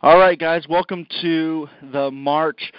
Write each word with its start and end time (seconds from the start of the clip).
All 0.00 0.16
right, 0.16 0.38
guys, 0.38 0.64
welcome 0.68 1.08
to 1.22 1.68
the 1.90 2.08
March 2.12 2.72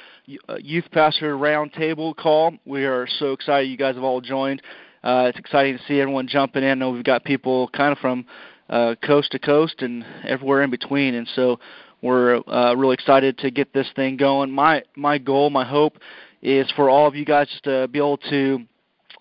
uh, 0.48 0.56
Youth 0.56 0.86
Pastor 0.94 1.36
Roundtable 1.36 2.16
call. 2.16 2.54
We 2.64 2.86
are 2.86 3.10
so 3.20 3.34
excited 3.34 3.70
you 3.70 3.76
guys 3.76 3.96
have 3.96 4.06
all 4.06 4.22
joined. 4.22 4.62
Uh, 5.04 5.26
it's 5.28 5.38
exciting 5.38 5.78
to 5.78 5.84
see 5.84 6.00
everyone 6.00 6.30
jumping 6.30 6.64
in. 6.64 6.70
I 6.70 6.74
know 6.76 6.92
we've 6.92 7.04
got 7.04 7.26
people 7.26 7.68
kind 7.76 7.92
of 7.92 7.98
from 7.98 8.26
uh, 8.70 8.96
coast 9.04 9.34
to 9.34 9.40
coast 9.40 9.82
and 9.82 10.06
everywhere 10.24 10.62
in 10.62 10.70
between, 10.70 11.16
and 11.16 11.28
so 11.36 11.60
we're 12.02 12.38
uh, 12.48 12.74
really 12.76 12.94
excited 12.94 13.38
to 13.40 13.52
get 13.52 13.74
this 13.74 13.90
thing 13.98 14.16
going. 14.16 14.50
My 14.50 14.84
my 14.96 15.18
goal, 15.18 15.50
my 15.50 15.66
hope, 15.66 15.98
is 16.42 16.72
for 16.78 16.90
all 16.90 17.06
of 17.06 17.16
you 17.16 17.26
guys 17.26 17.50
just 17.50 17.66
to 17.66 17.90
be 17.90 18.00
able 18.00 18.20
to, 18.30 18.62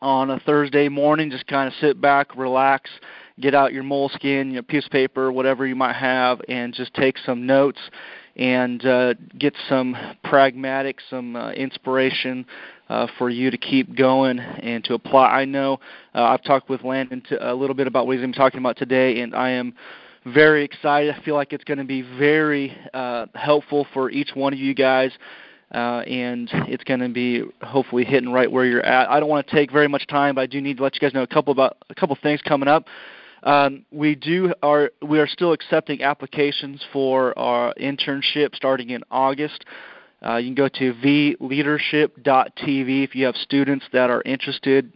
on 0.00 0.30
a 0.30 0.38
Thursday 0.38 0.88
morning, 0.88 1.32
just 1.32 1.48
kind 1.48 1.66
of 1.66 1.74
sit 1.80 2.00
back, 2.00 2.36
relax, 2.36 2.90
get 3.40 3.54
out 3.54 3.72
your 3.72 3.84
Moleskine, 3.84 4.52
your 4.52 4.62
piece 4.62 4.84
of 4.86 4.90
paper, 4.90 5.32
whatever 5.32 5.66
you 5.66 5.76
might 5.76 5.96
have, 5.96 6.40
and 6.48 6.74
just 6.74 6.94
take 6.94 7.16
some 7.18 7.46
notes 7.46 7.78
and 8.36 8.84
uh, 8.86 9.14
get 9.38 9.54
some 9.68 9.96
pragmatic, 10.24 10.98
some 11.10 11.34
uh, 11.34 11.50
inspiration 11.52 12.46
uh, 12.88 13.06
for 13.18 13.30
you 13.30 13.50
to 13.50 13.58
keep 13.58 13.96
going 13.96 14.38
and 14.38 14.84
to 14.84 14.94
apply. 14.94 15.26
I 15.26 15.44
know 15.44 15.80
uh, 16.14 16.22
I've 16.22 16.42
talked 16.42 16.68
with 16.68 16.84
Landon 16.84 17.22
a 17.40 17.54
little 17.54 17.74
bit 17.74 17.86
about 17.86 18.06
what 18.06 18.12
he's 18.12 18.20
going 18.20 18.32
to 18.32 18.36
be 18.36 18.40
talking 18.40 18.60
about 18.60 18.76
today, 18.76 19.20
and 19.20 19.34
I 19.34 19.50
am 19.50 19.74
very 20.24 20.64
excited. 20.64 21.14
I 21.14 21.22
feel 21.24 21.34
like 21.34 21.52
it's 21.52 21.64
going 21.64 21.78
to 21.78 21.84
be 21.84 22.02
very 22.02 22.76
uh, 22.94 23.26
helpful 23.34 23.86
for 23.92 24.10
each 24.10 24.30
one 24.34 24.52
of 24.52 24.58
you 24.58 24.74
guys. 24.74 25.12
Uh, 25.70 26.02
and 26.06 26.48
it's 26.66 26.84
going 26.84 27.00
to 27.00 27.10
be 27.10 27.42
hopefully 27.60 28.02
hitting 28.02 28.32
right 28.32 28.50
where 28.50 28.64
you're 28.64 28.84
at. 28.86 29.10
I 29.10 29.20
don't 29.20 29.28
want 29.28 29.46
to 29.46 29.54
take 29.54 29.70
very 29.70 29.86
much 29.86 30.06
time, 30.06 30.36
but 30.36 30.40
I 30.40 30.46
do 30.46 30.62
need 30.62 30.78
to 30.78 30.82
let 30.82 30.94
you 30.94 31.00
guys 31.00 31.12
know 31.12 31.22
a 31.22 31.26
couple 31.26 31.52
about 31.52 31.76
a 31.90 31.94
couple 31.94 32.16
things 32.22 32.40
coming 32.40 32.68
up. 32.68 32.86
Um, 33.42 33.84
we 33.90 34.14
do 34.14 34.54
are 34.62 34.90
we 35.02 35.18
are 35.18 35.26
still 35.26 35.52
accepting 35.52 36.02
applications 36.02 36.84
for 36.92 37.36
our 37.38 37.74
internship 37.80 38.54
starting 38.54 38.90
in 38.90 39.02
August. 39.10 39.64
Uh, 40.24 40.36
you 40.36 40.48
can 40.48 40.54
go 40.54 40.68
to 40.68 40.94
vleadership.tv 40.94 43.04
if 43.04 43.14
you 43.14 43.24
have 43.24 43.36
students 43.36 43.86
that 43.92 44.10
are 44.10 44.20
interested. 44.22 44.92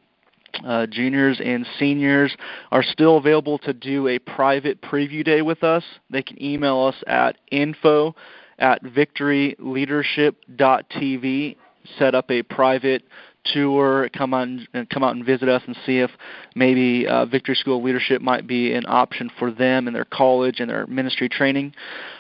Uh, 0.67 0.85
juniors 0.87 1.41
and 1.43 1.67
seniors 1.79 2.37
are 2.71 2.83
still 2.83 3.17
available 3.17 3.57
to 3.59 3.73
do 3.73 4.07
a 4.09 4.19
private 4.19 4.83
preview 4.83 5.25
day 5.25 5.41
with 5.41 5.65
us. 5.65 5.83
They 6.11 6.23
can 6.23 6.43
email 6.43 6.83
us 6.83 6.97
at 7.07 7.39
info 7.51 8.15
at 8.59 8.85
victoryleadership.tv, 8.85 11.57
set 11.99 12.15
up 12.15 12.31
a 12.31 12.43
private 12.43 13.03
tour, 13.45 14.09
come 14.17 14.35
on 14.35 14.67
come 14.91 15.03
out 15.03 15.17
and 15.17 15.25
visit 15.25 15.49
us 15.49 15.63
and 15.67 15.77
see 15.85 15.99
if 15.99 16.11
maybe 16.55 17.07
uh, 17.07 17.27
Victory 17.27 17.55
School 17.55 17.83
Leadership 17.83 18.23
might 18.23 18.47
be 18.47 18.73
an 18.73 18.85
option 18.87 19.31
for 19.39 19.51
them 19.51 19.89
in 19.89 19.95
their 19.95 20.05
college 20.05 20.61
and 20.61 20.71
their 20.71 20.87
ministry 20.87 21.29
training. 21.29 21.75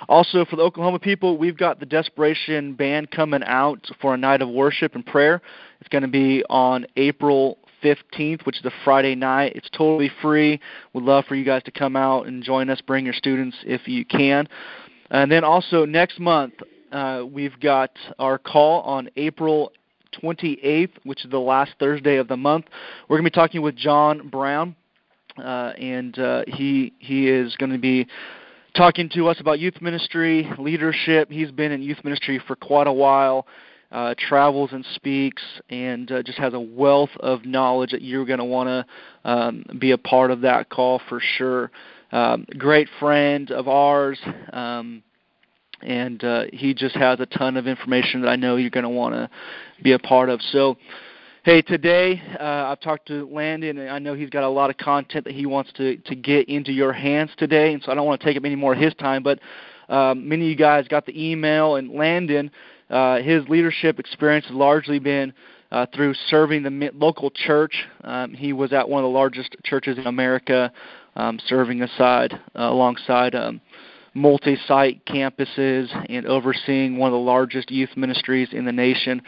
Also, 0.09 0.45
for 0.45 0.57
the 0.57 0.63
Oklahoma 0.63 0.99
people, 0.99 1.39
we've 1.39 1.57
got 1.57 1.81
the 1.81 1.87
Desperation 1.87 2.75
Band 2.75 3.11
coming 3.11 3.43
out 3.45 3.87
for 4.01 4.15
a 4.15 4.17
night 4.17 4.43
of 4.43 4.49
worship 4.49 4.95
and 4.95 5.05
prayer. 5.07 5.41
It's 5.81 5.89
going 5.89 6.03
to 6.03 6.09
be 6.09 6.45
on 6.49 6.87
April 6.97 7.59
15th, 7.83 8.47
which 8.47 8.59
is 8.59 8.65
a 8.65 8.73
Friday 8.85 9.15
night. 9.15 9.53
It's 9.55 9.69
totally 9.71 10.11
free. 10.21 10.61
We'd 10.93 11.05
love 11.05 11.25
for 11.27 11.35
you 11.35 11.45
guys 11.45 11.63
to 11.65 11.71
come 11.71 11.97
out 11.97 12.27
and 12.27 12.43
join 12.43 12.71
us. 12.71 12.81
Bring 12.81 13.05
your 13.05 13.15
students 13.15 13.57
if 13.65 13.89
you 13.89 14.05
can. 14.05 14.49
And 15.11 15.31
then 15.31 15.45
also 15.45 15.85
next 15.85 16.19
month, 16.21 16.55
uh, 16.93 17.25
we've 17.31 17.59
got 17.61 17.91
our 18.19 18.39
call 18.39 18.83
on 18.83 19.09
April 19.17 19.73
28th, 20.23 20.93
which 21.05 21.25
is 21.25 21.31
the 21.31 21.39
last 21.39 21.73
Thursday 21.79 22.17
of 22.17 22.29
the 22.29 22.37
month. 22.37 22.67
We're 23.09 23.17
going 23.17 23.25
to 23.25 23.31
be 23.31 23.35
talking 23.35 23.63
with 23.63 23.77
John 23.77 24.29
Brown, 24.29 24.77
uh, 25.39 25.73
and 25.79 26.19
uh, 26.19 26.45
he 26.47 26.93
he 26.99 27.29
is 27.29 27.57
going 27.57 27.73
to 27.73 27.79
be 27.79 28.07
talking 28.75 29.09
to 29.11 29.29
us 29.29 29.41
about 29.41 29.59
youth 29.59 29.81
ministry, 29.81 30.51
leadership. 30.59 31.31
He's 31.31 31.51
been 31.51 31.73
in 31.73 31.83
youth 31.83 32.03
ministry 32.05 32.41
for 32.47 32.57
quite 32.57 32.87
a 32.87 32.93
while. 32.93 33.47
Uh, 33.91 34.15
travels 34.17 34.71
and 34.73 34.87
speaks, 34.95 35.43
and 35.69 36.11
uh, 36.11 36.23
just 36.23 36.39
has 36.39 36.55
a 36.55 36.61
wealth 36.61 37.11
of 37.21 37.45
knowledge 37.45 37.91
that 37.91 38.01
you're 38.01 38.25
going 38.25 38.39
to 38.39 38.45
want 38.45 38.67
to 38.67 39.31
um, 39.31 39.63
be 39.79 39.91
a 39.91 39.99
part 39.99 40.31
of 40.31 40.41
that 40.41 40.71
call 40.71 40.99
for 41.11 41.21
sure. 41.21 41.71
Um, 42.11 42.47
great 42.57 42.89
friend 42.99 43.51
of 43.51 43.69
ours. 43.69 44.19
Um, 44.55 45.03
and 45.83 46.23
uh, 46.25 46.45
he 46.53 46.75
just 46.75 46.95
has 46.97 47.21
a 47.21 47.27
ton 47.27 47.57
of 47.57 47.67
information 47.67 48.23
that 48.23 48.29
I 48.29 48.37
know 48.37 48.57
you're 48.57 48.71
going 48.71 48.85
to 48.85 48.89
want 48.91 49.15
to 49.15 49.29
be 49.83 49.93
a 49.93 49.99
part 49.99 50.29
of. 50.29 50.41
So, 50.43 50.77
hey, 51.45 51.63
today 51.63 52.23
uh, 52.39 52.71
I've 52.71 52.81
talked 52.81 53.09
to 53.09 53.29
Landon, 53.33 53.79
and 53.79 53.91
I 53.91 53.99
know 53.99 54.15
he's 54.15 54.31
got 54.31 54.45
a 54.45 54.49
lot 54.49 54.71
of 54.71 54.77
content 54.77 55.25
that 55.25 55.35
he 55.35 55.47
wants 55.47 55.73
to 55.75 55.97
to 55.97 56.15
get 56.15 56.49
into 56.49 56.73
your 56.73 56.93
hands 56.93 57.31
today, 57.37 57.73
and 57.73 57.83
so 57.83 57.93
I 57.93 57.95
don't 57.95 58.07
want 58.07 58.21
to 58.21 58.27
take 58.27 58.37
up 58.37 58.45
any 58.45 58.57
more 58.57 58.75
of 58.75 58.79
his 58.79 58.95
time. 58.95 59.23
But 59.23 59.41
um, 59.89 60.29
many 60.29 60.45
of 60.45 60.51
you 60.51 60.57
guys 60.57 60.89
got 60.89 61.07
the 61.07 61.31
email, 61.31 61.77
and 61.77 61.91
Landon, 61.91 62.51
uh, 62.91 63.19
his 63.19 63.47
leadership 63.49 63.99
experience 63.99 64.47
has 64.47 64.55
largely 64.55 64.99
been. 64.99 65.33
Uh, 65.71 65.87
through 65.95 66.13
serving 66.29 66.63
the 66.63 66.91
local 66.93 67.31
church, 67.31 67.87
um, 68.05 68.35
he 68.35 68.53
was 68.53 68.75
at 68.75 68.87
one 68.87 69.03
of 69.03 69.09
the 69.09 69.15
largest 69.15 69.57
churches 69.65 69.97
in 69.97 70.07
America, 70.07 70.71
um, 71.17 71.39
serving 71.47 71.81
aside 71.81 72.35
uh, 72.55 72.65
alongside 72.65 73.35
um, 73.35 73.59
multi-site 74.15 75.05
campuses 75.07 75.89
and 76.09 76.27
overseeing 76.27 76.97
one 76.97 77.09
of 77.09 77.13
the 77.13 77.19
largest 77.19 77.71
youth 77.71 77.91
ministries 77.97 78.49
in 78.53 78.65
the 78.65 78.73
nation. 78.73 79.23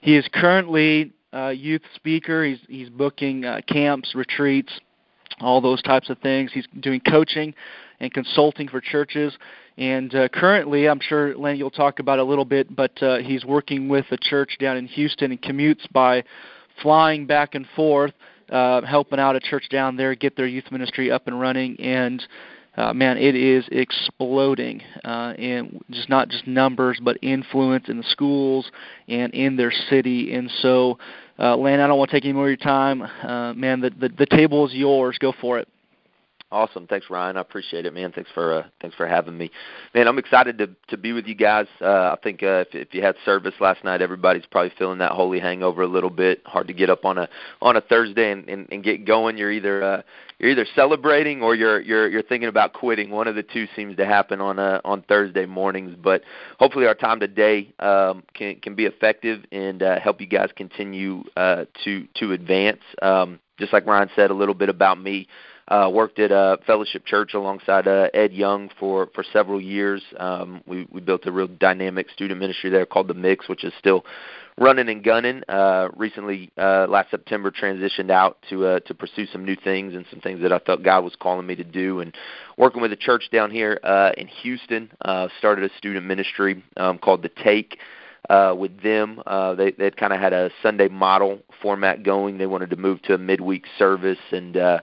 He 0.00 0.16
is 0.16 0.26
currently 0.32 1.12
a 1.32 1.52
youth 1.52 1.82
speaker. 1.94 2.44
He's 2.44 2.58
he's 2.68 2.88
booking 2.88 3.44
uh, 3.44 3.60
camps, 3.68 4.14
retreats, 4.14 4.72
all 5.40 5.60
those 5.60 5.82
types 5.82 6.10
of 6.10 6.18
things. 6.18 6.50
He's 6.52 6.66
doing 6.80 7.00
coaching 7.00 7.54
and 8.00 8.12
consulting 8.12 8.68
for 8.68 8.80
churches. 8.80 9.36
And 9.78 10.14
uh, 10.14 10.28
currently, 10.28 10.88
I'm 10.88 11.00
sure 11.00 11.36
Lenny 11.36 11.58
you'll 11.58 11.70
talk 11.70 11.98
about 11.98 12.18
it 12.18 12.22
a 12.22 12.24
little 12.24 12.44
bit, 12.44 12.74
but 12.74 13.02
uh, 13.02 13.18
he's 13.18 13.44
working 13.44 13.88
with 13.88 14.06
a 14.10 14.16
church 14.16 14.56
down 14.58 14.76
in 14.76 14.86
Houston 14.86 15.32
and 15.32 15.42
commutes 15.42 15.90
by 15.92 16.24
flying 16.82 17.26
back 17.26 17.54
and 17.54 17.66
forth, 17.76 18.12
uh, 18.50 18.82
helping 18.82 19.18
out 19.18 19.36
a 19.36 19.40
church 19.40 19.68
down 19.70 19.96
there 19.96 20.14
get 20.14 20.36
their 20.36 20.46
youth 20.46 20.70
ministry 20.70 21.10
up 21.10 21.26
and 21.26 21.38
running. 21.38 21.78
And 21.80 22.26
uh, 22.76 22.92
man, 22.92 23.16
it 23.16 23.34
is 23.34 23.64
exploding, 23.72 24.82
uh, 25.04 25.34
and 25.38 25.82
just 25.90 26.08
not 26.08 26.28
just 26.28 26.46
numbers, 26.46 26.98
but 27.02 27.16
influence 27.22 27.88
in 27.88 27.96
the 27.98 28.04
schools 28.04 28.70
and 29.08 29.32
in 29.34 29.56
their 29.56 29.72
city. 29.90 30.34
And 30.34 30.50
so, 30.60 30.98
uh, 31.38 31.56
Lane, 31.56 31.80
I 31.80 31.86
don't 31.86 31.98
want 31.98 32.10
to 32.10 32.16
take 32.16 32.24
any 32.24 32.34
more 32.34 32.44
of 32.44 32.50
your 32.50 32.56
time. 32.56 33.02
Uh, 33.02 33.54
man, 33.54 33.80
the, 33.80 33.90
the 33.90 34.08
the 34.10 34.26
table 34.26 34.66
is 34.66 34.74
yours. 34.74 35.16
Go 35.18 35.32
for 35.40 35.58
it. 35.58 35.68
Awesome. 36.52 36.86
Thanks, 36.86 37.06
Ryan. 37.10 37.36
I 37.36 37.40
appreciate 37.40 37.86
it, 37.86 37.92
man. 37.92 38.12
Thanks 38.12 38.30
for 38.32 38.54
uh, 38.54 38.66
thanks 38.80 38.94
for 38.94 39.08
having 39.08 39.36
me, 39.36 39.50
man. 39.94 40.06
I'm 40.06 40.16
excited 40.16 40.58
to 40.58 40.70
to 40.88 40.96
be 40.96 41.12
with 41.12 41.26
you 41.26 41.34
guys. 41.34 41.66
Uh, 41.80 42.14
I 42.14 42.16
think 42.22 42.40
uh, 42.40 42.62
if, 42.68 42.68
if 42.72 42.94
you 42.94 43.02
had 43.02 43.16
service 43.24 43.54
last 43.58 43.82
night, 43.82 44.00
everybody's 44.00 44.46
probably 44.48 44.72
feeling 44.78 44.98
that 44.98 45.10
holy 45.10 45.40
hangover 45.40 45.82
a 45.82 45.88
little 45.88 46.08
bit. 46.08 46.42
Hard 46.46 46.68
to 46.68 46.72
get 46.72 46.88
up 46.88 47.04
on 47.04 47.18
a 47.18 47.28
on 47.60 47.76
a 47.76 47.80
Thursday 47.80 48.30
and, 48.30 48.48
and, 48.48 48.68
and 48.70 48.84
get 48.84 49.04
going. 49.04 49.36
You're 49.36 49.50
either 49.50 49.82
uh, 49.82 50.02
you're 50.38 50.50
either 50.50 50.66
celebrating 50.76 51.42
or 51.42 51.56
you're 51.56 51.80
you're 51.80 52.08
you're 52.08 52.22
thinking 52.22 52.48
about 52.48 52.74
quitting. 52.74 53.10
One 53.10 53.26
of 53.26 53.34
the 53.34 53.42
two 53.42 53.66
seems 53.74 53.96
to 53.96 54.06
happen 54.06 54.40
on 54.40 54.60
uh, 54.60 54.80
on 54.84 55.02
Thursday 55.02 55.46
mornings. 55.46 55.96
But 56.00 56.22
hopefully, 56.60 56.86
our 56.86 56.94
time 56.94 57.18
today 57.18 57.74
um, 57.80 58.22
can 58.34 58.60
can 58.60 58.76
be 58.76 58.84
effective 58.84 59.44
and 59.50 59.82
uh, 59.82 59.98
help 59.98 60.20
you 60.20 60.28
guys 60.28 60.50
continue 60.54 61.24
uh, 61.36 61.64
to 61.82 62.06
to 62.18 62.30
advance. 62.30 62.82
Um, 63.02 63.40
just 63.58 63.72
like 63.72 63.84
Ryan 63.84 64.10
said, 64.14 64.30
a 64.30 64.34
little 64.34 64.54
bit 64.54 64.68
about 64.68 65.00
me. 65.00 65.26
Uh, 65.68 65.90
worked 65.92 66.20
at 66.20 66.30
a 66.30 66.58
Fellowship 66.64 67.04
Church 67.04 67.34
alongside 67.34 67.88
uh, 67.88 68.08
Ed 68.14 68.32
Young 68.32 68.70
for 68.78 69.08
for 69.14 69.24
several 69.32 69.60
years. 69.60 70.00
Um, 70.16 70.62
we 70.66 70.86
we 70.92 71.00
built 71.00 71.26
a 71.26 71.32
real 71.32 71.48
dynamic 71.48 72.08
student 72.10 72.38
ministry 72.38 72.70
there 72.70 72.86
called 72.86 73.08
the 73.08 73.14
Mix, 73.14 73.48
which 73.48 73.64
is 73.64 73.72
still 73.78 74.04
running 74.58 74.88
and 74.88 75.02
gunning. 75.02 75.42
Uh, 75.48 75.88
recently, 75.96 76.50
uh, 76.56 76.86
last 76.88 77.10
September, 77.10 77.50
transitioned 77.50 78.10
out 78.10 78.38
to 78.48 78.66
uh, 78.66 78.80
to 78.80 78.94
pursue 78.94 79.26
some 79.26 79.44
new 79.44 79.56
things 79.56 79.94
and 79.94 80.06
some 80.10 80.20
things 80.20 80.40
that 80.42 80.52
I 80.52 80.58
felt 80.60 80.82
God 80.82 81.04
was 81.04 81.14
calling 81.18 81.46
me 81.46 81.54
to 81.56 81.64
do. 81.64 82.00
And 82.00 82.14
working 82.56 82.80
with 82.80 82.92
a 82.92 82.96
church 82.96 83.24
down 83.32 83.50
here 83.50 83.80
uh, 83.82 84.12
in 84.16 84.28
Houston, 84.28 84.90
uh, 85.02 85.28
started 85.38 85.70
a 85.70 85.76
student 85.76 86.06
ministry 86.06 86.62
um, 86.76 86.98
called 86.98 87.22
the 87.22 87.30
Take. 87.42 87.78
Uh, 88.28 88.52
with 88.58 88.82
them, 88.82 89.22
uh, 89.26 89.54
they 89.54 89.70
they 89.72 89.90
kind 89.90 90.12
of 90.12 90.18
had 90.18 90.32
a 90.32 90.50
Sunday 90.62 90.88
model 90.88 91.38
format 91.62 92.02
going. 92.02 92.38
They 92.38 92.46
wanted 92.46 92.70
to 92.70 92.76
move 92.76 93.00
to 93.02 93.14
a 93.14 93.18
midweek 93.18 93.64
service, 93.78 94.18
and 94.32 94.56
uh, 94.56 94.80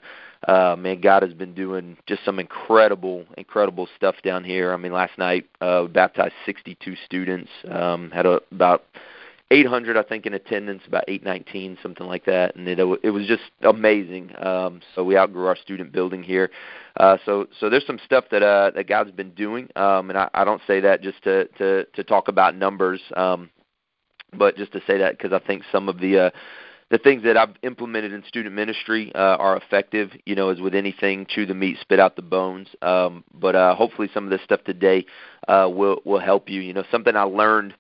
uh, 0.48 0.76
man, 0.78 1.02
God 1.02 1.24
has 1.24 1.34
been 1.34 1.54
doing 1.54 1.98
just 2.08 2.24
some 2.26 2.40
incredible, 2.40 3.26
incredible 3.38 3.88
stuff 3.96 4.16
down 4.24 4.44
here. 4.44 4.74
I 4.74 4.78
mean, 4.78 4.92
last 4.92 5.18
night 5.18 5.48
uh, 5.62 5.84
we 5.84 5.92
baptized 5.92 6.34
62 6.46 6.96
students, 7.06 7.50
um, 7.70 8.12
had 8.12 8.26
a, 8.26 8.42
about 8.52 8.84
800, 9.52 9.98
I 9.98 10.04
think, 10.04 10.26
in 10.26 10.34
attendance, 10.34 10.82
about 10.88 11.06
819, 11.08 11.78
something 11.82 12.08
like 12.08 12.26
that, 12.26 12.56
and 12.56 12.68
it 12.68 12.80
it 13.04 13.12
was 13.12 13.28
just 13.28 13.44
amazing. 13.62 14.32
Um, 14.44 14.82
so 14.96 15.04
we 15.04 15.16
outgrew 15.16 15.46
our 15.46 15.56
student 15.56 15.92
building 15.92 16.24
here. 16.24 16.50
Uh, 16.98 17.18
so 17.26 17.48
so 17.60 17.70
there's 17.70 17.86
some 17.86 18.00
stuff 18.04 18.26
that 18.32 18.42
uh, 18.42 18.72
that 18.72 18.88
God's 18.88 19.12
been 19.12 19.32
doing, 19.32 19.70
um, 19.76 20.10
and 20.10 20.18
I, 20.18 20.30
I 20.34 20.44
don't 20.44 20.62
say 20.66 20.80
that 20.80 21.02
just 21.04 21.24
to 21.24 21.46
to 21.60 21.86
to 21.86 22.04
talk 22.04 22.30
about 22.30 22.56
numbers, 22.56 23.02
um, 23.16 23.50
but 24.34 24.58
just 24.58 24.72
to 24.74 24.82
say 24.88 24.98
that 24.98 25.18
because 25.18 25.34
I 25.34 25.46
think 25.46 25.62
some 25.72 25.88
of 25.88 26.00
the 26.00 26.18
uh, 26.18 26.30
the 26.94 27.00
things 27.00 27.24
that 27.24 27.36
I've 27.36 27.56
implemented 27.64 28.14
in 28.14 28.24
student 28.28 28.54
ministry 28.54 29.12
uh, 29.16 29.18
are 29.18 29.58
effective. 29.58 30.12
You 30.28 30.36
know, 30.36 30.50
as 30.50 30.62
with 30.62 30.76
anything, 30.76 31.26
chew 31.28 31.48
the 31.48 31.56
meat, 31.56 31.78
spit 31.82 32.00
out 32.00 32.16
the 32.16 32.22
bones. 32.22 32.68
Um, 32.84 33.24
but 33.34 33.56
uh, 33.56 33.74
hopefully, 33.74 34.12
some 34.14 34.26
of 34.26 34.30
this 34.30 34.42
stuff 34.44 34.64
today 34.64 35.08
uh, 35.48 35.68
will 35.74 36.04
will 36.06 36.20
help 36.20 36.50
you. 36.50 36.62
You 36.62 36.72
know, 36.72 36.84
something 36.92 37.16
I 37.16 37.24
learned 37.24 37.74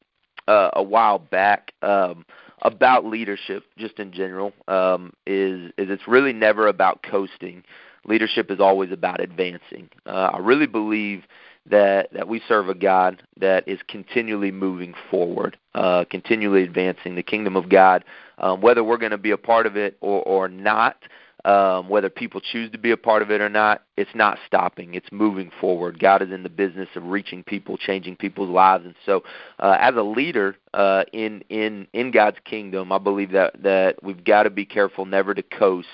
uh, 0.47 0.71
a 0.73 0.81
while 0.81 1.19
back 1.19 1.73
um, 1.83 2.25
about 2.63 3.05
leadership, 3.05 3.65
just 3.77 3.99
in 3.99 4.11
general, 4.13 4.51
um, 4.67 5.13
is 5.27 5.71
is 5.77 5.91
it's 5.91 6.07
really 6.07 6.33
never 6.33 6.67
about 6.67 7.03
coasting. 7.03 7.63
Leadership 8.05 8.49
is 8.49 8.59
always 8.59 8.91
about 8.91 9.21
advancing. 9.21 9.89
Uh, 10.07 10.31
I 10.33 10.39
really 10.39 10.65
believe 10.65 11.21
that 11.69 12.11
that 12.13 12.27
we 12.27 12.41
serve 12.47 12.69
a 12.69 12.75
God 12.75 13.23
that 13.39 13.67
is 13.67 13.79
continually 13.87 14.51
moving 14.51 14.93
forward, 15.09 15.57
uh, 15.75 16.05
continually 16.09 16.63
advancing 16.63 17.15
the 17.15 17.23
kingdom 17.23 17.55
of 17.55 17.69
God. 17.69 18.03
Um, 18.37 18.61
whether 18.61 18.83
we're 18.83 18.97
going 18.97 19.11
to 19.11 19.17
be 19.17 19.31
a 19.31 19.37
part 19.37 19.65
of 19.65 19.77
it 19.77 19.97
or, 20.01 20.21
or 20.23 20.49
not, 20.49 20.97
um, 21.45 21.89
whether 21.89 22.09
people 22.09 22.41
choose 22.41 22.71
to 22.71 22.77
be 22.77 22.91
a 22.91 22.97
part 22.97 23.21
of 23.21 23.29
it 23.29 23.41
or 23.41 23.49
not, 23.49 23.83
it's 23.97 24.13
not 24.15 24.37
stopping. 24.47 24.93
It's 24.95 25.11
moving 25.11 25.51
forward. 25.59 25.99
God 25.99 26.21
is 26.21 26.31
in 26.31 26.43
the 26.43 26.49
business 26.49 26.89
of 26.95 27.03
reaching 27.03 27.43
people, 27.43 27.77
changing 27.77 28.15
people's 28.15 28.49
lives, 28.49 28.85
and 28.85 28.95
so 29.05 29.23
uh, 29.59 29.77
as 29.79 29.95
a 29.95 30.01
leader 30.01 30.55
uh, 30.73 31.03
in 31.13 31.41
in 31.49 31.87
in 31.93 32.11
God's 32.11 32.37
kingdom, 32.45 32.91
I 32.91 32.97
believe 32.97 33.31
that 33.31 33.61
that 33.61 34.01
we've 34.03 34.23
got 34.23 34.43
to 34.43 34.49
be 34.49 34.65
careful 34.65 35.05
never 35.05 35.33
to 35.33 35.43
coast, 35.43 35.87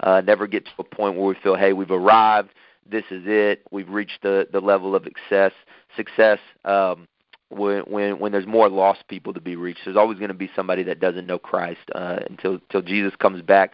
uh, 0.00 0.20
never 0.20 0.46
get 0.46 0.64
to 0.66 0.72
a 0.78 0.84
point 0.84 1.16
where 1.16 1.26
we 1.26 1.34
feel, 1.42 1.56
hey, 1.56 1.72
we've 1.72 1.90
arrived 1.90 2.50
this 2.88 3.04
is 3.10 3.22
it. 3.26 3.62
We've 3.70 3.88
reached 3.88 4.22
the 4.22 4.46
the 4.52 4.60
level 4.60 4.94
of 4.94 5.04
success. 5.04 5.52
Success. 5.96 6.38
Um, 6.64 7.08
when 7.48 7.80
when 7.82 8.18
when 8.18 8.32
there's 8.32 8.46
more 8.46 8.68
lost 8.68 9.06
people 9.08 9.32
to 9.34 9.40
be 9.40 9.56
reached, 9.56 9.80
there's 9.84 9.96
always 9.96 10.18
going 10.18 10.28
to 10.28 10.34
be 10.34 10.50
somebody 10.56 10.82
that 10.84 11.00
doesn't 11.00 11.26
know 11.26 11.38
Christ 11.38 11.80
uh, 11.94 12.20
until 12.28 12.54
until 12.54 12.82
Jesus 12.82 13.14
comes 13.16 13.42
back. 13.42 13.72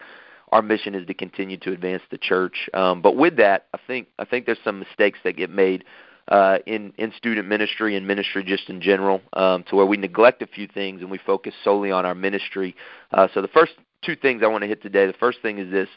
Our 0.51 0.61
mission 0.61 0.95
is 0.95 1.05
to 1.05 1.13
continue 1.13 1.57
to 1.57 1.71
advance 1.71 2.01
the 2.09 2.17
church. 2.17 2.69
Um, 2.73 3.01
but 3.01 3.15
with 3.15 3.37
that, 3.37 3.67
I 3.73 3.79
think 3.85 4.07
I 4.17 4.25
think 4.25 4.45
there's 4.45 4.59
some 4.63 4.79
mistakes 4.79 5.19
that 5.23 5.37
get 5.37 5.49
made 5.49 5.85
uh, 6.27 6.59
in 6.65 6.93
in 6.97 7.11
student 7.15 7.47
ministry 7.47 7.95
and 7.95 8.05
ministry 8.07 8.43
just 8.43 8.69
in 8.69 8.81
general, 8.81 9.21
um, 9.33 9.63
to 9.69 9.75
where 9.75 9.85
we 9.85 9.97
neglect 9.97 10.41
a 10.41 10.47
few 10.47 10.67
things 10.67 11.01
and 11.01 11.09
we 11.09 11.17
focus 11.17 11.53
solely 11.63 11.91
on 11.91 12.05
our 12.05 12.15
ministry. 12.15 12.75
Uh, 13.11 13.27
so 13.33 13.41
the 13.41 13.47
first 13.47 13.73
two 14.03 14.15
things 14.15 14.41
I 14.43 14.47
want 14.47 14.63
to 14.63 14.67
hit 14.67 14.81
today. 14.81 15.05
The 15.05 15.13
first 15.13 15.41
thing 15.41 15.57
is 15.57 15.71
this: 15.71 15.89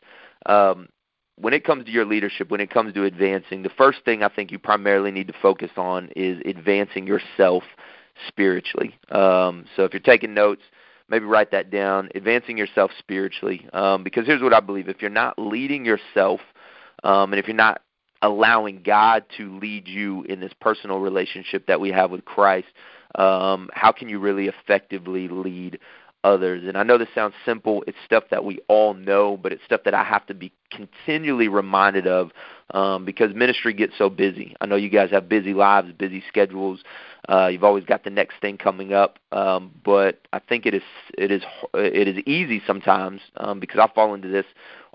um, 0.46 0.88
when 1.42 1.52
it 1.52 1.64
comes 1.64 1.84
to 1.84 1.90
your 1.90 2.04
leadership, 2.04 2.50
when 2.50 2.60
it 2.60 2.70
comes 2.70 2.94
to 2.94 3.04
advancing, 3.04 3.64
the 3.64 3.70
first 3.70 4.04
thing 4.04 4.22
I 4.22 4.28
think 4.28 4.52
you 4.52 4.60
primarily 4.60 5.10
need 5.10 5.26
to 5.26 5.34
focus 5.42 5.70
on 5.76 6.08
is 6.14 6.40
advancing 6.46 7.04
yourself 7.04 7.64
spiritually. 8.28 8.96
Um, 9.10 9.64
so 9.74 9.82
if 9.82 9.92
you're 9.92 10.00
taking 10.00 10.34
notes, 10.34 10.62
maybe 11.08 11.24
write 11.24 11.50
that 11.50 11.68
down. 11.68 12.10
Advancing 12.14 12.56
yourself 12.56 12.92
spiritually, 12.96 13.68
um, 13.72 14.04
because 14.04 14.24
here's 14.24 14.40
what 14.40 14.54
I 14.54 14.60
believe: 14.60 14.88
if 14.88 15.02
you're 15.02 15.10
not 15.10 15.36
leading 15.36 15.84
yourself, 15.84 16.40
um, 17.02 17.32
and 17.32 17.40
if 17.40 17.48
you're 17.48 17.56
not 17.56 17.82
allowing 18.22 18.80
God 18.84 19.24
to 19.36 19.58
lead 19.58 19.88
you 19.88 20.22
in 20.28 20.38
this 20.38 20.52
personal 20.60 21.00
relationship 21.00 21.66
that 21.66 21.80
we 21.80 21.90
have 21.90 22.12
with 22.12 22.24
Christ, 22.24 22.68
um, 23.16 23.68
how 23.72 23.90
can 23.90 24.08
you 24.08 24.20
really 24.20 24.46
effectively 24.46 25.26
lead 25.26 25.80
others. 26.24 26.62
And 26.66 26.76
I 26.76 26.82
know 26.82 26.98
this 26.98 27.08
sounds 27.14 27.34
simple. 27.44 27.82
It's 27.86 27.98
stuff 28.04 28.24
that 28.30 28.44
we 28.44 28.60
all 28.68 28.94
know, 28.94 29.36
but 29.36 29.52
it's 29.52 29.64
stuff 29.64 29.82
that 29.84 29.94
I 29.94 30.04
have 30.04 30.26
to 30.26 30.34
be 30.34 30.52
continually 30.70 31.48
reminded 31.48 32.06
of 32.06 32.30
um, 32.72 33.04
because 33.04 33.34
ministry 33.34 33.72
gets 33.72 33.92
so 33.98 34.08
busy. 34.08 34.56
I 34.60 34.66
know 34.66 34.76
you 34.76 34.88
guys 34.88 35.10
have 35.10 35.28
busy 35.28 35.52
lives, 35.52 35.92
busy 35.92 36.22
schedules. 36.28 36.82
Uh, 37.28 37.48
you've 37.48 37.64
always 37.64 37.84
got 37.84 38.04
the 38.04 38.10
next 38.10 38.34
thing 38.40 38.56
coming 38.56 38.92
up, 38.92 39.18
um, 39.30 39.72
but 39.84 40.20
I 40.32 40.38
think 40.38 40.66
it 40.66 40.74
is 40.74 40.82
it 41.16 41.30
is 41.30 41.42
it 41.74 42.08
is 42.08 42.18
easy 42.26 42.62
sometimes 42.66 43.20
um, 43.36 43.60
because 43.60 43.78
I 43.80 43.92
fall 43.94 44.14
into 44.14 44.28
this 44.28 44.46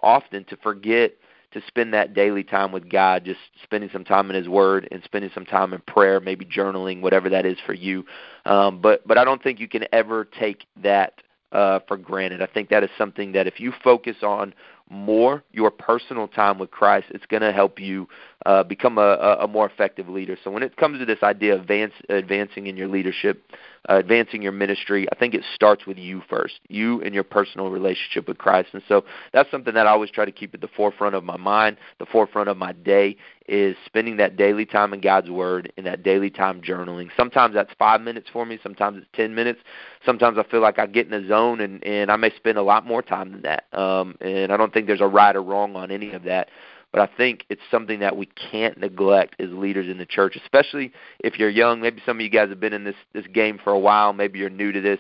often 0.02 0.44
to 0.46 0.58
forget 0.58 1.14
to 1.54 1.62
spend 1.68 1.94
that 1.94 2.14
daily 2.14 2.44
time 2.44 2.72
with 2.72 2.90
God, 2.90 3.24
just 3.24 3.40
spending 3.64 3.90
some 3.92 4.04
time 4.04 4.30
in 4.30 4.36
His 4.36 4.50
Word 4.50 4.88
and 4.92 5.02
spending 5.04 5.32
some 5.34 5.46
time 5.46 5.74
in 5.74 5.82
prayer, 5.82 6.20
maybe 6.20 6.46
journaling, 6.46 7.02
whatever 7.02 7.30
that 7.30 7.46
is 7.46 7.58
for 7.66 7.74
you. 7.74 8.06
Um, 8.46 8.82
but 8.82 9.08
but 9.08 9.18
I 9.18 9.24
don't 9.24 9.42
think 9.42 9.60
you 9.60 9.68
can 9.68 9.86
ever 9.94 10.26
take 10.26 10.66
that 10.84 11.22
uh, 11.52 11.80
for 11.88 11.98
granted. 11.98 12.42
I 12.42 12.48
think 12.48 12.70
that 12.70 12.84
is 12.84 12.90
something 12.98 13.32
that 13.32 13.48
if 13.48 13.60
you 13.60 13.72
focus 13.84 14.18
on 14.22 14.54
more 14.90 15.44
your 15.52 15.72
personal 15.72 16.28
time 16.28 16.60
with 16.60 16.72
Christ, 16.72 17.08
it's 17.10 17.26
going 17.26 17.42
to 17.42 17.52
help 17.52 17.80
you 17.80 18.08
uh, 18.46 18.64
become 18.64 18.98
a, 18.98 19.38
a 19.42 19.48
more 19.48 19.66
effective 19.66 20.08
leader. 20.08 20.38
So 20.44 20.52
when 20.52 20.64
it 20.64 20.78
comes 20.78 21.00
to 21.00 21.06
this 21.06 21.24
idea 21.24 21.56
of 21.56 21.62
advance, 21.62 21.94
advancing 22.10 22.68
in 22.68 22.78
your 22.78 22.88
leadership, 22.88 23.44
uh, 23.90 23.96
advancing 23.96 24.42
your 24.42 24.52
ministry, 24.52 25.08
I 25.12 25.16
think 25.16 25.34
it 25.34 25.44
starts 25.56 25.86
with 25.86 25.98
you 25.98 26.22
first, 26.30 26.56
you 26.70 27.02
and 27.02 27.14
your 27.14 27.24
personal 27.24 27.70
relationship 27.70 28.28
with 28.28 28.38
Christ. 28.38 28.70
And 28.74 28.84
so 28.88 29.04
that's 29.34 29.50
something 29.52 29.74
that 29.74 29.88
I 29.88 29.92
always 29.92 30.12
try 30.12 30.26
to 30.26 30.32
keep 30.32 30.54
at 30.54 30.62
the 30.62 30.68
forefront 30.68 31.16
of 31.16 31.24
my 31.24 31.38
mind, 31.38 31.78
the 32.00 32.06
forefront 32.06 32.50
of 32.50 32.58
my 32.58 32.74
day, 32.74 33.18
is 33.48 33.78
spending 33.86 34.18
that 34.18 34.36
daily 34.36 34.66
time 34.66 34.94
in 34.94 35.00
God's 35.00 35.30
Word 35.30 35.72
and 35.78 35.86
that 35.86 36.04
daily 36.04 36.30
time 36.30 36.62
journaling. 36.62 37.10
Sometimes 37.16 37.54
that's 37.54 37.72
five 37.80 38.02
minutes 38.02 38.28
for 38.32 38.46
me, 38.46 38.60
sometimes 38.62 38.98
it's 38.98 39.08
10 39.14 39.34
minutes. 39.34 39.60
Sometimes 40.06 40.38
I 40.38 40.44
feel 40.44 40.62
like 40.62 40.80
I 40.80 40.86
get 40.86 41.08
in 41.08 41.14
a 41.14 41.28
zone 41.28 41.62
and, 41.62 41.84
and 41.84 42.12
I 42.12 42.18
may 42.18 42.34
spend 42.36 42.58
a 42.58 42.62
lot 42.62 42.86
more 42.86 43.02
time 43.02 43.32
than 43.32 43.42
that. 43.44 43.66
Um, 43.78 44.16
and 44.22 44.52
I 44.52 44.58
don't 44.58 44.74
think 44.78 44.88
there's 44.88 45.02
a 45.02 45.08
right 45.08 45.36
or 45.36 45.42
wrong 45.42 45.76
on 45.76 45.90
any 45.90 46.12
of 46.12 46.24
that. 46.24 46.50
But 46.94 47.02
I 47.02 47.18
think 47.18 47.46
it's 47.50 47.62
something 47.70 48.00
that 48.00 48.16
we 48.16 48.28
can't 48.28 48.78
neglect 48.78 49.36
as 49.40 49.50
leaders 49.50 49.90
in 49.90 49.98
the 49.98 50.06
church, 50.06 50.38
especially 50.42 50.94
if 51.20 51.38
you're 51.38 51.50
young. 51.50 51.82
Maybe 51.82 52.02
some 52.06 52.18
of 52.18 52.22
you 52.22 52.30
guys 52.30 52.50
have 52.50 52.60
been 52.60 52.74
in 52.74 52.86
this 52.86 52.96
this 53.14 53.26
game 53.28 53.60
for 53.62 53.74
a 53.74 53.80
while. 53.80 54.14
Maybe 54.14 54.40
you're 54.40 54.50
new 54.50 54.72
to 54.72 54.80
this. 54.80 55.00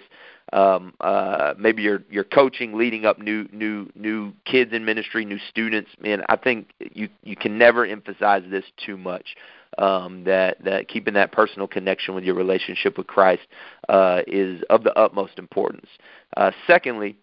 Um, 0.53 0.93
uh, 1.01 1.53
maybe 1.57 1.83
you're 1.83 2.03
you're 2.09 2.23
coaching, 2.25 2.73
leading 2.73 3.05
up 3.05 3.19
new 3.19 3.47
new 3.53 3.89
new 3.95 4.33
kids 4.45 4.73
in 4.73 4.83
ministry, 4.83 5.23
new 5.23 5.39
students. 5.49 5.91
Man, 6.01 6.23
I 6.27 6.35
think 6.35 6.69
you 6.79 7.07
you 7.23 7.35
can 7.35 7.57
never 7.57 7.85
emphasize 7.85 8.43
this 8.49 8.65
too 8.85 8.97
much. 8.97 9.35
Um, 9.77 10.23
that 10.23 10.63
that 10.63 10.87
keeping 10.87 11.13
that 11.13 11.31
personal 11.31 11.67
connection 11.67 12.15
with 12.15 12.23
your 12.23 12.35
relationship 12.35 12.97
with 12.97 13.07
Christ 13.07 13.43
uh, 13.89 14.21
is 14.25 14.61
of 14.69 14.83
the 14.83 14.97
utmost 14.97 15.37
importance. 15.37 15.87
Uh, 16.35 16.51
secondly, 16.65 17.17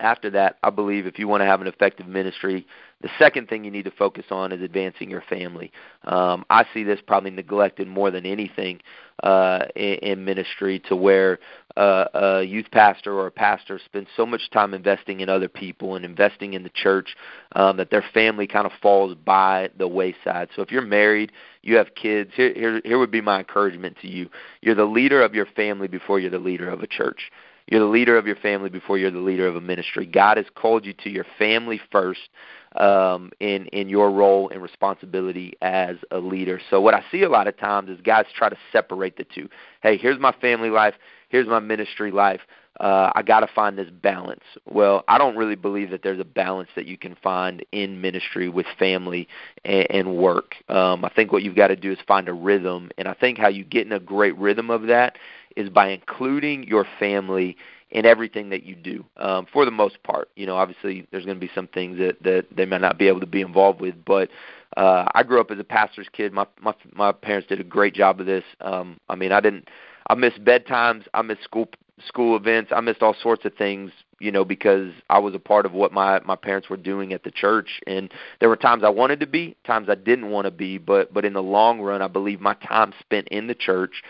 after 0.00 0.30
that, 0.30 0.58
I 0.62 0.70
believe 0.70 1.06
if 1.06 1.18
you 1.18 1.28
want 1.28 1.42
to 1.42 1.46
have 1.46 1.60
an 1.60 1.66
effective 1.66 2.06
ministry, 2.06 2.66
the 3.02 3.10
second 3.18 3.48
thing 3.48 3.64
you 3.64 3.70
need 3.70 3.84
to 3.84 3.90
focus 3.90 4.24
on 4.30 4.52
is 4.52 4.62
advancing 4.62 5.10
your 5.10 5.22
family. 5.28 5.72
Um, 6.04 6.44
I 6.50 6.64
see 6.72 6.84
this 6.84 7.00
probably 7.06 7.30
neglected 7.30 7.88
more 7.88 8.10
than 8.10 8.24
anything 8.24 8.80
uh, 9.22 9.66
in, 9.74 9.94
in 9.94 10.24
ministry, 10.24 10.80
to 10.88 10.96
where 10.96 11.38
uh, 11.76 12.04
a 12.14 12.42
youth 12.42 12.66
pastor 12.70 13.12
or 13.12 13.26
a 13.26 13.30
pastor 13.30 13.80
spends 13.84 14.08
so 14.16 14.24
much 14.24 14.50
time 14.50 14.72
investing 14.74 15.20
in 15.20 15.28
other 15.28 15.48
people 15.48 15.96
and 15.96 16.04
investing 16.04 16.54
in 16.54 16.62
the 16.62 16.70
church 16.70 17.16
um, 17.56 17.76
that 17.76 17.90
their 17.90 18.04
family 18.14 18.46
kind 18.46 18.66
of 18.66 18.72
falls 18.80 19.16
by 19.24 19.68
the 19.78 19.88
wayside. 19.88 20.48
So 20.54 20.62
if 20.62 20.70
you're 20.70 20.82
married, 20.82 21.32
you 21.62 21.76
have 21.76 21.94
kids. 21.94 22.30
Here, 22.34 22.52
here, 22.54 22.80
here 22.84 22.98
would 22.98 23.10
be 23.10 23.20
my 23.20 23.40
encouragement 23.40 23.96
to 24.02 24.08
you: 24.08 24.28
you're 24.60 24.74
the 24.74 24.84
leader 24.84 25.22
of 25.22 25.34
your 25.34 25.46
family 25.46 25.88
before 25.88 26.20
you're 26.20 26.30
the 26.30 26.38
leader 26.38 26.68
of 26.68 26.82
a 26.82 26.86
church. 26.86 27.30
You're 27.68 27.80
the 27.80 27.86
leader 27.86 28.16
of 28.16 28.26
your 28.26 28.36
family 28.36 28.68
before 28.68 28.98
you're 28.98 29.10
the 29.10 29.18
leader 29.18 29.46
of 29.46 29.56
a 29.56 29.60
ministry. 29.60 30.06
God 30.06 30.36
has 30.36 30.46
called 30.54 30.84
you 30.84 30.92
to 31.04 31.10
your 31.10 31.26
family 31.38 31.80
first 31.90 32.28
um, 32.76 33.30
in 33.40 33.66
in 33.66 33.88
your 33.88 34.10
role 34.10 34.48
and 34.48 34.62
responsibility 34.62 35.54
as 35.62 35.96
a 36.10 36.18
leader. 36.18 36.60
So 36.70 36.80
what 36.80 36.94
I 36.94 37.04
see 37.10 37.22
a 37.22 37.28
lot 37.28 37.46
of 37.46 37.56
times 37.56 37.90
is 37.90 38.00
guys 38.00 38.26
try 38.34 38.48
to 38.48 38.56
separate 38.70 39.16
the 39.16 39.24
two. 39.24 39.48
Hey, 39.82 39.96
here's 39.96 40.18
my 40.18 40.32
family 40.32 40.70
life. 40.70 40.94
Here's 41.28 41.46
my 41.46 41.60
ministry 41.60 42.10
life. 42.10 42.40
Uh, 42.80 43.12
I 43.14 43.22
got 43.22 43.40
to 43.40 43.48
find 43.54 43.76
this 43.76 43.90
balance. 43.90 44.42
Well, 44.66 45.04
I 45.06 45.18
don't 45.18 45.36
really 45.36 45.54
believe 45.56 45.90
that 45.90 46.02
there's 46.02 46.18
a 46.18 46.24
balance 46.24 46.70
that 46.74 46.86
you 46.86 46.96
can 46.96 47.16
find 47.22 47.64
in 47.70 48.00
ministry 48.00 48.48
with 48.48 48.66
family 48.78 49.28
and, 49.64 49.86
and 49.90 50.16
work. 50.16 50.54
Um, 50.68 51.04
I 51.04 51.10
think 51.10 51.32
what 51.32 51.42
you've 51.42 51.54
got 51.54 51.68
to 51.68 51.76
do 51.76 51.92
is 51.92 51.98
find 52.08 52.28
a 52.28 52.32
rhythm, 52.32 52.90
and 52.96 53.08
I 53.08 53.14
think 53.14 53.38
how 53.38 53.48
you 53.48 53.64
get 53.64 53.86
in 53.86 53.92
a 53.92 54.00
great 54.00 54.36
rhythm 54.38 54.70
of 54.70 54.86
that 54.86 55.16
is 55.56 55.68
by 55.68 55.88
including 55.88 56.64
your 56.64 56.86
family 56.98 57.56
in 57.90 58.06
everything 58.06 58.48
that 58.50 58.64
you 58.64 58.74
do. 58.74 59.04
Um, 59.18 59.46
for 59.52 59.64
the 59.64 59.70
most 59.70 60.02
part, 60.02 60.30
you 60.34 60.46
know, 60.46 60.56
obviously 60.56 61.06
there's 61.10 61.24
going 61.26 61.36
to 61.36 61.46
be 61.46 61.52
some 61.54 61.68
things 61.68 61.98
that 61.98 62.22
that 62.22 62.46
they 62.54 62.64
might 62.64 62.80
not 62.80 62.98
be 62.98 63.08
able 63.08 63.20
to 63.20 63.26
be 63.26 63.42
involved 63.42 63.80
with, 63.80 63.94
but 64.04 64.30
uh, 64.76 65.06
I 65.14 65.22
grew 65.22 65.40
up 65.40 65.50
as 65.50 65.58
a 65.58 65.64
pastor's 65.64 66.08
kid. 66.12 66.32
My 66.32 66.46
my 66.60 66.74
my 66.92 67.12
parents 67.12 67.48
did 67.48 67.60
a 67.60 67.64
great 67.64 67.94
job 67.94 68.20
of 68.20 68.26
this. 68.26 68.44
Um, 68.60 68.98
I 69.08 69.14
mean, 69.14 69.32
I 69.32 69.40
didn't. 69.40 69.68
I 70.08 70.14
missed 70.14 70.44
bedtimes. 70.44 71.06
I 71.14 71.22
missed 71.22 71.44
school 71.44 71.68
school 72.06 72.36
events. 72.36 72.72
I 72.74 72.80
missed 72.80 73.02
all 73.02 73.14
sorts 73.22 73.44
of 73.44 73.54
things, 73.54 73.92
you 74.18 74.32
know, 74.32 74.44
because 74.44 74.92
I 75.10 75.18
was 75.18 75.34
a 75.34 75.38
part 75.38 75.66
of 75.66 75.72
what 75.72 75.92
my 75.92 76.20
my 76.20 76.36
parents 76.36 76.70
were 76.70 76.76
doing 76.76 77.12
at 77.12 77.24
the 77.24 77.30
church. 77.30 77.80
And 77.86 78.12
there 78.40 78.48
were 78.48 78.56
times 78.56 78.82
I 78.84 78.88
wanted 78.88 79.20
to 79.20 79.26
be, 79.26 79.56
times 79.64 79.88
I 79.90 79.94
didn't 79.94 80.30
want 80.30 80.46
to 80.46 80.50
be, 80.50 80.78
but 80.78 81.12
but 81.12 81.24
in 81.24 81.34
the 81.34 81.42
long 81.42 81.80
run, 81.80 82.02
I 82.02 82.08
believe 82.08 82.40
my 82.40 82.54
time 82.54 82.94
spent 83.00 83.28
in 83.28 83.46
the 83.46 83.54
church 83.54 84.02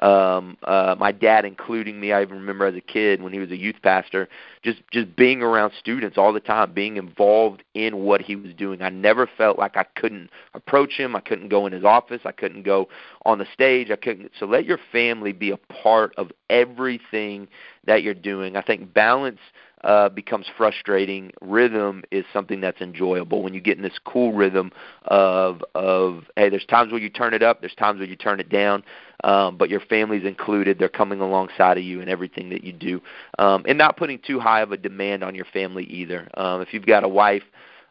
um 0.00 0.56
uh 0.64 0.94
my 0.98 1.12
dad 1.12 1.44
including 1.44 2.00
me 2.00 2.12
i 2.12 2.22
even 2.22 2.36
remember 2.38 2.66
as 2.66 2.74
a 2.74 2.80
kid 2.80 3.22
when 3.22 3.32
he 3.32 3.38
was 3.38 3.50
a 3.50 3.56
youth 3.56 3.76
pastor 3.82 4.28
just 4.62 4.80
just 4.92 5.16
being 5.16 5.42
around 5.42 5.72
students 5.78 6.18
all 6.18 6.32
the 6.32 6.40
time 6.40 6.72
being 6.72 6.96
involved 6.96 7.62
in 7.74 7.98
what 7.98 8.20
he 8.20 8.36
was 8.36 8.52
doing. 8.54 8.82
I 8.82 8.90
never 8.90 9.28
felt 9.38 9.58
like 9.58 9.76
i 9.76 9.84
couldn't 9.84 10.30
approach 10.54 10.92
him. 10.92 11.16
I 11.16 11.20
couldn't 11.20 11.48
go 11.48 11.66
in 11.66 11.72
his 11.72 11.84
office. 11.84 12.20
I 12.24 12.32
couldn't 12.32 12.64
go 12.64 12.88
on 13.24 13.38
the 13.38 13.46
stage. 13.52 13.90
I 13.90 13.96
couldn't 13.96 14.32
so 14.38 14.46
let 14.46 14.66
your 14.66 14.78
family 14.92 15.32
be 15.32 15.50
a 15.50 15.56
part 15.56 16.14
of 16.16 16.30
everything 16.50 17.48
that 17.86 18.02
you're 18.02 18.14
doing. 18.14 18.56
I 18.56 18.62
think 18.62 18.92
balance 18.92 19.40
uh, 19.82 20.10
becomes 20.10 20.46
frustrating. 20.58 21.32
Rhythm 21.40 22.02
is 22.10 22.26
something 22.32 22.60
that's 22.60 22.82
enjoyable. 22.82 23.42
When 23.42 23.54
you 23.54 23.62
get 23.62 23.78
in 23.78 23.82
this 23.82 23.98
cool 24.04 24.34
rhythm 24.34 24.72
of 25.04 25.64
of 25.74 26.24
hey, 26.36 26.50
there's 26.50 26.66
times 26.66 26.92
where 26.92 27.00
you 27.00 27.08
turn 27.08 27.32
it 27.32 27.42
up, 27.42 27.60
there's 27.60 27.74
times 27.74 27.98
where 27.98 28.08
you 28.08 28.16
turn 28.16 28.40
it 28.40 28.50
down, 28.50 28.82
um, 29.24 29.56
but 29.56 29.70
your 29.70 29.80
family's 29.80 30.24
included. 30.24 30.78
They're 30.78 30.88
coming 30.88 31.20
alongside 31.20 31.78
of 31.78 31.84
you 31.84 32.00
in 32.00 32.08
everything 32.08 32.50
that 32.50 32.64
you 32.64 32.72
do, 32.72 33.00
um, 33.38 33.64
and 33.66 33.78
not 33.78 33.96
putting 33.96 34.18
too 34.18 34.40
high 34.40 34.60
of 34.62 34.72
a 34.72 34.76
demand 34.76 35.22
on 35.22 35.34
your 35.34 35.46
family 35.46 35.84
either. 35.84 36.28
Um, 36.34 36.60
if 36.60 36.72
you've 36.72 36.86
got 36.86 37.04
a 37.04 37.08
wife 37.08 37.42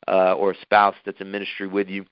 uh, 0.07 0.33
or 0.33 0.51
a 0.51 0.61
spouse 0.61 0.95
that's 1.05 1.21
in 1.21 1.31
ministry 1.31 1.67
with 1.67 1.87
you, 1.87 2.05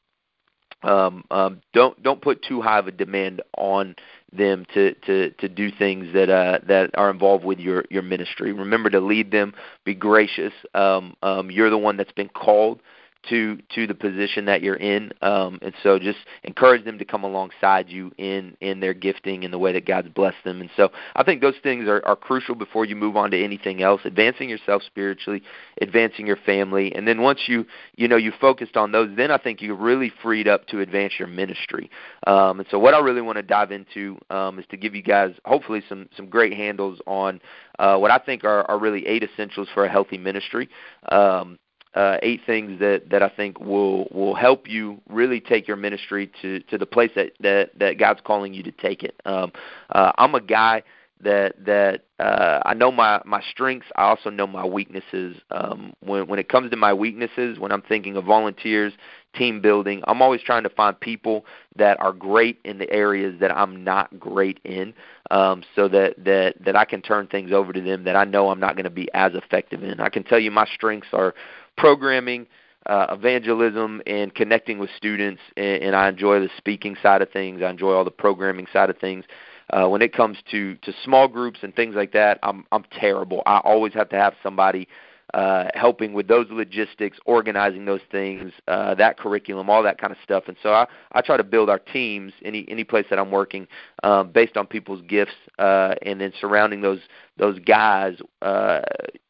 um, 0.83 1.23
um, 1.31 1.61
don't 1.73 2.01
don't 2.03 2.21
put 2.21 2.43
too 2.43 2.61
high 2.61 2.79
of 2.79 2.87
a 2.87 2.91
demand 2.91 3.41
on 3.57 3.95
them 4.31 4.65
to 4.73 4.93
to 4.93 5.31
to 5.31 5.49
do 5.49 5.71
things 5.71 6.13
that 6.13 6.29
uh, 6.29 6.59
that 6.67 6.91
are 6.95 7.09
involved 7.09 7.43
with 7.43 7.59
your 7.59 7.85
your 7.89 8.03
ministry. 8.03 8.51
Remember 8.53 8.89
to 8.89 8.99
lead 8.99 9.31
them. 9.31 9.53
Be 9.85 9.95
gracious. 9.95 10.53
Um, 10.75 11.15
um, 11.23 11.49
you're 11.49 11.71
the 11.71 11.77
one 11.77 11.97
that's 11.97 12.11
been 12.11 12.29
called 12.29 12.81
to 13.29 13.57
to 13.75 13.87
the 13.87 13.93
position 13.93 14.45
that 14.45 14.61
you're 14.61 14.75
in. 14.75 15.11
Um, 15.21 15.59
and 15.61 15.73
so 15.83 15.99
just 15.99 16.19
encourage 16.43 16.85
them 16.85 16.97
to 16.99 17.05
come 17.05 17.23
alongside 17.23 17.89
you 17.89 18.11
in 18.17 18.55
in 18.61 18.79
their 18.79 18.93
gifting 18.93 19.43
and 19.43 19.53
the 19.53 19.59
way 19.59 19.73
that 19.73 19.85
God's 19.85 20.09
blessed 20.09 20.43
them. 20.43 20.61
And 20.61 20.69
so 20.75 20.89
I 21.15 21.23
think 21.23 21.41
those 21.41 21.55
things 21.61 21.87
are, 21.87 22.03
are 22.05 22.15
crucial 22.15 22.55
before 22.55 22.85
you 22.85 22.95
move 22.95 23.15
on 23.17 23.31
to 23.31 23.43
anything 23.43 23.81
else. 23.81 24.01
Advancing 24.05 24.49
yourself 24.49 24.83
spiritually, 24.83 25.41
advancing 25.81 26.27
your 26.27 26.37
family, 26.37 26.93
and 26.95 27.07
then 27.07 27.21
once 27.21 27.41
you 27.47 27.65
you 27.95 28.07
know 28.07 28.17
you 28.17 28.31
focused 28.39 28.77
on 28.77 28.91
those, 28.91 29.09
then 29.15 29.31
I 29.31 29.37
think 29.37 29.61
you're 29.61 29.75
really 29.75 30.11
freed 30.21 30.47
up 30.47 30.67
to 30.67 30.79
advance 30.79 31.13
your 31.19 31.27
ministry. 31.27 31.89
Um, 32.25 32.59
and 32.59 32.67
so 32.69 32.79
what 32.79 32.93
I 32.93 32.99
really 32.99 33.21
want 33.21 33.37
to 33.37 33.43
dive 33.43 33.71
into 33.71 34.17
um, 34.29 34.59
is 34.59 34.65
to 34.71 34.77
give 34.77 34.95
you 34.95 35.01
guys 35.01 35.33
hopefully 35.45 35.83
some 35.89 36.09
some 36.15 36.27
great 36.27 36.53
handles 36.53 36.99
on 37.05 37.41
uh, 37.79 37.97
what 37.97 38.11
I 38.11 38.17
think 38.17 38.43
are, 38.43 38.69
are 38.69 38.79
really 38.79 39.05
eight 39.07 39.23
essentials 39.23 39.67
for 39.73 39.85
a 39.85 39.89
healthy 39.89 40.17
ministry. 40.17 40.69
Um, 41.11 41.59
uh, 41.97 42.17
eight 42.21 42.41
things 42.45 42.79
that 42.79 43.09
that 43.09 43.23
I 43.23 43.29
think 43.29 43.59
will 43.59 44.07
will 44.11 44.35
help 44.35 44.69
you 44.69 45.01
really 45.09 45.39
take 45.39 45.67
your 45.67 45.77
ministry 45.77 46.31
to 46.43 46.59
to 46.59 46.77
the 46.77 46.85
place 46.85 47.11
that 47.15 47.31
that 47.39 47.71
that 47.79 47.97
God's 47.97 48.21
calling 48.23 48.53
you 48.53 48.61
to 48.63 48.71
take 48.71 49.01
it. 49.03 49.19
Um, 49.25 49.51
uh, 49.89 50.11
I'm 50.17 50.35
a 50.35 50.41
guy 50.41 50.83
that 51.21 51.55
that 51.65 52.03
uh, 52.19 52.61
I 52.65 52.75
know 52.75 52.91
my 52.91 53.19
my 53.25 53.41
strengths. 53.49 53.87
I 53.95 54.03
also 54.03 54.29
know 54.29 54.45
my 54.45 54.63
weaknesses. 54.63 55.37
Um, 55.49 55.93
when 56.01 56.27
when 56.27 56.37
it 56.37 56.49
comes 56.49 56.69
to 56.69 56.77
my 56.77 56.93
weaknesses, 56.93 57.57
when 57.57 57.71
I'm 57.71 57.81
thinking 57.81 58.15
of 58.15 58.25
volunteers, 58.25 58.93
team 59.33 59.59
building, 59.59 60.03
I'm 60.07 60.21
always 60.21 60.41
trying 60.41 60.63
to 60.63 60.69
find 60.69 60.99
people 60.99 61.45
that 61.75 61.99
are 61.99 62.13
great 62.13 62.59
in 62.63 62.77
the 62.77 62.91
areas 62.91 63.39
that 63.39 63.55
I'm 63.55 63.83
not 63.83 64.19
great 64.19 64.59
in, 64.63 64.93
um, 65.31 65.63
so 65.75 65.87
that 65.87 66.23
that 66.23 66.63
that 66.63 66.75
I 66.75 66.85
can 66.85 67.01
turn 67.01 67.25
things 67.25 67.51
over 67.51 67.73
to 67.73 67.81
them 67.81 68.03
that 68.03 68.15
I 68.15 68.23
know 68.25 68.51
I'm 68.51 68.59
not 68.59 68.75
going 68.75 68.83
to 68.83 68.91
be 68.91 69.09
as 69.15 69.33
effective 69.33 69.83
in. 69.83 69.99
I 69.99 70.09
can 70.09 70.23
tell 70.23 70.39
you 70.39 70.51
my 70.51 70.67
strengths 70.75 71.09
are 71.13 71.33
programming, 71.77 72.47
uh, 72.85 73.07
evangelism, 73.09 74.01
and 74.07 74.33
connecting 74.33 74.79
with 74.79 74.89
students. 74.97 75.41
And, 75.55 75.83
and 75.83 75.95
I 75.95 76.09
enjoy 76.09 76.39
the 76.39 76.49
speaking 76.57 76.95
side 77.01 77.21
of 77.21 77.29
things. 77.31 77.61
I 77.61 77.69
enjoy 77.69 77.93
all 77.93 78.03
the 78.03 78.11
programming 78.11 78.67
side 78.71 78.89
of 78.89 78.97
things. 78.97 79.25
Uh, 79.69 79.87
when 79.87 80.01
it 80.01 80.13
comes 80.13 80.37
to 80.49 80.75
to 80.75 80.93
small 81.03 81.27
groups 81.27 81.59
and 81.61 81.75
things 81.75 81.95
like 81.95 82.13
that, 82.13 82.39
I'm 82.41 82.65
I'm 82.71 82.85
terrible. 82.91 83.43
I 83.45 83.57
always 83.63 83.93
have 83.93 84.09
to 84.09 84.15
have 84.15 84.33
somebody 84.41 84.87
uh, 85.33 85.65
helping 85.73 86.13
with 86.13 86.27
those 86.27 86.47
logistics, 86.49 87.17
organizing 87.25 87.85
those 87.85 88.01
things, 88.11 88.53
uh, 88.67 88.95
that 88.95 89.19
curriculum, 89.19 89.69
all 89.69 89.83
that 89.83 89.99
kind 89.99 90.11
of 90.11 90.17
stuff. 90.23 90.45
And 90.47 90.55
so 90.63 90.69
I, 90.71 90.87
I 91.11 91.21
try 91.21 91.35
to 91.35 91.43
build 91.43 91.69
our 91.69 91.79
teams 91.79 92.31
any 92.45 92.65
any 92.69 92.83
place 92.83 93.05
that 93.09 93.19
I'm 93.19 93.31
working 93.31 93.67
um, 94.03 94.31
based 94.31 94.55
on 94.55 94.67
people's 94.67 95.01
gifts, 95.01 95.35
uh, 95.59 95.95
and 96.01 96.21
then 96.21 96.31
surrounding 96.39 96.81
those 96.81 97.01
those 97.37 97.59
guys 97.59 98.17
uh, 98.41 98.81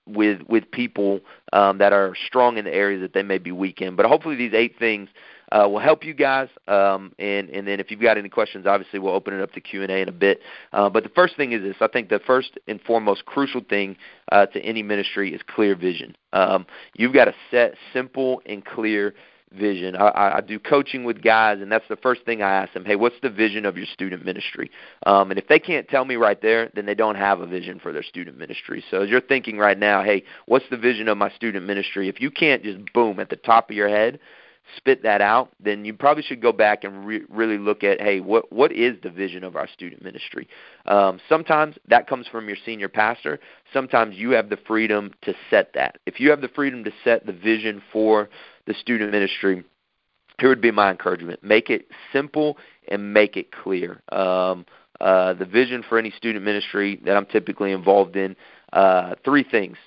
with 0.08 0.42
with 0.48 0.70
people 0.72 1.20
um, 1.54 1.78
that 1.80 1.94
are 1.94 2.16
strong 2.26 2.58
in 2.58 2.66
the 2.66 2.74
areas 2.74 3.02
that 3.02 3.14
they 3.14 3.24
may 3.24 3.38
be 3.38 3.52
weak 3.52 3.82
in. 3.82 3.96
But 3.96 4.06
hopefully, 4.06 4.36
these 4.36 4.54
eight 4.54 4.76
things 4.80 5.10
uh, 5.52 5.68
will 5.70 5.80
help 5.80 6.04
you 6.04 6.14
guys. 6.14 6.50
Um, 6.68 7.14
and 7.20 7.50
and 7.50 7.68
then 7.68 7.80
if 7.80 7.92
you've 7.92 8.02
got 8.02 8.18
any 8.18 8.30
questions, 8.30 8.66
obviously 8.66 9.00
we'll 9.00 9.14
open 9.14 9.34
it 9.34 9.42
up 9.42 9.52
to 9.54 9.62
Q 9.62 9.84
and 9.84 9.92
A 9.92 10.02
in 10.02 10.10
a 10.10 10.14
bit. 10.14 10.42
Uh, 10.74 10.90
but 10.90 11.04
the 11.04 11.10
first 11.10 11.36
thing 11.36 11.52
is 11.52 11.62
this: 11.62 11.76
I 11.82 11.88
think 11.88 12.10
the 12.10 12.20
first 12.20 12.58
and 12.68 12.82
foremost 12.82 13.26
crucial 13.26 13.62
thing 13.62 13.98
uh, 14.32 14.46
to 14.48 14.60
any 14.62 14.84
ministry 14.84 15.34
is 15.34 15.42
clear 15.48 15.76
vision. 15.76 16.16
Um, 16.34 16.66
you've 16.96 17.14
got 17.14 17.26
to 17.26 17.36
set 17.52 17.76
simple 17.94 18.42
and 18.46 18.64
clear 18.66 19.14
vision. 19.54 19.96
I, 19.96 20.38
I 20.38 20.42
do 20.42 20.60
coaching 20.60 21.04
with 21.04 21.22
guys, 21.22 21.60
and 21.62 21.72
that's 21.72 21.88
the 21.90 21.96
first 21.96 22.22
thing 22.26 22.42
I 22.42 22.52
ask 22.52 22.74
them. 22.74 22.86
Hey, 22.86 22.96
what's 22.96 23.16
the 23.22 23.30
vision 23.30 23.66
of 23.66 23.78
your 23.78 23.86
student 23.86 24.26
ministry? 24.26 24.72
Um, 25.06 25.32
and 25.32 25.40
if 25.40 25.48
they 25.48 25.60
can't 25.60 25.88
tell 25.88 26.06
me 26.06 26.16
right 26.16 26.42
there, 26.42 26.70
then 26.76 26.86
they 26.86 26.96
don't 26.96 27.16
have 27.16 27.40
a 27.40 27.48
vision 27.48 27.80
for 27.80 27.94
their 27.94 28.04
student 28.04 28.38
ministry. 28.38 28.84
So 28.92 29.02
as 29.02 29.10
you're 29.10 29.22
thinking 29.22 29.58
right 29.58 29.78
now, 29.78 30.04
hey, 30.04 30.24
what's 30.46 30.66
the 30.70 30.78
vision 30.78 31.08
of 31.08 31.18
my 31.18 31.30
student 31.32 31.66
ministry? 31.66 32.10
If 32.10 32.22
you 32.22 32.32
can't 32.32 32.64
just 32.64 32.80
boom 32.94 33.20
at 33.20 33.30
the 33.30 33.36
top 33.36 33.70
of 33.70 33.76
your 33.76 33.90
head 33.90 34.20
spit 34.76 35.04
that 35.04 35.22
out, 35.22 35.52
then 35.60 35.86
you 35.86 35.94
probably 35.94 36.24
should 36.24 36.42
go 36.42 36.52
back 36.52 36.84
and 36.84 37.06
re- 37.06 37.24
really 37.30 37.58
look 37.58 37.84
at, 37.84 38.02
hey, 38.02 38.20
what 38.20 38.52
what 38.52 38.72
is 38.72 38.98
the 39.02 39.10
vision 39.10 39.44
of 39.44 39.56
our 39.56 39.68
student 39.68 40.04
ministry? 40.04 40.48
Um, 40.86 41.20
sometimes 41.30 41.76
that 41.88 42.08
comes 42.08 42.28
from 42.28 42.48
your 42.48 42.58
senior 42.66 42.90
pastor. 42.90 43.40
Sometimes 43.72 44.16
you 44.16 44.32
have 44.32 44.50
the 44.50 44.58
freedom 44.68 45.14
to 45.22 45.34
set 45.50 45.72
that. 45.74 46.00
If 46.06 46.20
you 46.20 46.30
have 46.32 46.42
the 46.42 46.50
freedom 46.50 46.84
to 46.84 46.92
set 47.04 47.26
the 47.26 47.34
vision 47.34 47.82
for 47.94 48.30
the 48.68 48.74
student 48.76 49.12
ministry, 49.12 49.64
here 50.40 50.50
would 50.50 50.62
be 50.62 50.72
my 50.72 50.92
encouragement: 50.92 51.44
make 51.44 51.70
it 51.70 51.88
simple 52.14 52.58
and 52.88 53.14
make 53.14 53.36
it 53.36 53.52
clear. 53.52 54.02
Um, 54.12 54.66
uh, 55.02 55.34
the 55.34 55.46
vision 55.46 55.84
for 55.88 55.98
any 55.98 56.12
student 56.12 56.44
ministry 56.44 57.00
that 57.06 57.16
I'm 57.16 57.26
typically 57.26 57.72
involved 57.72 58.16
in, 58.16 58.36
uh, 58.74 59.16
three 59.24 59.44
things. 59.44 59.78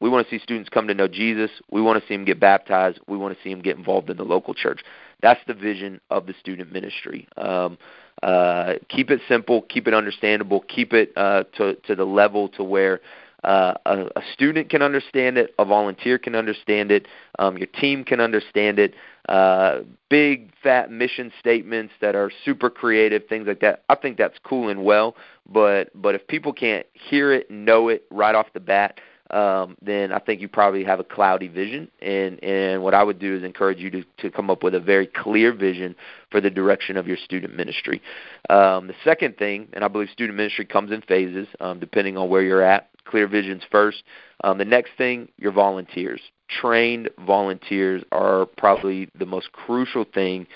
We 0.00 0.08
want 0.08 0.28
to 0.28 0.30
see 0.30 0.40
students 0.42 0.68
come 0.68 0.86
to 0.86 0.94
know 0.94 1.08
Jesus. 1.08 1.50
We 1.70 1.82
want 1.82 2.00
to 2.00 2.06
see 2.06 2.14
them 2.14 2.24
get 2.24 2.38
baptized. 2.38 3.00
We 3.08 3.16
want 3.16 3.36
to 3.36 3.42
see 3.42 3.50
them 3.50 3.62
get 3.62 3.76
involved 3.76 4.10
in 4.10 4.16
the 4.16 4.24
local 4.24 4.54
church. 4.54 4.82
That's 5.22 5.40
the 5.46 5.54
vision 5.54 6.00
of 6.10 6.26
the 6.26 6.34
student 6.38 6.72
ministry. 6.72 7.26
Um, 7.36 7.78
uh, 8.22 8.74
keep 8.88 9.10
it 9.10 9.20
simple, 9.28 9.62
keep 9.62 9.88
it 9.88 9.94
understandable, 9.94 10.60
keep 10.68 10.92
it 10.92 11.12
uh, 11.16 11.44
to 11.56 11.74
to 11.74 11.94
the 11.94 12.04
level 12.04 12.48
to 12.50 12.62
where 12.62 13.00
uh, 13.44 13.74
a, 13.86 14.06
a 14.16 14.22
student 14.32 14.68
can 14.68 14.82
understand 14.82 15.38
it, 15.38 15.54
a 15.58 15.64
volunteer 15.64 16.18
can 16.18 16.34
understand 16.34 16.90
it, 16.90 17.06
um, 17.38 17.56
your 17.56 17.66
team 17.66 18.04
can 18.04 18.20
understand 18.20 18.78
it. 18.78 18.94
Uh, 19.28 19.80
big 20.08 20.50
fat 20.62 20.90
mission 20.90 21.30
statements 21.38 21.92
that 22.00 22.16
are 22.16 22.30
super 22.44 22.70
creative, 22.70 23.26
things 23.28 23.46
like 23.46 23.60
that. 23.60 23.84
I 23.90 23.94
think 23.94 24.16
that's 24.16 24.38
cool 24.42 24.70
and 24.70 24.84
well, 24.84 25.14
but 25.46 25.90
but 25.94 26.14
if 26.14 26.26
people 26.28 26.52
can't 26.52 26.86
hear 26.94 27.32
it, 27.32 27.50
know 27.50 27.88
it 27.88 28.04
right 28.10 28.34
off 28.34 28.46
the 28.54 28.60
bat, 28.60 28.98
um, 29.30 29.76
then 29.82 30.12
I 30.12 30.18
think 30.18 30.40
you 30.40 30.48
probably 30.48 30.84
have 30.84 31.00
a 31.00 31.04
cloudy 31.04 31.48
vision. 31.48 31.88
And 32.00 32.42
and 32.42 32.82
what 32.82 32.94
I 32.94 33.02
would 33.02 33.18
do 33.18 33.36
is 33.36 33.42
encourage 33.42 33.78
you 33.78 33.90
to 33.90 34.04
to 34.18 34.30
come 34.30 34.50
up 34.50 34.62
with 34.62 34.74
a 34.74 34.80
very 34.80 35.06
clear 35.06 35.52
vision 35.52 35.94
for 36.30 36.40
the 36.40 36.50
direction 36.50 36.96
of 36.96 37.06
your 37.06 37.16
student 37.16 37.54
ministry. 37.56 38.02
Um, 38.50 38.86
the 38.86 38.94
second 39.04 39.36
thing, 39.36 39.68
and 39.72 39.84
I 39.84 39.88
believe 39.88 40.08
student 40.10 40.36
ministry 40.36 40.64
comes 40.64 40.90
in 40.90 41.02
phases, 41.02 41.48
um, 41.60 41.78
depending 41.78 42.16
on 42.16 42.28
where 42.28 42.42
you're 42.42 42.62
at. 42.62 42.88
Clear 43.04 43.26
visions 43.26 43.62
first. 43.70 44.02
Um, 44.44 44.58
the 44.58 44.64
next 44.64 44.90
thing, 44.98 45.28
your 45.38 45.52
volunteers. 45.52 46.20
Trained 46.48 47.08
volunteers 47.26 48.02
are 48.12 48.46
probably 48.56 49.08
the 49.18 49.26
most 49.26 49.52
crucial 49.52 50.04
thing 50.04 50.46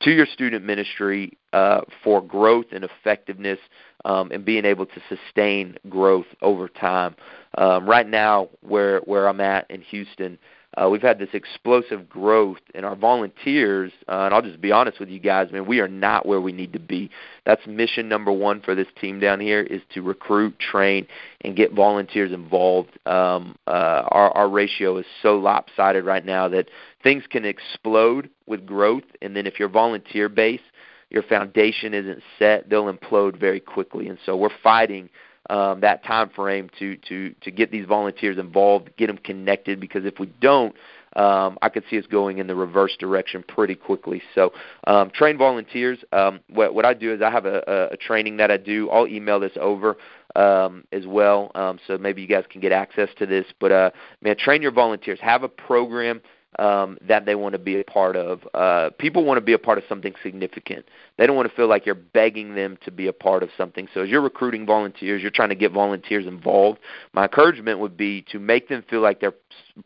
to 0.00 0.10
your 0.10 0.26
student 0.26 0.64
ministry 0.64 1.36
uh, 1.52 1.80
for 2.04 2.20
growth 2.20 2.66
and 2.72 2.84
effectiveness 2.84 3.58
um, 4.04 4.30
and 4.30 4.44
being 4.44 4.64
able 4.64 4.86
to 4.86 5.00
sustain 5.08 5.76
growth 5.88 6.26
over 6.42 6.68
time. 6.68 7.16
Um, 7.56 7.88
right 7.88 8.08
now, 8.08 8.48
where 8.60 9.00
where 9.00 9.28
I'm 9.28 9.40
at 9.40 9.70
in 9.70 9.80
Houston, 9.82 10.38
uh, 10.76 10.88
we've 10.88 11.02
had 11.02 11.18
this 11.18 11.30
explosive 11.32 12.08
growth 12.08 12.58
in 12.74 12.84
our 12.84 12.94
volunteers, 12.94 13.90
uh, 14.06 14.24
and 14.24 14.34
I'll 14.34 14.42
just 14.42 14.60
be 14.60 14.70
honest 14.70 15.00
with 15.00 15.08
you 15.08 15.18
guys, 15.18 15.50
man, 15.50 15.66
we 15.66 15.80
are 15.80 15.88
not 15.88 16.26
where 16.26 16.40
we 16.40 16.52
need 16.52 16.72
to 16.74 16.78
be. 16.78 17.10
That's 17.46 17.66
mission 17.66 18.08
number 18.08 18.30
one 18.30 18.60
for 18.60 18.74
this 18.74 18.86
team 19.00 19.18
down 19.18 19.40
here 19.40 19.62
is 19.62 19.80
to 19.94 20.02
recruit, 20.02 20.58
train, 20.58 21.06
and 21.40 21.56
get 21.56 21.72
volunteers 21.72 22.32
involved. 22.32 22.90
Um, 23.06 23.56
uh, 23.66 24.04
our, 24.08 24.30
our 24.36 24.48
ratio 24.48 24.98
is 24.98 25.06
so 25.22 25.38
lopsided 25.38 26.04
right 26.04 26.24
now 26.24 26.48
that 26.48 26.68
things 27.02 27.24
can 27.30 27.46
explode 27.46 28.28
with 28.46 28.66
growth, 28.66 29.04
and 29.22 29.34
then 29.34 29.46
if 29.46 29.58
your 29.58 29.70
volunteer 29.70 30.28
base, 30.28 30.60
your 31.08 31.22
foundation 31.22 31.94
isn't 31.94 32.22
set, 32.38 32.68
they'll 32.68 32.92
implode 32.92 33.40
very 33.40 33.60
quickly. 33.60 34.08
And 34.08 34.18
so 34.26 34.36
we're 34.36 34.50
fighting– 34.62 35.08
um, 35.50 35.80
that 35.80 36.04
time 36.04 36.30
frame 36.30 36.70
to 36.78 36.96
to 37.08 37.34
to 37.42 37.50
get 37.50 37.70
these 37.70 37.86
volunteers 37.86 38.38
involved, 38.38 38.90
get 38.96 39.06
them 39.06 39.18
connected. 39.18 39.80
Because 39.80 40.04
if 40.04 40.18
we 40.18 40.26
don't, 40.40 40.74
um, 41.16 41.58
I 41.62 41.68
could 41.68 41.84
see 41.90 41.98
us 41.98 42.06
going 42.06 42.38
in 42.38 42.46
the 42.46 42.54
reverse 42.54 42.96
direction 42.98 43.42
pretty 43.46 43.74
quickly. 43.74 44.22
So, 44.34 44.52
um, 44.86 45.10
train 45.10 45.38
volunteers. 45.38 45.98
Um, 46.12 46.40
what, 46.48 46.74
what 46.74 46.84
I 46.84 46.94
do 46.94 47.12
is 47.12 47.22
I 47.22 47.30
have 47.30 47.46
a, 47.46 47.88
a 47.92 47.96
training 47.96 48.36
that 48.38 48.50
I 48.50 48.56
do. 48.56 48.90
I'll 48.90 49.06
email 49.06 49.40
this 49.40 49.52
over 49.60 49.96
um, 50.36 50.84
as 50.92 51.06
well, 51.06 51.50
um, 51.54 51.78
so 51.86 51.98
maybe 51.98 52.22
you 52.22 52.28
guys 52.28 52.44
can 52.48 52.60
get 52.60 52.72
access 52.72 53.08
to 53.18 53.26
this. 53.26 53.46
But 53.58 53.72
uh, 53.72 53.90
man, 54.22 54.36
train 54.36 54.62
your 54.62 54.72
volunteers. 54.72 55.18
Have 55.20 55.42
a 55.42 55.48
program 55.48 56.20
um, 56.58 56.98
that 57.06 57.26
they 57.26 57.34
want 57.34 57.52
to 57.52 57.58
be 57.58 57.78
a 57.78 57.84
part 57.84 58.16
of. 58.16 58.40
Uh, 58.54 58.90
people 58.98 59.24
want 59.24 59.38
to 59.38 59.44
be 59.44 59.52
a 59.52 59.58
part 59.58 59.78
of 59.78 59.84
something 59.88 60.14
significant. 60.22 60.86
They 61.16 61.26
don't 61.26 61.36
want 61.36 61.48
to 61.48 61.54
feel 61.54 61.68
like 61.68 61.84
you're 61.84 61.94
begging 61.94 62.54
them 62.54 62.78
to 62.84 62.90
be 62.90 63.06
a 63.06 63.12
part 63.12 63.42
of 63.42 63.50
something. 63.56 63.88
So 63.92 64.02
as 64.02 64.08
you're 64.08 64.22
recruiting 64.22 64.64
volunteers, 64.64 65.20
you're 65.20 65.30
trying 65.30 65.50
to 65.50 65.54
get 65.54 65.72
volunteers 65.72 66.26
involved. 66.26 66.80
My 67.12 67.24
encouragement 67.24 67.80
would 67.80 67.96
be 67.96 68.22
to 68.32 68.38
make 68.38 68.68
them 68.68 68.82
feel 68.88 69.00
like 69.00 69.20
they're 69.20 69.34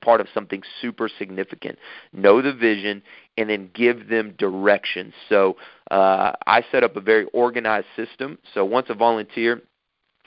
part 0.01 0.21
of 0.21 0.29
something 0.33 0.63
super 0.81 1.09
significant. 1.19 1.79
Know 2.13 2.41
the 2.41 2.53
vision 2.53 3.03
and 3.37 3.51
then 3.51 3.71
give 3.75 4.09
them 4.09 4.35
direction. 4.39 5.13
So 5.29 5.57
uh, 5.91 6.33
I 6.47 6.65
set 6.71 6.85
up 6.85 6.97
a 6.97 7.01
very 7.01 7.25
organized 7.33 7.87
system. 7.97 8.39
So 8.55 8.65
once 8.65 8.87
a 8.89 8.95
volunteer 8.95 9.63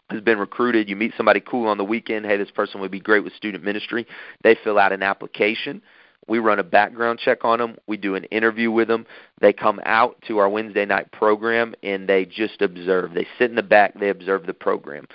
has 0.09 0.21
been 0.21 0.37
recruited, 0.37 0.89
you 0.89 0.95
meet 0.95 1.13
somebody 1.17 1.39
cool 1.39 1.67
on 1.67 1.77
the 1.77 1.83
weekend, 1.83 2.25
hey, 2.25 2.37
this 2.37 2.51
person 2.51 2.79
would 2.81 2.91
be 2.91 2.99
great 2.99 3.23
with 3.23 3.33
student 3.33 3.63
ministry. 3.63 4.05
They 4.43 4.55
fill 4.63 4.77
out 4.77 4.91
an 4.91 5.01
application. 5.01 5.81
We 6.27 6.39
run 6.39 6.59
a 6.59 6.63
background 6.63 7.19
check 7.19 7.45
on 7.45 7.59
them. 7.59 7.77
We 7.87 7.97
do 7.97 8.15
an 8.15 8.23
interview 8.25 8.71
with 8.71 8.87
them. 8.87 9.05
They 9.41 9.53
come 9.53 9.79
out 9.85 10.17
to 10.27 10.39
our 10.39 10.49
Wednesday 10.49 10.85
night 10.85 11.11
program 11.11 11.75
and 11.83 12.09
they 12.09 12.25
just 12.25 12.61
observe. 12.61 13.13
They 13.13 13.27
sit 13.37 13.49
in 13.49 13.55
the 13.55 13.63
back, 13.63 13.99
they 13.99 14.09
observe 14.09 14.45
the 14.45 14.53
program. 14.53 15.07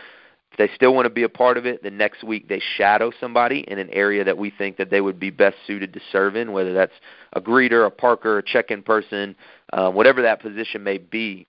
If 0.53 0.59
they 0.59 0.75
still 0.75 0.95
want 0.95 1.07
to 1.07 1.11
be 1.11 1.23
a 1.23 1.29
part 1.29 1.57
of 1.57 1.67
it, 1.67 1.83
the 1.83 1.91
next 1.91 2.25
week 2.25 2.49
they 2.49 2.61
shadow 2.77 3.13
somebody 3.21 3.61
in 3.69 3.79
an 3.79 3.89
area 3.91 4.25
that 4.25 4.37
we 4.37 4.51
think 4.51 4.77
that 4.79 4.91
they 4.91 5.01
would 5.01 5.19
be 5.19 5.31
best 5.31 5.57
suited 5.67 5.93
to 5.95 6.01
serve 6.11 6.37
in, 6.37 6.53
whether 6.53 6.73
that's 6.73 6.93
a 7.33 7.41
greeter, 7.41 7.87
a 7.87 7.91
parker, 7.91 8.39
a 8.39 8.43
check-in 8.43 8.83
person, 8.83 9.37
uh, 9.73 9.91
whatever 9.91 10.23
that 10.23 10.41
position 10.43 10.83
may 10.83 10.99
be. 10.99 11.47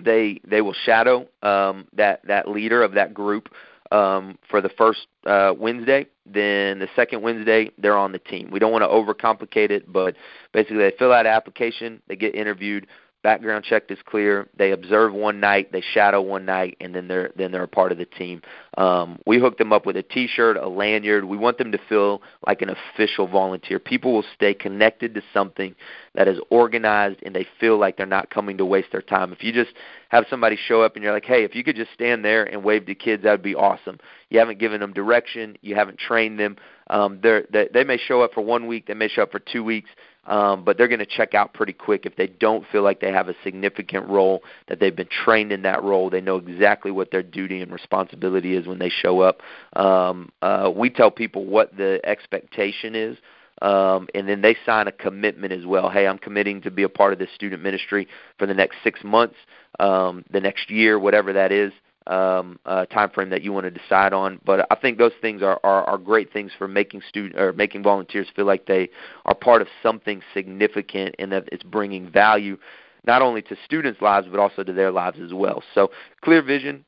They 0.00 0.40
they 0.44 0.60
will 0.60 0.74
shadow 0.84 1.28
um, 1.42 1.86
that 1.92 2.20
that 2.26 2.48
leader 2.48 2.82
of 2.82 2.92
that 2.92 3.14
group 3.14 3.48
um, 3.92 4.38
for 4.48 4.60
the 4.60 4.68
first 4.70 5.06
uh, 5.26 5.52
Wednesday. 5.56 6.06
Then 6.26 6.78
the 6.78 6.88
second 6.96 7.22
Wednesday, 7.22 7.70
they're 7.78 7.98
on 7.98 8.12
the 8.12 8.18
team. 8.18 8.50
We 8.50 8.58
don't 8.58 8.72
want 8.72 8.82
to 8.82 8.88
overcomplicate 8.88 9.70
it, 9.70 9.92
but 9.92 10.16
basically 10.52 10.78
they 10.78 10.92
fill 10.98 11.12
out 11.12 11.26
an 11.26 11.32
application, 11.32 12.00
they 12.08 12.16
get 12.16 12.34
interviewed 12.34 12.86
background 13.24 13.64
check 13.64 13.90
is 13.90 13.98
clear. 14.04 14.46
They 14.56 14.70
observe 14.70 15.12
one 15.14 15.40
night, 15.40 15.72
they 15.72 15.80
shadow 15.80 16.20
one 16.20 16.44
night, 16.44 16.76
and 16.80 16.94
then 16.94 17.08
they're 17.08 17.32
then 17.36 17.50
they're 17.50 17.64
a 17.64 17.68
part 17.68 17.90
of 17.90 17.98
the 17.98 18.04
team. 18.04 18.42
Um, 18.76 19.18
we 19.26 19.40
hook 19.40 19.58
them 19.58 19.72
up 19.72 19.86
with 19.86 19.96
a 19.96 20.02
T-shirt, 20.02 20.56
a 20.56 20.68
lanyard. 20.68 21.24
We 21.24 21.38
want 21.38 21.58
them 21.58 21.72
to 21.72 21.78
feel 21.88 22.22
like 22.46 22.62
an 22.62 22.68
official 22.70 23.26
volunteer. 23.26 23.80
People 23.80 24.12
will 24.12 24.24
stay 24.36 24.54
connected 24.54 25.14
to 25.14 25.22
something 25.32 25.74
that 26.14 26.28
is 26.28 26.38
organized, 26.50 27.20
and 27.24 27.34
they 27.34 27.46
feel 27.58 27.78
like 27.78 27.96
they're 27.96 28.06
not 28.06 28.30
coming 28.30 28.58
to 28.58 28.64
waste 28.64 28.92
their 28.92 29.02
time. 29.02 29.32
If 29.32 29.42
you 29.42 29.52
just 29.52 29.72
have 30.10 30.26
somebody 30.30 30.56
show 30.68 30.82
up 30.82 30.94
and 30.94 31.02
you're 31.02 31.12
like, 31.12 31.24
hey, 31.24 31.42
if 31.44 31.56
you 31.56 31.64
could 31.64 31.76
just 31.76 31.92
stand 31.92 32.24
there 32.24 32.44
and 32.44 32.62
wave 32.62 32.86
to 32.86 32.94
kids, 32.94 33.24
that 33.24 33.32
would 33.32 33.42
be 33.42 33.56
awesome. 33.56 33.98
You 34.28 34.38
haven't 34.38 34.60
given 34.60 34.80
them 34.80 34.92
direction, 34.92 35.56
you 35.62 35.74
haven't 35.74 35.98
trained 35.98 36.38
them. 36.38 36.56
Um, 36.88 37.18
they're, 37.22 37.46
they, 37.50 37.68
they 37.72 37.84
may 37.84 37.96
show 37.96 38.20
up 38.20 38.34
for 38.34 38.42
one 38.42 38.66
week, 38.66 38.86
they 38.86 38.94
may 38.94 39.08
show 39.08 39.22
up 39.22 39.32
for 39.32 39.40
two 39.40 39.64
weeks 39.64 39.88
um, 40.26 40.64
but 40.64 40.76
they're 40.76 40.88
going 40.88 40.98
to 41.00 41.06
check 41.06 41.34
out 41.34 41.54
pretty 41.54 41.72
quick 41.72 42.06
if 42.06 42.16
they 42.16 42.26
don't 42.26 42.64
feel 42.70 42.82
like 42.82 43.00
they 43.00 43.12
have 43.12 43.28
a 43.28 43.34
significant 43.42 44.08
role, 44.08 44.42
that 44.68 44.80
they've 44.80 44.94
been 44.94 45.08
trained 45.08 45.52
in 45.52 45.62
that 45.62 45.82
role, 45.82 46.10
they 46.10 46.20
know 46.20 46.36
exactly 46.36 46.90
what 46.90 47.10
their 47.10 47.22
duty 47.22 47.60
and 47.60 47.72
responsibility 47.72 48.54
is 48.54 48.66
when 48.66 48.78
they 48.78 48.90
show 48.90 49.20
up. 49.20 49.40
Um, 49.74 50.30
uh, 50.42 50.70
we 50.74 50.90
tell 50.90 51.10
people 51.10 51.44
what 51.44 51.76
the 51.76 52.00
expectation 52.04 52.94
is. 52.94 53.16
Um, 53.62 54.08
and 54.14 54.28
then 54.28 54.42
they 54.42 54.56
sign 54.66 54.88
a 54.88 54.92
commitment 54.92 55.52
as 55.52 55.64
well. 55.64 55.88
Hey, 55.88 56.08
I'm 56.08 56.18
committing 56.18 56.60
to 56.62 56.72
be 56.72 56.82
a 56.82 56.88
part 56.88 57.12
of 57.12 57.20
this 57.20 57.28
student 57.34 57.62
ministry 57.62 58.08
for 58.36 58.46
the 58.46 58.52
next 58.52 58.76
six 58.82 59.02
months, 59.04 59.36
um, 59.78 60.24
the 60.30 60.40
next 60.40 60.70
year, 60.70 60.98
whatever 60.98 61.32
that 61.32 61.52
is 61.52 61.72
um, 62.06 62.58
uh, 62.66 62.86
time 62.86 63.10
frame 63.10 63.30
that 63.30 63.42
you 63.42 63.52
want 63.52 63.64
to 63.64 63.70
decide 63.70 64.12
on. 64.12 64.40
But 64.44 64.66
I 64.70 64.74
think 64.74 64.98
those 64.98 65.12
things 65.20 65.42
are, 65.42 65.58
are, 65.64 65.84
are 65.84 65.98
great 65.98 66.32
things 66.32 66.52
for 66.56 66.68
making 66.68 67.02
student 67.08 67.40
or 67.40 67.52
making 67.52 67.82
volunteers 67.82 68.28
feel 68.34 68.44
like 68.44 68.66
they 68.66 68.90
are 69.24 69.34
part 69.34 69.62
of 69.62 69.68
something 69.82 70.22
significant 70.32 71.14
and 71.18 71.32
that 71.32 71.48
it's 71.50 71.62
bringing 71.62 72.10
value 72.10 72.58
not 73.06 73.22
only 73.22 73.42
to 73.42 73.56
students' 73.64 74.00
lives 74.00 74.26
but 74.30 74.40
also 74.40 74.62
to 74.62 74.72
their 74.72 74.90
lives 74.90 75.18
as 75.20 75.32
well. 75.32 75.62
So 75.74 75.90
clear 76.22 76.42
vision, 76.42 76.84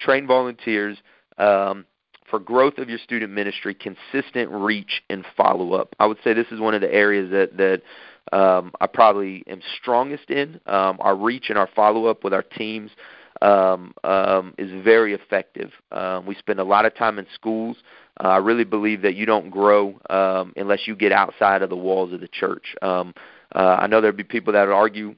train 0.00 0.26
volunteers. 0.26 0.98
Um, 1.38 1.84
for 2.30 2.40
growth 2.40 2.78
of 2.78 2.88
your 2.88 2.98
student 2.98 3.32
ministry, 3.32 3.72
consistent 3.72 4.50
reach 4.50 5.02
and 5.08 5.24
follow 5.36 5.74
up. 5.74 5.94
I 6.00 6.06
would 6.06 6.18
say 6.24 6.34
this 6.34 6.48
is 6.50 6.58
one 6.58 6.74
of 6.74 6.80
the 6.80 6.92
areas 6.92 7.30
that 7.30 7.56
that 7.56 7.82
um, 8.36 8.72
I 8.80 8.86
probably 8.86 9.44
am 9.46 9.60
strongest 9.80 10.30
in. 10.30 10.60
Um, 10.66 10.96
our 11.00 11.14
reach 11.14 11.50
and 11.50 11.58
our 11.58 11.68
follow 11.74 12.06
up 12.06 12.24
with 12.24 12.34
our 12.34 12.42
teams 12.42 12.90
um, 13.42 13.94
um, 14.04 14.54
is 14.58 14.70
very 14.82 15.14
effective. 15.14 15.70
Um, 15.92 16.26
we 16.26 16.34
spend 16.34 16.60
a 16.60 16.64
lot 16.64 16.86
of 16.86 16.94
time 16.94 17.18
in 17.18 17.26
schools. 17.34 17.76
Uh, 18.22 18.28
I 18.28 18.36
really 18.38 18.64
believe 18.64 19.02
that 19.02 19.14
you 19.14 19.26
don't 19.26 19.50
grow 19.50 20.00
um, 20.10 20.52
unless 20.56 20.86
you 20.86 20.96
get 20.96 21.12
outside 21.12 21.62
of 21.62 21.70
the 21.70 21.76
walls 21.76 22.12
of 22.12 22.20
the 22.20 22.28
church. 22.28 22.74
Um, 22.82 23.14
uh, 23.54 23.76
I 23.80 23.86
know 23.86 24.00
there'd 24.00 24.16
be 24.16 24.24
people 24.24 24.52
that 24.54 24.66
would 24.66 24.74
argue 24.74 25.14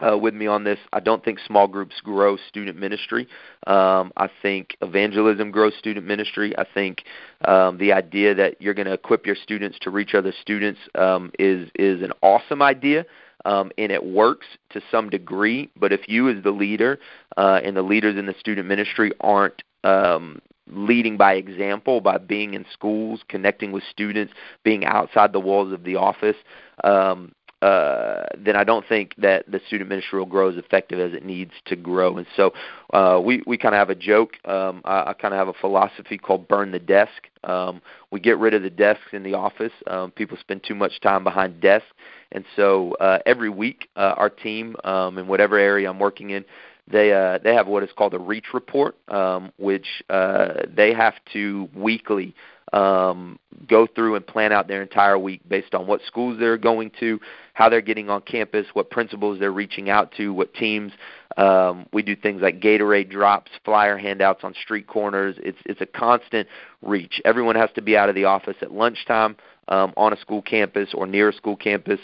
uh, 0.00 0.16
with 0.16 0.34
me 0.34 0.46
on 0.46 0.64
this. 0.64 0.78
I 0.92 1.00
don't 1.00 1.24
think 1.24 1.38
small 1.40 1.66
groups 1.66 2.00
grow 2.02 2.36
student 2.48 2.78
ministry. 2.78 3.26
Um, 3.66 4.12
I 4.16 4.28
think 4.42 4.76
evangelism 4.80 5.50
grows 5.50 5.74
student 5.78 6.06
ministry. 6.06 6.56
I 6.56 6.64
think 6.72 7.02
um, 7.44 7.78
the 7.78 7.92
idea 7.92 8.34
that 8.34 8.60
you're 8.60 8.74
going 8.74 8.86
to 8.86 8.92
equip 8.92 9.26
your 9.26 9.36
students 9.36 9.78
to 9.82 9.90
reach 9.90 10.14
other 10.14 10.32
students 10.40 10.80
um, 10.94 11.32
is 11.38 11.68
is 11.74 12.02
an 12.02 12.12
awesome 12.22 12.62
idea 12.62 13.06
um, 13.44 13.70
and 13.78 13.92
it 13.92 14.04
works 14.04 14.46
to 14.70 14.80
some 14.90 15.10
degree. 15.10 15.70
But 15.76 15.92
if 15.92 16.08
you, 16.08 16.28
as 16.28 16.42
the 16.42 16.50
leader, 16.50 16.98
uh, 17.36 17.60
and 17.62 17.76
the 17.76 17.82
leaders 17.82 18.16
in 18.16 18.26
the 18.26 18.34
student 18.38 18.66
ministry 18.66 19.12
aren't 19.20 19.62
um, 19.84 20.40
leading 20.70 21.16
by 21.16 21.34
example, 21.34 22.00
by 22.00 22.18
being 22.18 22.54
in 22.54 22.64
schools, 22.72 23.20
connecting 23.28 23.72
with 23.72 23.82
students, 23.90 24.32
being 24.64 24.84
outside 24.84 25.32
the 25.32 25.40
walls 25.40 25.72
of 25.72 25.84
the 25.84 25.96
office, 25.96 26.36
um, 26.84 27.32
uh, 27.60 28.24
then 28.36 28.54
I 28.54 28.62
don't 28.62 28.86
think 28.86 29.14
that 29.18 29.50
the 29.50 29.60
student 29.66 29.90
ministry 29.90 30.18
will 30.18 30.26
grow 30.26 30.48
as 30.48 30.56
effective 30.56 31.00
as 31.00 31.12
it 31.12 31.24
needs 31.24 31.50
to 31.66 31.74
grow. 31.74 32.16
And 32.16 32.26
so 32.36 32.52
uh, 32.92 33.20
we 33.22 33.42
we 33.46 33.58
kind 33.58 33.74
of 33.74 33.78
have 33.80 33.90
a 33.90 33.96
joke. 33.96 34.34
Um, 34.44 34.80
I, 34.84 35.10
I 35.10 35.12
kind 35.14 35.34
of 35.34 35.38
have 35.38 35.48
a 35.48 35.58
philosophy 35.60 36.18
called 36.18 36.46
"burn 36.46 36.70
the 36.70 36.78
desk." 36.78 37.28
Um, 37.42 37.82
we 38.10 38.20
get 38.20 38.38
rid 38.38 38.54
of 38.54 38.62
the 38.62 38.70
desks 38.70 39.12
in 39.12 39.22
the 39.24 39.34
office. 39.34 39.72
Um, 39.88 40.12
people 40.12 40.36
spend 40.40 40.62
too 40.62 40.74
much 40.74 41.00
time 41.00 41.24
behind 41.24 41.60
desks, 41.60 41.88
and 42.30 42.44
so 42.54 42.92
uh, 43.00 43.18
every 43.26 43.50
week 43.50 43.88
uh, 43.96 44.14
our 44.16 44.30
team 44.30 44.76
um, 44.84 45.18
in 45.18 45.26
whatever 45.26 45.58
area 45.58 45.90
I'm 45.90 45.98
working 45.98 46.30
in. 46.30 46.44
They 46.90 47.12
uh, 47.12 47.38
they 47.38 47.54
have 47.54 47.66
what 47.66 47.82
is 47.82 47.90
called 47.96 48.14
a 48.14 48.18
reach 48.18 48.46
report, 48.54 48.96
um, 49.08 49.52
which 49.58 49.86
uh, 50.08 50.64
they 50.74 50.94
have 50.94 51.14
to 51.32 51.68
weekly 51.74 52.34
um, 52.72 53.38
go 53.66 53.86
through 53.86 54.16
and 54.16 54.26
plan 54.26 54.52
out 54.52 54.68
their 54.68 54.82
entire 54.82 55.18
week 55.18 55.40
based 55.48 55.74
on 55.74 55.86
what 55.86 56.00
schools 56.06 56.38
they're 56.38 56.58
going 56.58 56.90
to, 57.00 57.20
how 57.54 57.68
they're 57.68 57.80
getting 57.80 58.10
on 58.10 58.20
campus, 58.22 58.66
what 58.72 58.90
principals 58.90 59.38
they're 59.38 59.52
reaching 59.52 59.90
out 59.90 60.12
to, 60.16 60.32
what 60.32 60.52
teams. 60.54 60.92
Um, 61.36 61.86
we 61.92 62.02
do 62.02 62.16
things 62.16 62.42
like 62.42 62.60
Gatorade 62.60 63.10
drops, 63.10 63.50
flyer 63.64 63.96
handouts 63.96 64.42
on 64.42 64.54
street 64.54 64.86
corners. 64.86 65.36
It's 65.38 65.58
it's 65.66 65.80
a 65.80 65.86
constant 65.86 66.48
reach. 66.82 67.20
Everyone 67.24 67.56
has 67.56 67.70
to 67.74 67.82
be 67.82 67.96
out 67.96 68.08
of 68.08 68.14
the 68.14 68.24
office 68.24 68.56
at 68.60 68.72
lunchtime 68.72 69.36
um, 69.68 69.92
on 69.96 70.12
a 70.12 70.16
school 70.18 70.42
campus 70.42 70.90
or 70.94 71.06
near 71.06 71.28
a 71.28 71.32
school 71.32 71.56
campus. 71.56 72.00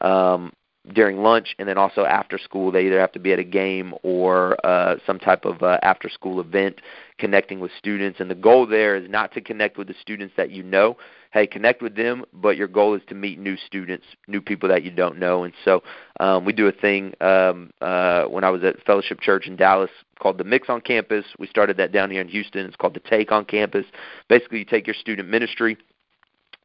Um, 0.00 0.52
during 0.94 1.22
lunch 1.22 1.54
and 1.58 1.68
then 1.68 1.78
also 1.78 2.04
after 2.04 2.38
school 2.38 2.70
they 2.70 2.86
either 2.86 3.00
have 3.00 3.12
to 3.12 3.18
be 3.18 3.32
at 3.32 3.38
a 3.38 3.44
game 3.44 3.94
or 4.02 4.56
uh, 4.64 4.96
some 5.06 5.18
type 5.18 5.44
of 5.44 5.62
uh, 5.62 5.78
after 5.82 6.08
school 6.08 6.40
event 6.40 6.80
connecting 7.18 7.60
with 7.60 7.70
students. 7.78 8.20
And 8.20 8.30
the 8.30 8.34
goal 8.34 8.66
there 8.66 8.96
is 8.96 9.08
not 9.08 9.32
to 9.34 9.40
connect 9.40 9.76
with 9.76 9.88
the 9.88 9.94
students 10.00 10.34
that 10.36 10.50
you 10.50 10.62
know. 10.62 10.96
Hey 11.30 11.46
connect 11.46 11.82
with 11.82 11.94
them 11.94 12.24
but 12.32 12.56
your 12.56 12.68
goal 12.68 12.94
is 12.94 13.02
to 13.08 13.14
meet 13.14 13.38
new 13.38 13.56
students 13.56 14.06
new 14.26 14.40
people 14.40 14.68
that 14.68 14.82
you 14.82 14.90
don't 14.90 15.18
know. 15.18 15.44
And 15.44 15.52
so 15.64 15.82
um, 16.20 16.44
we 16.44 16.52
do 16.52 16.66
a 16.68 16.72
thing 16.72 17.14
um, 17.20 17.70
uh, 17.80 18.24
when 18.24 18.44
i 18.44 18.50
was 18.50 18.64
at 18.64 18.82
fellowship 18.84 19.20
church 19.20 19.46
in 19.46 19.56
dallas 19.56 19.90
called 20.18 20.38
the 20.38 20.44
mix 20.44 20.68
on 20.68 20.80
campus. 20.80 21.24
We 21.38 21.46
started 21.46 21.76
that 21.76 21.92
down 21.92 22.10
here 22.10 22.20
in 22.20 22.28
houston. 22.28 22.66
It's 22.66 22.76
called 22.76 22.94
the 22.94 23.00
take 23.00 23.30
on 23.30 23.44
campus. 23.44 23.86
Basically 24.28 24.58
you 24.58 24.64
take 24.64 24.86
your 24.86 24.94
student 24.94 25.28
ministry 25.28 25.76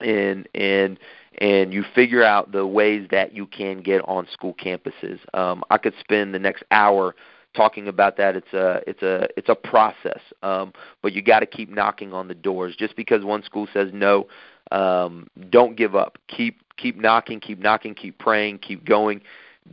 and 0.04 0.48
and 0.54 1.00
and 1.40 1.74
you 1.74 1.84
figure 1.96 2.24
out 2.24 2.52
the 2.52 2.66
ways 2.68 3.08
that 3.12 3.34
you 3.34 3.48
can 3.48 3.82
get 3.82 4.02
on 4.08 4.28
school 4.32 4.54
campuses. 4.54 5.20
Um, 5.34 5.64
I 5.70 5.78
could 5.78 5.96
spend 6.00 6.34
the 6.34 6.40
next 6.40 6.64
hour 6.72 7.16
talking 7.56 7.88
about 7.88 8.18
that. 8.18 8.36
It's 8.36 8.54
a 8.54 8.82
it's 8.88 9.02
a 9.02 9.28
it's 9.38 9.50
a 9.50 9.56
process, 9.56 10.20
um, 10.42 10.74
but 11.02 11.14
you 11.14 11.22
got 11.22 11.40
to 11.40 11.46
keep 11.46 11.70
knocking 11.70 12.14
on 12.14 12.28
the 12.28 12.36
doors. 12.36 12.76
Just 12.78 12.96
because 12.96 13.24
one 13.24 13.44
school 13.44 13.68
says 13.74 13.90
no, 13.94 14.28
um, 14.72 15.28
don't 15.50 15.76
give 15.76 15.96
up. 15.96 16.18
Keep 16.28 16.62
keep 16.78 16.98
knocking, 16.98 17.40
keep 17.40 17.60
knocking, 17.60 17.96
keep 17.96 18.18
praying, 18.20 18.60
keep 18.60 18.86
going. 18.86 19.22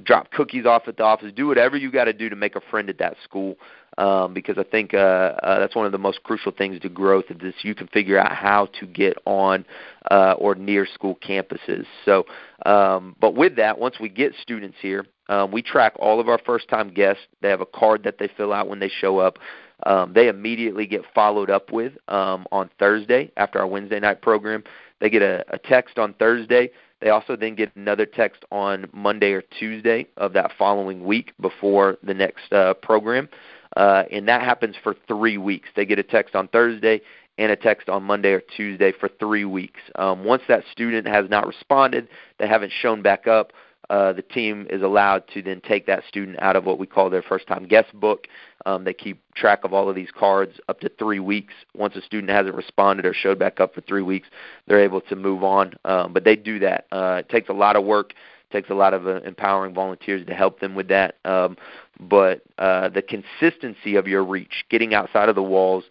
Drop 0.04 0.30
cookies 0.30 0.66
off 0.66 0.86
at 0.86 0.96
the 0.96 1.02
office. 1.02 1.32
Do 1.34 1.48
whatever 1.48 1.76
you 1.76 1.90
got 1.90 2.04
to 2.04 2.12
do 2.12 2.28
to 2.28 2.36
make 2.36 2.54
a 2.54 2.60
friend 2.70 2.88
at 2.88 2.98
that 2.98 3.16
school 3.24 3.56
um, 4.00 4.32
because 4.32 4.56
I 4.56 4.62
think 4.62 4.94
uh, 4.94 4.96
uh, 4.96 5.60
that's 5.60 5.76
one 5.76 5.84
of 5.84 5.92
the 5.92 5.98
most 5.98 6.22
crucial 6.22 6.52
things 6.52 6.80
to 6.80 6.88
growth 6.88 7.26
is 7.28 7.36
this 7.38 7.54
you 7.62 7.74
can 7.74 7.86
figure 7.88 8.18
out 8.18 8.32
how 8.32 8.66
to 8.80 8.86
get 8.86 9.16
on 9.26 9.66
uh, 10.10 10.32
or 10.38 10.54
near 10.54 10.86
school 10.86 11.16
campuses. 11.16 11.84
So, 12.06 12.24
um, 12.64 13.14
but 13.20 13.34
with 13.34 13.56
that, 13.56 13.78
once 13.78 13.96
we 14.00 14.08
get 14.08 14.32
students 14.40 14.78
here, 14.80 15.04
um, 15.28 15.52
we 15.52 15.60
track 15.60 15.92
all 15.98 16.18
of 16.18 16.30
our 16.30 16.38
first-time 16.38 16.94
guests. 16.94 17.22
They 17.42 17.50
have 17.50 17.60
a 17.60 17.66
card 17.66 18.02
that 18.04 18.18
they 18.18 18.28
fill 18.36 18.54
out 18.54 18.68
when 18.68 18.78
they 18.78 18.88
show 18.88 19.18
up. 19.18 19.38
Um, 19.84 20.14
they 20.14 20.28
immediately 20.28 20.86
get 20.86 21.02
followed 21.14 21.50
up 21.50 21.70
with 21.70 21.92
um, 22.08 22.46
on 22.50 22.70
Thursday 22.78 23.30
after 23.36 23.58
our 23.58 23.66
Wednesday 23.66 24.00
night 24.00 24.22
program. 24.22 24.64
They 25.00 25.10
get 25.10 25.22
a, 25.22 25.44
a 25.50 25.58
text 25.58 25.98
on 25.98 26.14
Thursday. 26.14 26.70
They 27.00 27.10
also 27.10 27.36
then 27.36 27.54
get 27.54 27.74
another 27.76 28.06
text 28.06 28.44
on 28.50 28.88
Monday 28.92 29.32
or 29.32 29.42
Tuesday 29.58 30.06
of 30.16 30.32
that 30.34 30.52
following 30.58 31.04
week 31.04 31.32
before 31.40 31.96
the 32.02 32.12
next 32.12 32.52
uh, 32.52 32.74
program. 32.74 33.28
Uh, 33.76 34.04
and 34.11 34.28
that 34.28 34.42
happens 34.42 34.76
for 34.83 34.94
three 35.06 35.38
weeks. 35.38 35.68
They 35.76 35.87
get 35.87 35.98
a 35.98 36.02
text 36.02 36.35
on 36.35 36.48
Thursday 36.48 37.00
and 37.38 37.52
a 37.52 37.56
text 37.56 37.88
on 37.88 38.02
Monday 38.02 38.33
or 38.33 38.40
Tuesday 38.40 38.92
for 38.92 39.09
three 39.09 39.44
weeks. 39.44 39.80
Um, 39.94 40.24
once 40.24 40.42
that 40.48 40.64
student 40.70 41.06
has 41.06 41.30
not 41.30 41.46
responded, 41.46 42.09
they 42.38 42.48
haven't 42.48 42.72
shown 42.72 43.02
back 43.02 43.26
up, 43.26 43.52
uh, 43.90 44.12
the 44.12 44.22
team 44.22 44.68
is 44.70 44.83
allowed 44.83 45.24
to 45.35 45.42
then 45.42 45.61
take 45.61 45.85
that 45.87 46.04
student 46.06 46.40
out 46.40 46.54
of 46.54 46.64
what 46.64 46.78
we 46.78 46.87
call 46.87 47.11
their 47.11 47.22
first 47.22 47.48
time 47.48 47.66
guest 47.66 47.92
book. 47.92 48.28
Um, 48.64 48.85
they 48.85 48.94
keep 48.94 49.20
track 49.35 49.64
of 49.64 49.74
all 49.74 49.88
of 49.88 49.96
these 49.96 50.12
cards 50.16 50.61
up 50.68 50.78
to 50.80 50.88
three 50.90 51.18
weeks. 51.18 51.54
Once 51.74 51.96
a 51.96 52.00
student 52.00 52.30
hasn't 52.30 52.54
responded 52.54 53.04
or 53.04 53.12
showed 53.12 53.40
back 53.40 53.59
up 53.59 53.74
for 53.74 53.80
three 53.80 54.02
weeks, 54.02 54.28
they're 54.68 54.80
able 54.80 55.00
to 55.00 55.16
move 55.16 55.42
on. 55.42 55.74
Um, 55.85 56.12
but 56.12 56.22
they 56.22 56.37
do 56.37 56.61
that. 56.61 56.87
Uh, 56.92 57.16
it 57.18 57.28
takes 57.28 57.48
a 57.48 57.52
lot 57.52 57.74
of 57.74 57.85
work 57.85 58.14
takes 58.50 58.70
a 58.70 58.74
lot 58.74 58.94
of 58.94 59.06
uh, 59.06 59.20
empowering 59.22 59.74
volunteers 59.74 60.26
to 60.26 60.34
help 60.34 60.60
them 60.60 60.74
with 60.74 60.88
that. 60.88 61.16
Um, 61.24 61.56
but 61.98 62.42
uh, 62.58 62.88
the 62.88 63.02
consistency 63.02 63.96
of 63.96 64.06
your 64.06 64.24
reach, 64.24 64.64
getting 64.70 64.94
outside 64.94 65.28
of 65.28 65.34
the 65.34 65.42
walls, 65.42 65.84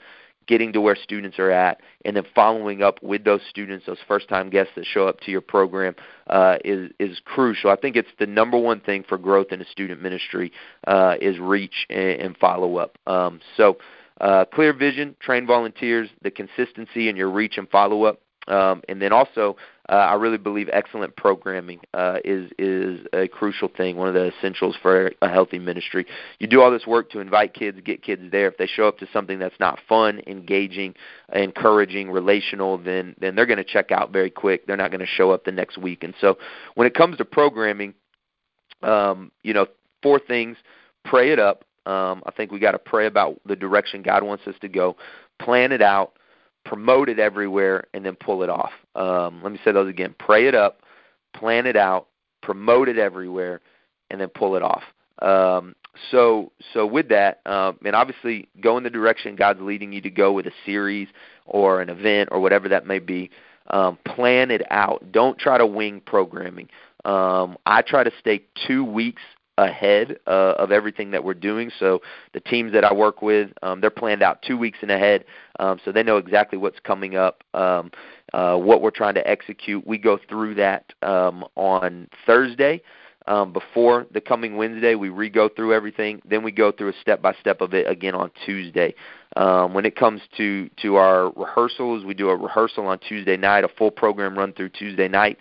getting 0.48 0.74
to 0.74 0.82
where 0.82 0.96
students 0.96 1.38
are 1.38 1.52
at, 1.52 1.80
and 2.06 2.16
then 2.16 2.24
following 2.34 2.82
up 2.82 3.02
with 3.04 3.24
those 3.24 3.42
students, 3.48 3.86
those 3.86 4.00
first-time 4.08 4.50
guests 4.50 4.74
that 4.76 4.86
show 4.86 5.08
up 5.08 5.20
to 5.22 5.30
your 5.30 5.42
program, 5.42 5.94
uh, 6.28 6.58
is 6.66 6.92
is 7.00 7.22
crucial. 7.24 7.70
I 7.70 7.76
think 7.76 7.96
it's 7.96 8.10
the 8.18 8.26
number 8.26 8.58
one 8.58 8.80
thing 8.80 9.04
for 9.08 9.18
growth 9.18 9.52
in 9.52 9.62
a 9.62 9.66
student 9.66 10.02
ministry 10.02 10.52
uh, 10.88 11.16
is 11.22 11.38
reach 11.38 11.86
and, 11.90 12.22
and 12.22 12.38
follow 12.38 12.78
up. 12.78 12.98
Um, 13.08 13.40
so. 13.56 13.78
Uh, 14.22 14.44
clear 14.44 14.74
vision, 14.74 15.16
train 15.22 15.48
volunteers, 15.48 16.10
the 16.24 16.30
consistency 16.30 17.08
in 17.08 17.16
your 17.16 17.30
reach 17.30 17.58
and 17.58 17.70
follow 17.70 18.04
up, 18.04 18.20
um, 18.50 18.82
and 18.90 19.02
then 19.02 19.14
also 19.14 19.56
uh, 19.90 19.94
I 19.94 20.14
really 20.16 20.38
believe 20.38 20.70
excellent 20.72 21.16
programming 21.16 21.80
uh, 21.96 22.18
is 22.24 22.52
is 22.60 23.06
a 23.12 23.28
crucial 23.28 23.70
thing, 23.70 23.98
one 23.98 24.08
of 24.08 24.14
the 24.14 24.32
essentials 24.38 24.76
for 24.82 25.12
a 25.22 25.30
healthy 25.30 25.58
ministry. 25.58 26.06
You 26.38 26.48
do 26.48 26.62
all 26.62 26.70
this 26.70 26.86
work 26.86 27.10
to 27.12 27.20
invite 27.20 27.56
kids, 27.56 27.80
get 27.84 28.04
kids 28.04 28.22
there. 28.32 28.48
If 28.48 28.58
they 28.58 28.68
show 28.68 28.88
up 28.88 29.00
to 29.00 29.08
something 29.12 29.40
that's 29.40 29.60
not 29.60 29.80
fun, 29.90 30.22
engaging, 30.28 30.94
encouraging, 31.34 32.12
relational, 32.12 32.78
then 32.78 33.16
then 33.20 33.36
they're 33.36 33.48
going 33.48 33.58
to 33.58 33.64
check 33.64 33.92
out 33.92 34.12
very 34.12 34.30
quick. 34.30 34.68
They're 34.68 34.78
not 34.78 34.92
going 34.92 35.00
to 35.00 35.08
show 35.08 35.32
up 35.32 35.46
the 35.46 35.52
next 35.52 35.78
week. 35.78 36.04
And 36.04 36.14
so, 36.22 36.38
when 36.76 36.86
it 36.86 36.94
comes 36.94 37.18
to 37.18 37.26
programming, 37.26 37.96
um, 38.84 39.32
you 39.42 39.56
know, 39.56 39.66
four 40.04 40.20
things: 40.20 40.58
pray 41.04 41.32
it 41.32 41.40
up. 41.40 41.64
Um, 41.88 42.22
I 42.28 42.32
think 42.32 42.52
we 42.52 42.60
got 42.60 42.74
to 42.74 42.80
pray 42.80 43.08
about 43.08 43.40
the 43.46 43.56
direction 43.56 44.04
God 44.04 44.22
wants 44.22 44.46
us 44.46 44.54
to 44.62 44.68
go, 44.68 44.98
plan 45.40 45.72
it 45.72 45.82
out, 45.82 46.14
promote 46.66 47.10
it 47.10 47.20
everywhere, 47.20 47.86
and 47.94 48.06
then 48.06 48.16
pull 48.16 48.44
it 48.44 48.50
off. 48.50 48.72
Um, 48.96 49.42
let 49.44 49.52
me 49.52 49.60
say 49.64 49.72
those 49.72 49.90
again. 49.90 50.16
Pray 50.20 50.48
it 50.48 50.56
up, 50.56 50.82
plan 51.34 51.66
it 51.66 51.76
out, 51.76 52.08
promote 52.42 52.90
it 52.90 52.98
everywhere, 52.98 53.62
and 54.10 54.20
then 54.22 54.30
pull 54.30 54.56
it 54.56 54.64
off. 54.64 54.84
Um, 55.22 55.76
so, 56.12 56.52
so 56.74 56.86
with 56.86 57.10
that, 57.10 57.42
um, 57.46 57.78
and 57.84 57.96
obviously 57.96 58.48
go 58.62 58.78
in 58.78 58.84
the 58.84 58.90
direction 58.90 59.36
God's 59.36 59.62
leading 59.62 59.92
you 59.92 60.02
to 60.02 60.10
go 60.10 60.32
with 60.32 60.46
a 60.46 60.52
series 60.66 61.08
or 61.46 61.82
an 61.82 61.90
event 61.90 62.30
or 62.32 62.40
whatever 62.40 62.70
that 62.70 62.86
may 62.86 63.00
be. 63.00 63.30
Um, 63.68 64.00
plan 64.06 64.50
it 64.50 64.64
out. 64.72 65.12
Don't 65.12 65.38
try 65.38 65.58
to 65.58 65.66
wing 65.66 66.02
programming. 66.04 66.70
Um, 67.06 67.58
I 67.66 67.82
try 67.82 68.04
to 68.04 68.12
stay 68.20 68.44
two 68.68 68.84
weeks 68.84 69.22
ahead 69.68 70.20
uh, 70.28 70.54
of 70.58 70.72
everything 70.72 71.12
that 71.12 71.24
we're 71.24 71.34
doing. 71.34 71.72
So 71.80 72.02
the 72.34 72.40
teams 72.40 72.72
that 72.74 72.84
I 72.84 72.94
work 72.94 73.22
with, 73.22 73.52
um, 73.62 73.82
they're 73.82 73.90
planned 73.90 74.24
out 74.24 74.42
two 74.42 74.58
weeks 74.58 74.80
in 74.82 74.90
ahead, 74.90 75.26
um, 75.60 75.80
so 75.84 75.92
they 75.92 76.04
know 76.04 76.18
exactly 76.18 76.58
what's 76.58 76.80
coming 76.80 77.16
up, 77.16 77.44
um, 77.54 77.92
uh, 78.34 78.56
what 78.58 78.82
we're 78.82 78.92
trying 78.92 79.16
to 79.16 79.28
execute. 79.28 79.86
We 79.86 79.98
go 79.98 80.20
through 80.30 80.56
that 80.56 80.94
um, 81.02 81.46
on 81.56 82.08
Thursday. 82.26 82.82
Um, 83.28 83.54
before 83.54 84.08
the 84.12 84.22
coming 84.22 84.58
Wednesday, 84.58 84.96
we 84.96 85.10
re-go 85.10 85.50
through 85.50 85.72
everything. 85.74 86.20
Then 86.26 86.42
we 86.42 86.52
go 86.52 86.72
through 86.72 86.90
a 86.90 86.94
step-by-step 87.00 87.62
of 87.62 87.76
it 87.76 87.88
again 87.88 88.16
on 88.16 88.32
Tuesday. 88.44 88.96
Um, 89.36 89.76
when 89.76 89.86
it 89.86 89.96
comes 89.96 90.22
to 90.38 90.68
to 90.82 90.96
our 90.96 91.32
rehearsals, 91.36 92.06
we 92.06 92.16
do 92.16 92.30
a 92.30 92.36
rehearsal 92.36 92.88
on 92.88 92.98
Tuesday 92.98 93.38
night, 93.38 93.64
a 93.64 93.68
full 93.68 93.92
program 93.92 94.36
run 94.36 94.54
through 94.54 94.70
Tuesday 94.70 95.08
night. 95.08 95.38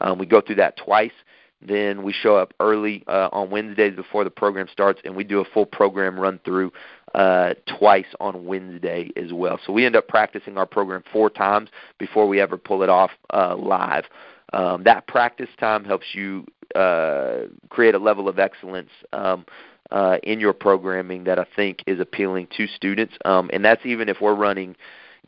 Um, 0.00 0.18
we 0.18 0.26
go 0.26 0.40
through 0.40 0.56
that 0.56 0.76
twice. 0.76 1.12
Then 1.66 2.02
we 2.02 2.12
show 2.12 2.36
up 2.36 2.54
early 2.60 3.04
uh, 3.06 3.28
on 3.32 3.50
Wednesdays 3.50 3.94
before 3.94 4.24
the 4.24 4.30
program 4.30 4.66
starts, 4.72 5.00
and 5.04 5.14
we 5.14 5.24
do 5.24 5.40
a 5.40 5.44
full 5.44 5.66
program 5.66 6.18
run 6.18 6.40
through 6.44 6.72
uh, 7.14 7.54
twice 7.78 8.06
on 8.20 8.46
Wednesday 8.46 9.10
as 9.16 9.32
well. 9.32 9.60
So 9.64 9.72
we 9.72 9.84
end 9.84 9.96
up 9.96 10.08
practicing 10.08 10.58
our 10.58 10.66
program 10.66 11.02
four 11.12 11.30
times 11.30 11.70
before 11.98 12.26
we 12.26 12.40
ever 12.40 12.56
pull 12.56 12.82
it 12.82 12.88
off 12.88 13.10
uh, 13.32 13.56
live. 13.56 14.04
Um, 14.52 14.84
that 14.84 15.06
practice 15.06 15.48
time 15.58 15.84
helps 15.84 16.06
you 16.14 16.46
uh, 16.74 17.42
create 17.68 17.94
a 17.94 17.98
level 17.98 18.28
of 18.28 18.38
excellence 18.38 18.90
um, 19.12 19.46
uh, 19.90 20.18
in 20.22 20.40
your 20.40 20.52
programming 20.52 21.24
that 21.24 21.38
I 21.38 21.46
think 21.54 21.82
is 21.86 22.00
appealing 22.00 22.48
to 22.56 22.66
students, 22.66 23.14
um, 23.24 23.50
and 23.52 23.64
that's 23.64 23.84
even 23.84 24.08
if 24.08 24.20
we're 24.20 24.34
running 24.34 24.76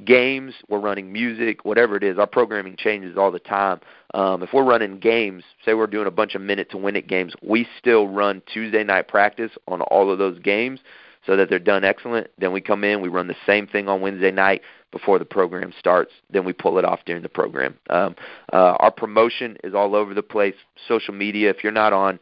games, 0.03 0.55
we're 0.69 0.81
running 0.81 1.13
music, 1.13 1.65
whatever 1.65 1.97
it 1.97 2.03
is. 2.03 2.19
Our 2.19 2.27
programming 2.27 2.77
changes 2.77 3.17
all 3.17 3.31
the 3.31 3.39
time. 3.39 3.81
Um, 4.13 4.43
if 4.43 4.53
we're 4.53 4.65
running 4.65 4.99
games, 4.99 5.45
say 5.65 5.75
we're 5.75 5.87
doing 5.87 6.07
a 6.07 6.13
bunch 6.13 6.35
of 6.35 6.43
minute 6.43 6.71
to 6.71 6.79
win 6.79 6.97
it 6.97 7.07
games, 7.07 7.35
we 7.43 7.67
still 7.79 8.09
run 8.09 8.43
Tuesday 8.53 8.83
night 8.83 9.09
practice 9.09 9.53
on 9.69 9.83
all 9.83 10.11
of 10.11 10.19
those 10.19 10.39
games 10.41 10.81
so 11.27 11.37
that 11.37 11.49
they're 11.49 11.59
done 11.59 11.85
excellent. 11.85 12.29
Then 12.39 12.53
we 12.53 12.61
come 12.61 12.85
in, 12.85 13.01
we 13.01 13.09
run 13.09 13.29
the 13.29 13.37
same 13.47 13.67
thing 13.67 13.89
on 13.89 14.01
Wednesday 14.01 14.31
night 14.31 14.63
before 14.91 15.19
the 15.19 15.25
program 15.25 15.73
starts. 15.79 16.13
Then 16.31 16.45
we 16.45 16.53
pull 16.53 16.79
it 16.79 16.85
off 16.85 17.01
during 17.07 17.23
the 17.23 17.29
program. 17.29 17.77
Um, 17.91 18.15
uh, 18.53 18.77
our 18.79 18.91
promotion 18.91 19.57
is 19.65 19.75
all 19.75 19.95
over 19.95 20.15
the 20.15 20.23
place. 20.23 20.55
Social 20.89 21.15
media, 21.15 21.51
if 21.51 21.63
you're 21.63 21.73
not 21.73 21.93
on 21.93 22.19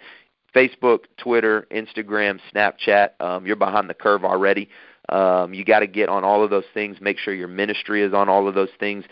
Facebook, 0.55 1.01
Twitter, 1.17 1.67
Instagram, 1.71 2.39
Snapchat, 2.55 3.21
um, 3.21 3.47
you're 3.47 3.57
behind 3.57 3.89
the 3.89 3.95
curve 3.95 4.25
already. 4.25 4.69
Um, 5.09 5.53
you 5.53 5.65
got 5.65 5.81
to 5.81 5.87
get 5.87 6.09
on 6.09 6.25
all 6.25 6.45
of 6.45 6.51
those 6.51 6.65
things. 6.73 6.99
Make 7.01 7.19
sure 7.19 7.35
your 7.35 7.49
ministry 7.49 8.03
is 8.03 8.15
on 8.15 8.29
all 8.29 8.49
of 8.49 8.55
those 8.55 8.71
things. 8.79 9.05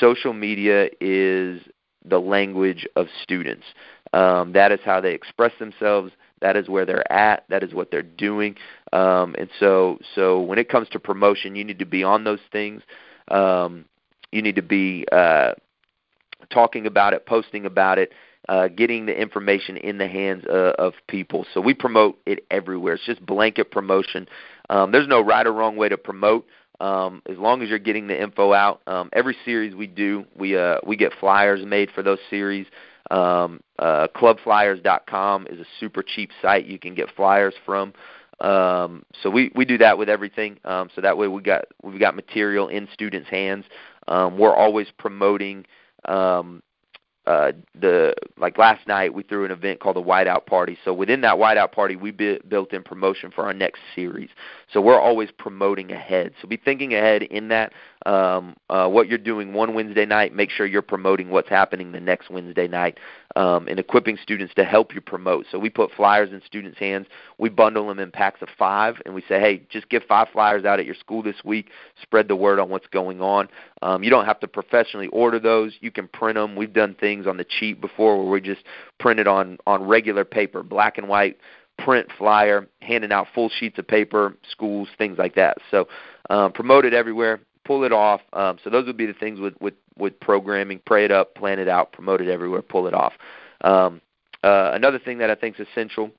Social 0.00 0.32
media 0.32 0.88
is 1.00 1.60
the 2.04 2.18
language 2.18 2.86
of 2.96 3.06
students. 3.22 3.64
Um, 4.12 4.52
that 4.52 4.72
is 4.72 4.80
how 4.84 5.00
they 5.00 5.12
express 5.12 5.52
themselves. 5.58 6.12
That 6.40 6.56
is 6.56 6.68
where 6.68 6.84
they're 6.84 7.10
at. 7.10 7.44
That 7.48 7.62
is 7.62 7.74
what 7.74 7.90
they're 7.90 8.02
doing. 8.02 8.56
Um, 8.92 9.34
and 9.38 9.48
so, 9.58 9.98
so 10.14 10.40
when 10.40 10.58
it 10.58 10.68
comes 10.68 10.88
to 10.90 11.00
promotion, 11.00 11.56
you 11.56 11.64
need 11.64 11.78
to 11.78 11.86
be 11.86 12.02
on 12.04 12.24
those 12.24 12.40
things. 12.52 12.82
Um, 13.28 13.86
you 14.32 14.42
need 14.42 14.56
to 14.56 14.62
be 14.62 15.06
uh, 15.10 15.52
talking 16.50 16.86
about 16.86 17.14
it, 17.14 17.26
posting 17.26 17.64
about 17.64 17.98
it, 17.98 18.12
uh, 18.48 18.68
getting 18.68 19.06
the 19.06 19.20
information 19.20 19.76
in 19.76 19.98
the 19.98 20.06
hands 20.06 20.44
uh, 20.44 20.72
of 20.78 20.94
people. 21.08 21.46
So 21.52 21.60
we 21.60 21.74
promote 21.74 22.18
it 22.26 22.44
everywhere. 22.50 22.94
It's 22.94 23.04
just 23.04 23.24
blanket 23.24 23.70
promotion. 23.70 24.28
Um, 24.70 24.92
there's 24.92 25.08
no 25.08 25.20
right 25.20 25.46
or 25.46 25.52
wrong 25.52 25.76
way 25.76 25.88
to 25.88 25.96
promote. 25.96 26.46
Um, 26.80 27.22
as 27.26 27.38
long 27.38 27.62
as 27.62 27.68
you're 27.68 27.78
getting 27.78 28.06
the 28.06 28.20
info 28.20 28.52
out, 28.52 28.82
um, 28.86 29.08
every 29.12 29.36
series 29.44 29.74
we 29.74 29.86
do, 29.86 30.26
we 30.36 30.56
uh, 30.58 30.76
we 30.86 30.96
get 30.96 31.12
flyers 31.18 31.64
made 31.64 31.90
for 31.90 32.02
those 32.02 32.18
series. 32.28 32.66
Um, 33.10 33.60
uh, 33.78 34.08
clubflyers.com 34.14 35.46
is 35.48 35.60
a 35.60 35.64
super 35.80 36.02
cheap 36.02 36.30
site 36.42 36.66
you 36.66 36.78
can 36.78 36.94
get 36.94 37.08
flyers 37.14 37.54
from. 37.64 37.94
Um, 38.40 39.04
so 39.22 39.30
we, 39.30 39.50
we 39.54 39.64
do 39.64 39.78
that 39.78 39.96
with 39.96 40.08
everything. 40.08 40.58
Um, 40.64 40.90
so 40.94 41.00
that 41.00 41.16
way 41.16 41.28
we 41.28 41.40
got 41.40 41.64
we've 41.82 42.00
got 42.00 42.14
material 42.14 42.68
in 42.68 42.88
students' 42.92 43.30
hands. 43.30 43.64
Um, 44.08 44.38
we're 44.38 44.54
always 44.54 44.88
promoting 44.98 45.64
um, 46.04 46.62
uh, 47.26 47.52
the 47.80 48.14
like 48.38 48.56
last 48.56 48.86
night 48.86 49.12
we 49.12 49.22
threw 49.22 49.44
an 49.44 49.50
event 49.50 49.80
called 49.80 49.96
the 49.96 50.02
Whiteout 50.02 50.46
Party. 50.46 50.78
So 50.84 50.92
within 50.94 51.20
that 51.22 51.34
Whiteout 51.36 51.72
Party, 51.72 51.96
we 51.96 52.12
b- 52.12 52.40
built 52.48 52.72
in 52.72 52.82
promotion 52.82 53.30
for 53.30 53.44
our 53.44 53.52
next 53.52 53.80
series. 53.94 54.30
So 54.72 54.80
we're 54.80 55.00
always 55.00 55.30
promoting 55.36 55.90
ahead. 55.90 56.32
So 56.40 56.46
be 56.46 56.56
thinking 56.56 56.94
ahead 56.94 57.22
in 57.22 57.48
that 57.48 57.72
um, 58.06 58.56
uh, 58.70 58.88
what 58.88 59.08
you're 59.08 59.18
doing 59.18 59.52
one 59.52 59.74
Wednesday 59.74 60.06
night. 60.06 60.32
Make 60.32 60.50
sure 60.50 60.64
you're 60.64 60.80
promoting 60.80 61.28
what's 61.28 61.48
happening 61.48 61.90
the 61.90 62.00
next 62.00 62.30
Wednesday 62.30 62.68
night, 62.68 62.98
um, 63.34 63.66
and 63.66 63.80
equipping 63.80 64.16
students 64.22 64.54
to 64.54 64.64
help 64.64 64.94
you 64.94 65.00
promote. 65.00 65.46
So 65.50 65.58
we 65.58 65.68
put 65.68 65.90
flyers 65.92 66.30
in 66.30 66.40
students' 66.46 66.78
hands. 66.78 67.08
We 67.38 67.48
bundle 67.48 67.88
them 67.88 67.98
in 67.98 68.12
packs 68.12 68.40
of 68.42 68.48
five, 68.56 69.02
and 69.04 69.14
we 69.14 69.22
say, 69.22 69.40
hey, 69.40 69.62
just 69.70 69.88
give 69.88 70.04
five 70.04 70.28
flyers 70.32 70.64
out 70.64 70.78
at 70.78 70.86
your 70.86 70.94
school 70.94 71.22
this 71.22 71.36
week. 71.44 71.70
Spread 72.00 72.28
the 72.28 72.36
word 72.36 72.60
on 72.60 72.70
what's 72.70 72.86
going 72.86 73.20
on. 73.20 73.48
Um, 73.82 74.04
you 74.04 74.10
don't 74.10 74.24
have 74.24 74.40
to 74.40 74.48
professionally 74.48 75.08
order 75.08 75.40
those. 75.40 75.74
You 75.80 75.90
can 75.90 76.06
print 76.06 76.36
them. 76.36 76.54
We've 76.54 76.72
done 76.72 76.94
things 76.98 77.26
on 77.26 77.36
the 77.36 77.44
cheap 77.44 77.80
before 77.80 78.16
where 78.16 78.30
we 78.30 78.40
just 78.40 78.62
print 79.00 79.18
it 79.18 79.26
on 79.26 79.58
on 79.66 79.82
regular 79.82 80.24
paper, 80.24 80.62
black 80.62 80.96
and 80.96 81.08
white 81.08 81.38
print 81.78 82.08
flyer, 82.16 82.66
handing 82.80 83.12
out 83.12 83.26
full 83.34 83.50
sheets 83.50 83.78
of 83.78 83.86
paper, 83.86 84.34
schools, 84.50 84.88
things 84.96 85.18
like 85.18 85.34
that. 85.34 85.58
So 85.70 85.86
um, 86.30 86.52
promote 86.52 86.86
it 86.86 86.94
everywhere 86.94 87.40
pull 87.66 87.84
it 87.84 87.92
off. 87.92 88.20
Um, 88.32 88.58
so 88.62 88.70
those 88.70 88.86
would 88.86 88.96
be 88.96 89.06
the 89.06 89.12
things 89.12 89.40
with, 89.40 89.54
with, 89.60 89.74
with 89.98 90.18
programming: 90.20 90.80
pray 90.86 91.04
it 91.04 91.10
up, 91.10 91.34
plan 91.34 91.58
it 91.58 91.68
out, 91.68 91.92
promote 91.92 92.20
it 92.20 92.28
everywhere, 92.28 92.62
pull 92.62 92.86
it 92.86 92.94
off. 92.94 93.14
Um, 93.62 94.00
uh, 94.42 94.70
another 94.74 94.98
thing 94.98 95.18
that 95.18 95.30
I 95.30 95.34
think 95.34 95.58
is 95.58 95.66
essential: 95.70 96.10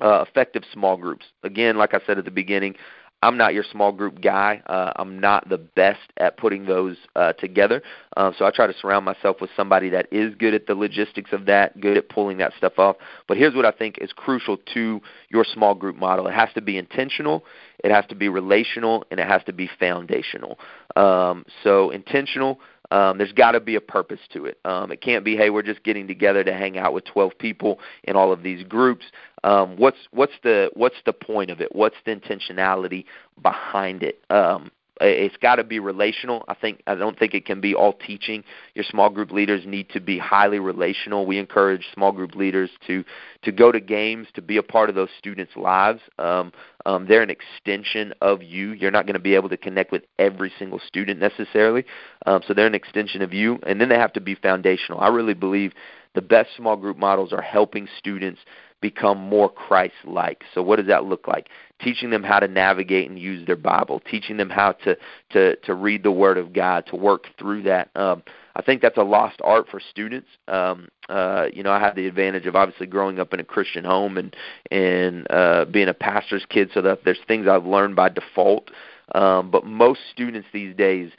uh, 0.00 0.24
effective 0.28 0.62
small 0.72 0.96
groups. 0.96 1.26
Again, 1.42 1.76
like 1.76 1.94
I 1.94 2.00
said 2.06 2.18
at 2.18 2.24
the 2.24 2.30
beginning, 2.30 2.74
I'm 3.22 3.36
not 3.36 3.54
your 3.54 3.64
small 3.70 3.92
group 3.92 4.20
guy. 4.20 4.62
Uh, 4.66 4.92
I'm 4.96 5.20
not 5.20 5.48
the 5.48 5.58
best 5.58 6.00
at 6.16 6.36
putting 6.36 6.66
those 6.66 6.96
uh, 7.14 7.32
together. 7.34 7.82
Uh, 8.16 8.32
so 8.36 8.44
I 8.44 8.50
try 8.50 8.66
to 8.66 8.74
surround 8.80 9.04
myself 9.04 9.40
with 9.40 9.50
somebody 9.56 9.88
that 9.90 10.12
is 10.12 10.34
good 10.34 10.54
at 10.54 10.66
the 10.66 10.74
logistics 10.74 11.32
of 11.32 11.46
that, 11.46 11.80
good 11.80 11.96
at 11.96 12.08
pulling 12.08 12.38
that 12.38 12.52
stuff 12.58 12.78
off. 12.78 12.96
But 13.28 13.36
here's 13.36 13.54
what 13.54 13.64
I 13.64 13.70
think 13.70 13.98
is 13.98 14.12
crucial 14.12 14.58
to 14.74 15.00
your 15.28 15.44
small 15.44 15.74
group 15.74 15.96
model: 15.96 16.26
it 16.26 16.34
has 16.34 16.48
to 16.54 16.60
be 16.60 16.76
intentional, 16.76 17.44
it 17.84 17.92
has 17.92 18.04
to 18.06 18.14
be 18.16 18.28
relational, 18.28 19.04
and 19.10 19.20
it 19.20 19.28
has 19.28 19.42
to 19.44 19.52
be 19.52 19.70
foundational. 19.78 20.58
Um, 20.96 21.46
so 21.62 21.90
intentional 21.90 22.58
um, 22.92 23.16
there's 23.16 23.32
got 23.32 23.52
to 23.52 23.60
be 23.60 23.74
a 23.74 23.80
purpose 23.80 24.20
to 24.34 24.44
it. 24.44 24.58
Um, 24.66 24.92
it 24.92 25.00
can't 25.00 25.24
be, 25.24 25.34
hey, 25.34 25.48
we're 25.48 25.62
just 25.62 25.82
getting 25.82 26.06
together 26.06 26.44
to 26.44 26.52
hang 26.52 26.76
out 26.76 26.92
with 26.92 27.06
12 27.06 27.32
people 27.38 27.80
in 28.04 28.16
all 28.16 28.32
of 28.32 28.42
these 28.42 28.62
groups. 28.64 29.06
Um, 29.44 29.76
what's 29.78 29.96
what's 30.10 30.34
the 30.42 30.70
what's 30.74 30.96
the 31.06 31.14
point 31.14 31.50
of 31.50 31.60
it? 31.62 31.74
What's 31.74 31.96
the 32.04 32.14
intentionality 32.14 33.06
behind 33.42 34.02
it? 34.02 34.22
Um, 34.28 34.70
it's 35.04 35.36
got 35.38 35.56
to 35.56 35.64
be 35.64 35.78
relational. 35.78 36.44
I 36.48 36.54
think 36.54 36.82
I 36.86 36.94
don't 36.94 37.18
think 37.18 37.34
it 37.34 37.44
can 37.44 37.60
be 37.60 37.74
all 37.74 37.92
teaching. 37.92 38.44
Your 38.74 38.84
small 38.84 39.10
group 39.10 39.30
leaders 39.30 39.64
need 39.66 39.88
to 39.90 40.00
be 40.00 40.18
highly 40.18 40.58
relational. 40.58 41.26
We 41.26 41.38
encourage 41.38 41.86
small 41.92 42.12
group 42.12 42.34
leaders 42.34 42.70
to 42.86 43.04
to 43.42 43.52
go 43.52 43.72
to 43.72 43.80
games, 43.80 44.28
to 44.34 44.42
be 44.42 44.56
a 44.56 44.62
part 44.62 44.88
of 44.88 44.94
those 44.94 45.08
students' 45.18 45.56
lives. 45.56 46.00
Um, 46.18 46.52
um, 46.86 47.06
they're 47.06 47.22
an 47.22 47.30
extension 47.30 48.12
of 48.20 48.42
you. 48.42 48.72
You're 48.72 48.90
not 48.90 49.06
going 49.06 49.14
to 49.14 49.20
be 49.20 49.34
able 49.34 49.48
to 49.48 49.56
connect 49.56 49.92
with 49.92 50.02
every 50.18 50.52
single 50.58 50.80
student 50.86 51.20
necessarily, 51.20 51.84
um, 52.26 52.42
so 52.46 52.54
they're 52.54 52.66
an 52.66 52.74
extension 52.74 53.22
of 53.22 53.32
you. 53.32 53.58
And 53.66 53.80
then 53.80 53.88
they 53.88 53.98
have 53.98 54.12
to 54.14 54.20
be 54.20 54.34
foundational. 54.34 55.00
I 55.00 55.08
really 55.08 55.34
believe 55.34 55.72
the 56.14 56.22
best 56.22 56.50
small 56.56 56.76
group 56.76 56.98
models 56.98 57.32
are 57.32 57.42
helping 57.42 57.88
students 57.98 58.40
become 58.82 59.16
more 59.16 59.48
Christ 59.48 59.94
like. 60.04 60.42
So 60.52 60.62
what 60.62 60.76
does 60.76 60.88
that 60.88 61.04
look 61.04 61.26
like? 61.26 61.48
Teaching 61.80 62.10
them 62.10 62.22
how 62.22 62.38
to 62.38 62.48
navigate 62.48 63.08
and 63.08 63.18
use 63.18 63.46
their 63.46 63.56
Bible, 63.56 64.00
teaching 64.10 64.36
them 64.36 64.50
how 64.50 64.72
to 64.72 64.96
to 65.30 65.56
to 65.56 65.74
read 65.74 66.02
the 66.02 66.12
Word 66.12 66.36
of 66.36 66.52
God, 66.52 66.84
to 66.88 66.96
work 66.96 67.28
through 67.38 67.62
that. 67.62 67.88
Um, 67.96 68.22
I 68.54 68.60
think 68.60 68.82
that's 68.82 68.98
a 68.98 69.02
lost 69.02 69.40
art 69.42 69.68
for 69.70 69.80
students. 69.80 70.28
Um, 70.46 70.88
uh, 71.08 71.46
you 71.52 71.62
know, 71.62 71.72
I 71.72 71.80
had 71.80 71.96
the 71.96 72.06
advantage 72.06 72.44
of 72.46 72.54
obviously 72.54 72.86
growing 72.86 73.18
up 73.18 73.32
in 73.32 73.40
a 73.40 73.44
Christian 73.44 73.84
home 73.84 74.18
and 74.18 74.36
and 74.70 75.26
uh, 75.30 75.64
being 75.64 75.88
a 75.88 75.94
pastor's 75.94 76.44
kid, 76.48 76.70
so 76.74 76.82
that 76.82 77.04
there's 77.04 77.18
things 77.26 77.46
I've 77.46 77.64
learned 77.64 77.96
by 77.96 78.10
default. 78.10 78.70
Um, 79.14 79.50
but 79.50 79.64
most 79.64 80.00
students 80.12 80.48
these 80.52 80.74
days 80.76 81.10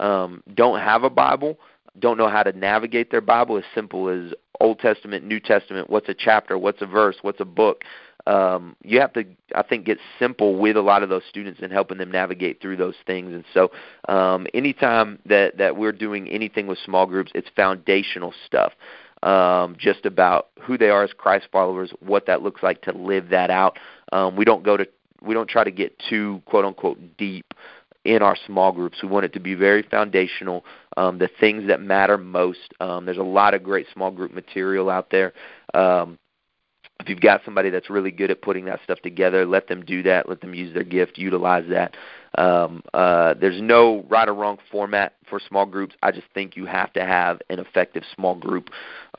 um, 0.00 0.42
don't 0.54 0.80
have 0.80 1.04
a 1.04 1.10
Bible, 1.10 1.58
don't 1.98 2.18
know 2.18 2.28
how 2.28 2.42
to 2.42 2.52
navigate 2.52 3.10
their 3.10 3.20
Bible 3.20 3.56
as 3.58 3.64
simple 3.74 4.08
as 4.08 4.32
Old 4.60 4.78
Testament, 4.78 5.24
New 5.24 5.40
Testament, 5.40 5.90
what's 5.90 6.08
a 6.08 6.14
chapter, 6.14 6.56
what's 6.56 6.80
a 6.82 6.86
verse, 6.86 7.16
what's 7.22 7.40
a 7.40 7.44
book. 7.44 7.82
Um, 8.26 8.76
you 8.84 9.00
have 9.00 9.12
to, 9.14 9.24
I 9.56 9.62
think, 9.62 9.84
get 9.84 9.98
simple 10.18 10.56
with 10.56 10.76
a 10.76 10.80
lot 10.80 11.02
of 11.02 11.08
those 11.08 11.24
students 11.28 11.60
and 11.60 11.72
helping 11.72 11.98
them 11.98 12.10
navigate 12.10 12.60
through 12.62 12.76
those 12.76 12.94
things. 13.04 13.32
And 13.32 13.44
so, 13.52 13.72
um, 14.08 14.46
anytime 14.54 15.18
that 15.26 15.58
that 15.58 15.76
we're 15.76 15.92
doing 15.92 16.28
anything 16.28 16.68
with 16.68 16.78
small 16.84 17.06
groups, 17.06 17.32
it's 17.34 17.48
foundational 17.56 18.32
stuff. 18.46 18.72
Um, 19.24 19.76
just 19.78 20.04
about 20.04 20.48
who 20.60 20.76
they 20.76 20.88
are 20.88 21.04
as 21.04 21.12
Christ 21.12 21.46
followers, 21.52 21.92
what 22.00 22.26
that 22.26 22.42
looks 22.42 22.62
like 22.62 22.82
to 22.82 22.92
live 22.92 23.28
that 23.28 23.50
out. 23.50 23.78
Um, 24.12 24.36
we 24.36 24.44
don't 24.44 24.64
go 24.64 24.76
to, 24.76 24.86
we 25.20 25.32
don't 25.32 25.48
try 25.48 25.62
to 25.62 25.70
get 25.70 25.96
too 26.08 26.42
quote 26.44 26.64
unquote 26.64 26.98
deep 27.16 27.54
in 28.04 28.22
our 28.22 28.36
small 28.46 28.72
groups. 28.72 28.98
We 29.02 29.08
want 29.08 29.24
it 29.24 29.32
to 29.34 29.40
be 29.40 29.54
very 29.54 29.82
foundational, 29.82 30.64
um, 30.96 31.18
the 31.18 31.28
things 31.40 31.66
that 31.68 31.80
matter 31.80 32.18
most. 32.18 32.74
Um, 32.80 33.04
there's 33.06 33.18
a 33.18 33.22
lot 33.22 33.54
of 33.54 33.62
great 33.62 33.86
small 33.92 34.10
group 34.10 34.32
material 34.32 34.90
out 34.90 35.10
there. 35.10 35.32
Um, 35.74 36.18
if 37.00 37.08
you've 37.08 37.20
got 37.20 37.42
somebody 37.44 37.68
that's 37.70 37.90
really 37.90 38.12
good 38.12 38.30
at 38.30 38.42
putting 38.42 38.64
that 38.66 38.80
stuff 38.84 39.00
together, 39.00 39.44
let 39.44 39.66
them 39.66 39.84
do 39.84 40.02
that. 40.04 40.28
Let 40.28 40.40
them 40.40 40.54
use 40.54 40.72
their 40.72 40.84
gift, 40.84 41.18
utilize 41.18 41.64
that. 41.68 41.96
Um, 42.38 42.82
uh, 42.94 43.34
there's 43.34 43.60
no 43.60 44.06
right 44.08 44.28
or 44.28 44.34
wrong 44.34 44.58
format 44.70 45.14
for 45.28 45.40
small 45.40 45.66
groups. 45.66 45.94
I 46.02 46.12
just 46.12 46.28
think 46.32 46.56
you 46.56 46.64
have 46.66 46.92
to 46.92 47.04
have 47.04 47.40
an 47.50 47.58
effective 47.58 48.04
small 48.14 48.36
group 48.36 48.70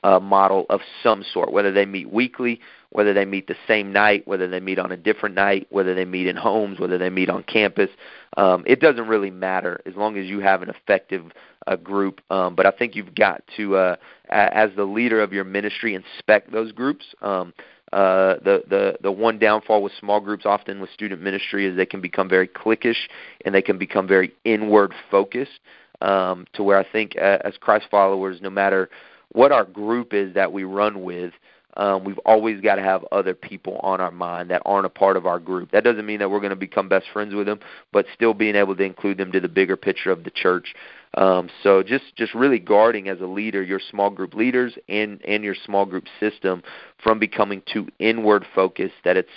uh, 0.03 0.19
model 0.19 0.65
of 0.69 0.81
some 1.01 1.23
sort, 1.33 1.51
whether 1.51 1.71
they 1.71 1.85
meet 1.85 2.11
weekly, 2.11 2.59
whether 2.89 3.13
they 3.13 3.25
meet 3.25 3.47
the 3.47 3.55
same 3.67 3.91
night, 3.91 4.27
whether 4.27 4.47
they 4.47 4.59
meet 4.59 4.79
on 4.79 4.91
a 4.91 4.97
different 4.97 5.35
night, 5.35 5.67
whether 5.69 5.93
they 5.93 6.05
meet 6.05 6.27
in 6.27 6.35
homes, 6.35 6.79
whether 6.79 6.97
they 6.97 7.09
meet 7.09 7.29
on 7.29 7.43
campus. 7.43 7.89
Um, 8.37 8.63
it 8.65 8.79
doesn't 8.79 9.07
really 9.07 9.31
matter 9.31 9.81
as 9.85 9.95
long 9.95 10.17
as 10.17 10.25
you 10.25 10.39
have 10.39 10.61
an 10.61 10.69
effective 10.69 11.25
uh, 11.67 11.75
group. 11.75 12.21
Um, 12.29 12.55
but 12.55 12.65
I 12.65 12.71
think 12.71 12.95
you've 12.95 13.15
got 13.15 13.43
to, 13.57 13.75
uh, 13.75 13.95
as 14.29 14.69
the 14.75 14.83
leader 14.83 15.21
of 15.21 15.33
your 15.33 15.43
ministry, 15.43 15.95
inspect 15.95 16.51
those 16.51 16.71
groups. 16.71 17.05
Um, 17.21 17.53
uh, 17.91 18.35
the 18.43 18.63
the 18.67 18.97
the 19.03 19.11
one 19.11 19.37
downfall 19.37 19.83
with 19.83 19.93
small 19.99 20.19
groups, 20.19 20.45
often 20.45 20.81
with 20.81 20.89
student 20.89 21.21
ministry, 21.21 21.67
is 21.67 21.77
they 21.77 21.85
can 21.85 22.01
become 22.01 22.27
very 22.27 22.47
cliquish 22.47 23.07
and 23.45 23.53
they 23.53 23.61
can 23.61 23.77
become 23.77 24.07
very 24.07 24.33
inward 24.45 24.93
focused. 25.11 25.59
Um, 26.01 26.47
to 26.53 26.63
where 26.63 26.77
I 26.77 26.83
think, 26.89 27.15
uh, 27.15 27.37
as 27.45 27.53
Christ 27.61 27.85
followers, 27.89 28.39
no 28.41 28.49
matter 28.49 28.89
what 29.31 29.51
our 29.51 29.63
group 29.63 30.13
is 30.13 30.33
that 30.33 30.51
we 30.51 30.63
run 30.63 31.03
with, 31.03 31.33
um, 31.77 32.03
we've 32.03 32.19
always 32.19 32.61
got 32.61 32.75
to 32.75 32.83
have 32.83 33.03
other 33.11 33.33
people 33.33 33.79
on 33.81 33.99
our 33.99 34.11
mind 34.11 34.51
that 34.51 34.61
aren't 34.65 34.85
a 34.85 34.89
part 34.89 35.17
of 35.17 35.25
our 35.25 35.39
group. 35.39 35.71
That 35.71 35.83
doesn't 35.83 36.05
mean 36.05 36.19
that 36.19 36.29
we're 36.29 36.39
going 36.39 36.51
to 36.51 36.55
become 36.55 36.87
best 36.87 37.05
friends 37.11 37.33
with 37.33 37.47
them, 37.47 37.59
but 37.91 38.05
still 38.13 38.33
being 38.33 38.55
able 38.55 38.75
to 38.75 38.83
include 38.83 39.17
them 39.17 39.31
to 39.31 39.39
the 39.39 39.47
bigger 39.47 39.75
picture 39.75 40.11
of 40.11 40.23
the 40.23 40.31
church. 40.31 40.75
Um, 41.15 41.49
so 41.61 41.83
just 41.83 42.15
just 42.15 42.33
really 42.33 42.59
guarding 42.59 43.07
as 43.07 43.21
a 43.21 43.25
leader 43.25 43.61
your 43.61 43.79
small 43.91 44.09
group 44.09 44.33
leaders 44.33 44.73
and 44.89 45.23
and 45.23 45.43
your 45.43 45.55
small 45.65 45.85
group 45.85 46.05
system 46.19 46.63
from 47.03 47.19
becoming 47.19 47.61
too 47.71 47.87
inward 47.99 48.45
focused 48.55 48.95
that 49.03 49.15
it's 49.15 49.29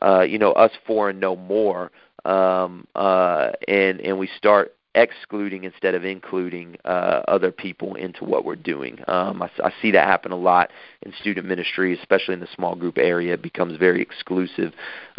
uh, 0.00 0.22
you 0.22 0.38
know 0.38 0.52
us 0.52 0.72
four 0.86 1.10
and 1.10 1.20
no 1.20 1.36
more 1.36 1.90
um, 2.24 2.86
uh, 2.94 3.50
and 3.68 4.00
and 4.00 4.18
we 4.18 4.30
start 4.38 4.74
excluding 4.94 5.64
instead 5.64 5.94
of 5.94 6.04
including 6.04 6.76
uh, 6.84 7.22
other 7.28 7.52
people 7.52 7.94
into 7.94 8.24
what 8.24 8.44
we're 8.44 8.56
doing. 8.56 8.98
Um, 9.06 9.42
I, 9.42 9.50
I 9.62 9.72
see 9.80 9.90
that 9.92 10.06
happen 10.06 10.32
a 10.32 10.36
lot 10.36 10.70
in 11.02 11.12
student 11.20 11.46
ministry, 11.46 11.96
especially 11.98 12.34
in 12.34 12.40
the 12.40 12.48
small 12.54 12.74
group 12.74 12.98
area. 12.98 13.34
It 13.34 13.42
becomes 13.42 13.78
very 13.78 14.02
exclusive 14.02 14.72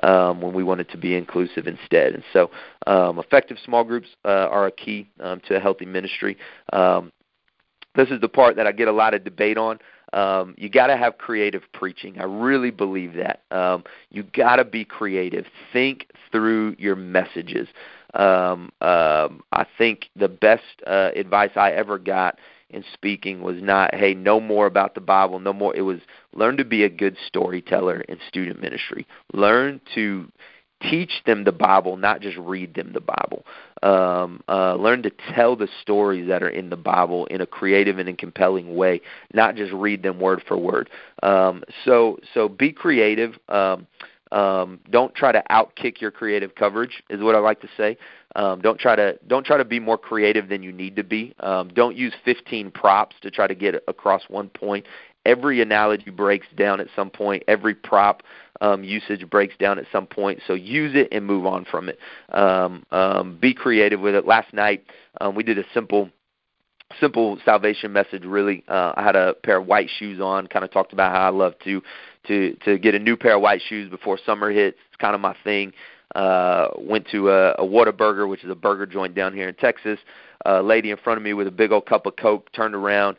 um, 0.03 0.41
when 0.41 0.53
we 0.53 0.63
want 0.63 0.81
it 0.81 0.89
to 0.91 0.97
be 0.97 1.15
inclusive 1.15 1.67
instead. 1.67 2.13
And 2.13 2.23
so, 2.33 2.51
um, 2.87 3.19
effective 3.19 3.57
small 3.63 3.83
groups 3.83 4.09
uh, 4.25 4.47
are 4.49 4.67
a 4.67 4.71
key 4.71 5.09
um, 5.19 5.41
to 5.47 5.55
a 5.55 5.59
healthy 5.59 5.85
ministry. 5.85 6.37
Um, 6.73 7.11
this 7.95 8.09
is 8.09 8.21
the 8.21 8.29
part 8.29 8.55
that 8.55 8.67
I 8.67 8.71
get 8.71 8.87
a 8.87 8.93
lot 8.93 9.13
of 9.13 9.23
debate 9.23 9.57
on. 9.57 9.79
Um, 10.13 10.55
you 10.57 10.69
got 10.69 10.87
to 10.87 10.97
have 10.97 11.17
creative 11.17 11.63
preaching. 11.73 12.19
I 12.19 12.23
really 12.23 12.71
believe 12.71 13.13
that. 13.13 13.43
Um, 13.51 13.83
you 14.09 14.23
got 14.23 14.57
to 14.57 14.65
be 14.65 14.83
creative. 14.83 15.45
Think 15.71 16.07
through 16.31 16.75
your 16.77 16.95
messages 16.95 17.67
um, 18.13 18.71
um, 18.81 19.41
I 19.51 19.65
think 19.77 20.09
the 20.15 20.27
best 20.27 20.63
uh, 20.85 21.11
advice 21.15 21.51
I 21.55 21.71
ever 21.71 21.97
got 21.97 22.37
in 22.69 22.83
speaking 22.93 23.41
was 23.41 23.61
not, 23.61 23.93
hey, 23.93 24.13
know 24.13 24.39
more 24.39 24.65
about 24.65 24.95
the 24.95 25.01
Bible, 25.01 25.39
no 25.39 25.53
more. 25.53 25.75
It 25.75 25.81
was 25.81 25.99
learn 26.33 26.57
to 26.57 26.65
be 26.65 26.83
a 26.83 26.89
good 26.89 27.17
storyteller 27.27 28.01
in 28.01 28.17
student 28.27 28.61
ministry. 28.61 29.05
Learn 29.33 29.81
to 29.95 30.31
teach 30.81 31.21
them 31.25 31.43
the 31.43 31.51
Bible, 31.51 31.97
not 31.97 32.21
just 32.21 32.37
read 32.37 32.73
them 32.73 32.93
the 32.93 33.01
Bible. 33.01 33.45
Um, 33.83 34.41
uh, 34.47 34.75
learn 34.75 35.03
to 35.03 35.11
tell 35.33 35.55
the 35.55 35.67
stories 35.81 36.27
that 36.27 36.41
are 36.41 36.49
in 36.49 36.69
the 36.69 36.77
Bible 36.77 37.25
in 37.27 37.41
a 37.41 37.45
creative 37.45 37.99
and 37.99 38.09
a 38.09 38.13
compelling 38.13 38.75
way, 38.75 39.01
not 39.33 39.55
just 39.55 39.71
read 39.73 40.01
them 40.03 40.19
word 40.19 40.43
for 40.47 40.57
word. 40.57 40.89
Um, 41.23 41.63
so, 41.85 42.17
so 42.33 42.49
be 42.49 42.71
creative. 42.71 43.37
Um, 43.49 43.87
um, 44.31 44.79
don't 44.89 45.13
try 45.13 45.31
to 45.31 45.43
outkick 45.49 45.99
your 45.99 46.11
creative 46.11 46.55
coverage 46.55 47.03
is 47.09 47.21
what 47.21 47.35
I 47.35 47.39
like 47.39 47.61
to 47.61 47.69
say. 47.75 47.97
Um, 48.35 48.61
don't 48.61 48.79
try 48.79 48.95
to 48.95 49.19
don't 49.27 49.45
try 49.45 49.57
to 49.57 49.65
be 49.65 49.79
more 49.79 49.97
creative 49.97 50.47
than 50.47 50.63
you 50.63 50.71
need 50.71 50.95
to 50.95 51.03
be. 51.03 51.35
Um, 51.41 51.69
don't 51.69 51.97
use 51.97 52.13
15 52.23 52.71
props 52.71 53.15
to 53.21 53.31
try 53.31 53.47
to 53.47 53.55
get 53.55 53.75
across 53.87 54.23
one 54.29 54.49
point. 54.49 54.85
Every 55.25 55.61
analogy 55.61 56.09
breaks 56.09 56.47
down 56.55 56.79
at 56.79 56.87
some 56.95 57.09
point. 57.09 57.43
Every 57.47 57.75
prop 57.75 58.23
um, 58.61 58.83
usage 58.83 59.29
breaks 59.29 59.55
down 59.57 59.77
at 59.77 59.85
some 59.91 60.07
point. 60.07 60.39
So 60.47 60.53
use 60.53 60.93
it 60.95 61.09
and 61.11 61.25
move 61.25 61.45
on 61.45 61.65
from 61.65 61.89
it. 61.89 61.99
Um, 62.31 62.85
um, 62.91 63.37
be 63.39 63.53
creative 63.53 63.99
with 63.99 64.15
it. 64.15 64.25
Last 64.25 64.53
night 64.53 64.85
um, 65.19 65.35
we 65.35 65.43
did 65.43 65.59
a 65.59 65.63
simple 65.73 66.09
simple 66.99 67.37
salvation 67.45 67.91
message 67.91 68.23
really 68.23 68.63
uh 68.67 68.93
i 68.95 69.03
had 69.03 69.15
a 69.15 69.33
pair 69.43 69.57
of 69.57 69.67
white 69.67 69.89
shoes 69.99 70.19
on 70.19 70.47
kind 70.47 70.65
of 70.65 70.71
talked 70.71 70.93
about 70.93 71.11
how 71.11 71.21
i 71.21 71.29
love 71.29 71.53
to 71.63 71.81
to 72.27 72.55
to 72.65 72.77
get 72.77 72.95
a 72.95 72.99
new 72.99 73.15
pair 73.17 73.35
of 73.35 73.41
white 73.41 73.61
shoes 73.67 73.89
before 73.89 74.17
summer 74.25 74.51
hits 74.51 74.77
it's 74.87 74.97
kind 74.97 75.15
of 75.15 75.21
my 75.21 75.35
thing 75.43 75.73
uh 76.15 76.67
went 76.77 77.07
to 77.07 77.29
a, 77.29 77.51
a 77.53 77.63
Whataburger, 77.63 78.27
which 78.27 78.43
is 78.43 78.49
a 78.49 78.55
burger 78.55 78.85
joint 78.85 79.15
down 79.15 79.33
here 79.33 79.47
in 79.47 79.55
Texas. 79.55 79.97
A 80.45 80.61
lady 80.61 80.91
in 80.91 80.97
front 80.97 81.17
of 81.17 81.23
me 81.23 81.33
with 81.33 81.47
a 81.47 81.51
big 81.51 81.71
old 81.71 81.85
cup 81.85 82.05
of 82.05 82.17
Coke 82.17 82.51
turned 82.51 82.75
around, 82.75 83.15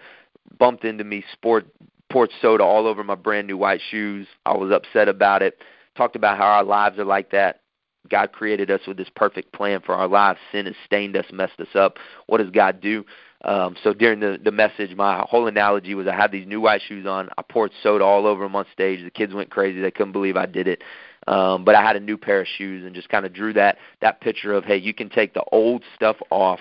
bumped 0.58 0.84
into 0.84 1.02
me, 1.04 1.24
sport 1.32 1.66
poured 2.12 2.30
soda 2.40 2.62
all 2.62 2.86
over 2.86 3.02
my 3.02 3.14
brand 3.14 3.46
new 3.46 3.56
white 3.56 3.80
shoes. 3.90 4.28
I 4.44 4.56
was 4.56 4.70
upset 4.70 5.08
about 5.08 5.42
it. 5.42 5.58
Talked 5.96 6.14
about 6.14 6.36
how 6.36 6.46
our 6.46 6.64
lives 6.64 6.98
are 6.98 7.04
like 7.04 7.30
that. 7.30 7.60
God 8.08 8.32
created 8.32 8.70
us 8.70 8.80
with 8.86 8.96
this 8.96 9.08
perfect 9.14 9.52
plan 9.52 9.80
for 9.80 9.94
our 9.94 10.08
lives. 10.08 10.38
Sin 10.50 10.66
has 10.66 10.74
stained 10.84 11.16
us, 11.16 11.24
messed 11.32 11.58
us 11.60 11.74
up. 11.74 11.96
What 12.26 12.38
does 12.38 12.50
God 12.50 12.80
do? 12.80 13.04
Um, 13.44 13.76
so 13.82 13.92
during 13.92 14.20
the 14.20 14.38
the 14.42 14.52
message, 14.52 14.94
my 14.94 15.24
whole 15.28 15.46
analogy 15.48 15.94
was 15.94 16.06
I 16.06 16.14
had 16.14 16.30
these 16.30 16.46
new 16.46 16.60
white 16.60 16.82
shoes 16.86 17.06
on. 17.06 17.28
I 17.36 17.42
poured 17.42 17.72
soda 17.82 18.04
all 18.04 18.26
over 18.26 18.44
them 18.44 18.54
on 18.56 18.66
stage. 18.72 19.02
The 19.02 19.10
kids 19.10 19.34
went 19.34 19.50
crazy. 19.50 19.80
They 19.80 19.90
couldn't 19.90 20.12
believe 20.12 20.36
I 20.36 20.46
did 20.46 20.68
it. 20.68 20.82
um, 21.26 21.64
but 21.64 21.74
I 21.74 21.82
had 21.82 21.96
a 21.96 22.00
new 22.00 22.16
pair 22.16 22.40
of 22.40 22.46
shoes 22.46 22.84
and 22.84 22.94
just 22.94 23.08
kind 23.08 23.24
of 23.26 23.32
drew 23.32 23.52
that 23.54 23.78
that 24.00 24.20
picture 24.20 24.52
of 24.52 24.64
hey, 24.64 24.76
you 24.76 24.94
can 24.94 25.08
take 25.08 25.34
the 25.34 25.44
old 25.52 25.82
stuff 25.94 26.16
off. 26.30 26.60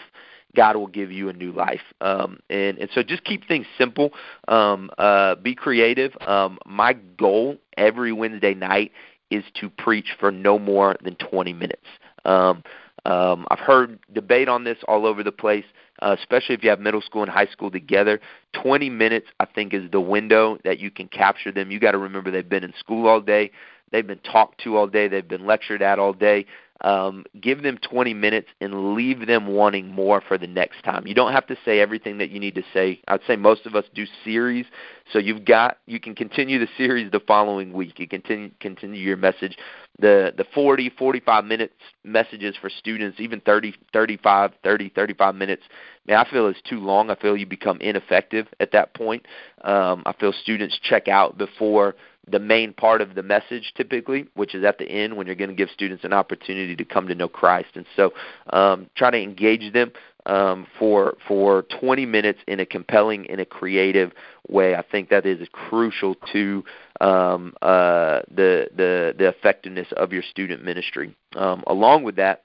God 0.56 0.76
will 0.76 0.88
give 0.88 1.12
you 1.12 1.30
a 1.30 1.34
new 1.34 1.52
life. 1.54 1.82
Um, 2.02 2.40
and, 2.50 2.78
and 2.78 2.90
so 2.94 3.04
just 3.04 3.24
keep 3.24 3.48
things 3.48 3.66
simple. 3.78 4.12
Um, 4.50 4.90
uh, 4.98 5.36
be 5.36 5.56
creative. 5.56 6.12
Um, 6.28 6.60
my 6.66 6.94
goal 7.18 7.58
every 7.78 8.12
Wednesday 8.12 8.54
night 8.54 8.92
is 9.30 9.46
to 9.62 9.70
preach 9.70 10.08
for 10.20 10.30
no 10.30 10.60
more 10.60 10.98
than 11.02 11.16
20 11.16 11.54
minutes. 11.54 11.86
Um, 12.26 12.64
um, 13.06 13.48
I've 13.50 13.60
heard 13.60 14.00
debate 14.14 14.50
on 14.50 14.64
this 14.66 14.78
all 14.88 15.06
over 15.06 15.24
the 15.24 15.32
place, 15.32 15.64
uh, 16.02 16.16
especially 16.20 16.56
if 16.56 16.64
you 16.64 16.70
have 16.70 16.80
middle 16.80 17.02
school 17.02 17.22
and 17.22 17.32
high 17.32 17.48
school 17.48 17.72
together. 17.72 18.20
20 18.54 18.90
minutes, 18.90 19.28
I 19.40 19.46
think, 19.46 19.74
is 19.74 19.90
the 19.92 20.02
window 20.02 20.58
that 20.64 20.80
you 20.80 20.92
can 20.92 21.08
capture 21.08 21.52
them. 21.52 21.72
You 21.72 21.80
got 21.80 21.92
to 21.92 21.98
remember 21.98 22.32
they've 22.32 22.48
been 22.48 22.64
in 22.64 22.74
school 22.78 23.08
all 23.08 23.22
day, 23.22 23.52
they've 23.92 24.06
been 24.06 24.20
talked 24.20 24.62
to 24.64 24.78
all 24.78 24.88
day, 24.88 25.08
they've 25.08 25.28
been 25.28 25.46
lectured 25.46 25.82
at 25.82 26.00
all 26.00 26.14
day 26.14 26.46
um, 26.84 27.26
give 27.40 27.64
them 27.64 27.78
20 27.78 28.14
minutes 28.14 28.48
and 28.60 28.96
leave 28.96 29.28
them 29.28 29.48
wanting 29.48 29.88
more 29.88 30.22
for 30.22 30.38
the 30.38 30.48
next 30.48 30.84
time. 30.84 31.06
You 31.06 31.14
don't 31.14 31.32
have 31.32 31.46
to 31.48 31.58
say 31.64 31.80
everything 31.80 32.18
that 32.18 32.32
you 32.32 32.40
need 32.40 32.56
to 32.56 32.64
say. 32.74 33.00
I'd 33.08 33.22
say 33.28 33.36
most 33.36 33.66
of 33.66 33.76
us 33.76 33.86
do 33.94 34.06
series, 34.24 34.66
so 35.12 35.20
you've 35.20 35.46
got 35.46 35.78
you 35.86 36.00
can 36.00 36.16
continue 36.16 36.60
the 36.60 36.68
series 36.78 37.12
the 37.12 37.20
following 37.20 37.74
week. 37.74 38.00
You 38.00 38.08
continue 38.08 38.52
continue 38.60 39.00
your 39.00 39.18
message. 39.18 39.58
The 40.00 40.34
the 40.36 40.46
40 40.54 40.90
45 40.98 41.46
minutes 41.46 41.74
messages 42.04 42.56
for 42.60 42.70
students, 42.70 43.20
even 43.20 43.42
30 43.42 43.76
35 43.94 44.52
30 44.64 44.90
35 44.90 45.36
minutes. 45.36 45.64
Man, 46.08 46.18
I 46.18 46.30
feel 46.30 46.48
is 46.48 46.56
too 46.68 46.80
long. 46.80 47.12
I 47.12 47.16
feel 47.16 47.38
you 47.38 47.46
become 47.46 47.80
ineffective 47.80 48.48
at 48.60 48.72
that 48.72 48.96
point. 48.96 49.26
Um, 49.64 50.02
I 50.06 50.14
feel 50.14 50.34
students 50.34 50.80
check 50.82 51.08
out 51.08 51.38
before 51.38 51.96
the 52.28 52.40
main 52.40 52.74
part 52.74 53.02
of 53.02 53.16
the 53.16 53.24
message 53.24 53.74
typically, 53.76 54.28
which 54.36 54.54
is 54.54 54.64
at 54.64 54.78
the 54.78 54.86
end 54.86 55.18
when 55.18 55.26
you're 55.26 55.36
going 55.36 55.50
to 55.50 55.56
give 55.56 55.70
students 55.70 56.04
an 56.04 56.14
opportunity 56.14 56.76
to 56.76 56.86
come 56.86 57.08
to 57.08 57.16
know 57.16 57.28
Christ. 57.28 57.70
And 57.76 57.86
so 57.96 58.14
um, 58.52 58.90
try 58.96 59.10
to 59.10 59.18
engage 59.18 59.74
them 59.74 59.92
um, 60.26 60.68
for 60.78 61.18
for 61.28 61.64
20 61.80 62.06
minutes 62.06 62.40
in 62.48 62.60
a 62.60 62.66
compelling, 62.66 63.26
in 63.26 63.40
a 63.40 63.46
creative 63.46 64.12
way. 64.48 64.76
I 64.76 64.84
think 64.84 65.10
that 65.10 65.26
is 65.26 65.48
crucial 65.52 66.16
to 66.32 66.64
um, 67.00 67.54
uh, 67.62 68.22
the 68.30 68.68
the 68.76 69.16
the 69.18 69.28
effectiveness 69.28 69.88
of 69.98 70.14
your 70.14 70.24
student 70.24 70.64
ministry. 70.64 71.16
Um, 71.36 71.64
along 71.66 72.04
with 72.04 72.18
that, 72.18 72.44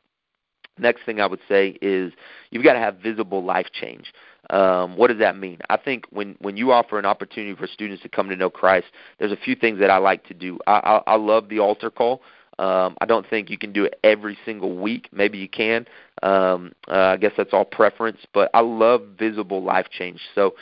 next 0.79 1.05
thing 1.05 1.21
I 1.21 1.27
would 1.27 1.41
say 1.49 1.77
is 1.83 2.13
you've 2.51 2.65
got 2.65 2.75
to 2.75 2.79
have 2.79 2.97
visible 2.97 3.45
life 3.45 3.67
change. 3.73 4.13
Um, 4.51 4.97
what 4.97 5.09
does 5.09 5.19
that 5.19 5.37
mean? 5.37 5.59
I 5.69 5.77
think 5.77 6.05
when 6.11 6.37
when 6.41 6.57
you 6.57 6.73
offer 6.73 6.99
an 6.99 7.07
opportunity 7.07 7.55
for 7.57 7.67
students 7.67 8.03
to 8.03 8.09
come 8.09 8.29
to 8.29 8.37
know 8.37 8.51
Christ, 8.51 8.87
there's 9.19 9.33
a 9.33 9.37
few 9.37 9.55
things 9.55 9.79
that 9.81 9.91
I 9.91 9.99
like 9.99 10.25
to 10.29 10.35
do. 10.35 10.59
I, 10.67 11.03
I, 11.07 11.13
I 11.13 11.17
love 11.17 11.49
the 11.49 11.59
altar 11.59 11.91
call. 11.91 12.23
Um, 12.59 12.97
I 13.01 13.07
don't 13.07 13.29
think 13.29 13.51
you 13.51 13.59
can 13.59 13.73
do 13.73 13.85
it 13.85 13.99
every 14.03 14.39
single 14.45 14.77
week. 14.77 15.09
Maybe 15.13 15.39
you 15.39 15.49
can. 15.49 15.87
Um, 16.23 16.73
uh, 16.89 16.95
I 16.95 17.17
guess 17.19 17.33
that's 17.37 17.53
all 17.53 17.65
preference. 17.65 18.19
But 18.33 18.51
I 18.55 18.61
love 18.61 19.03
visible 19.19 19.63
life 19.63 19.89
change. 19.91 20.21
So 20.35 20.55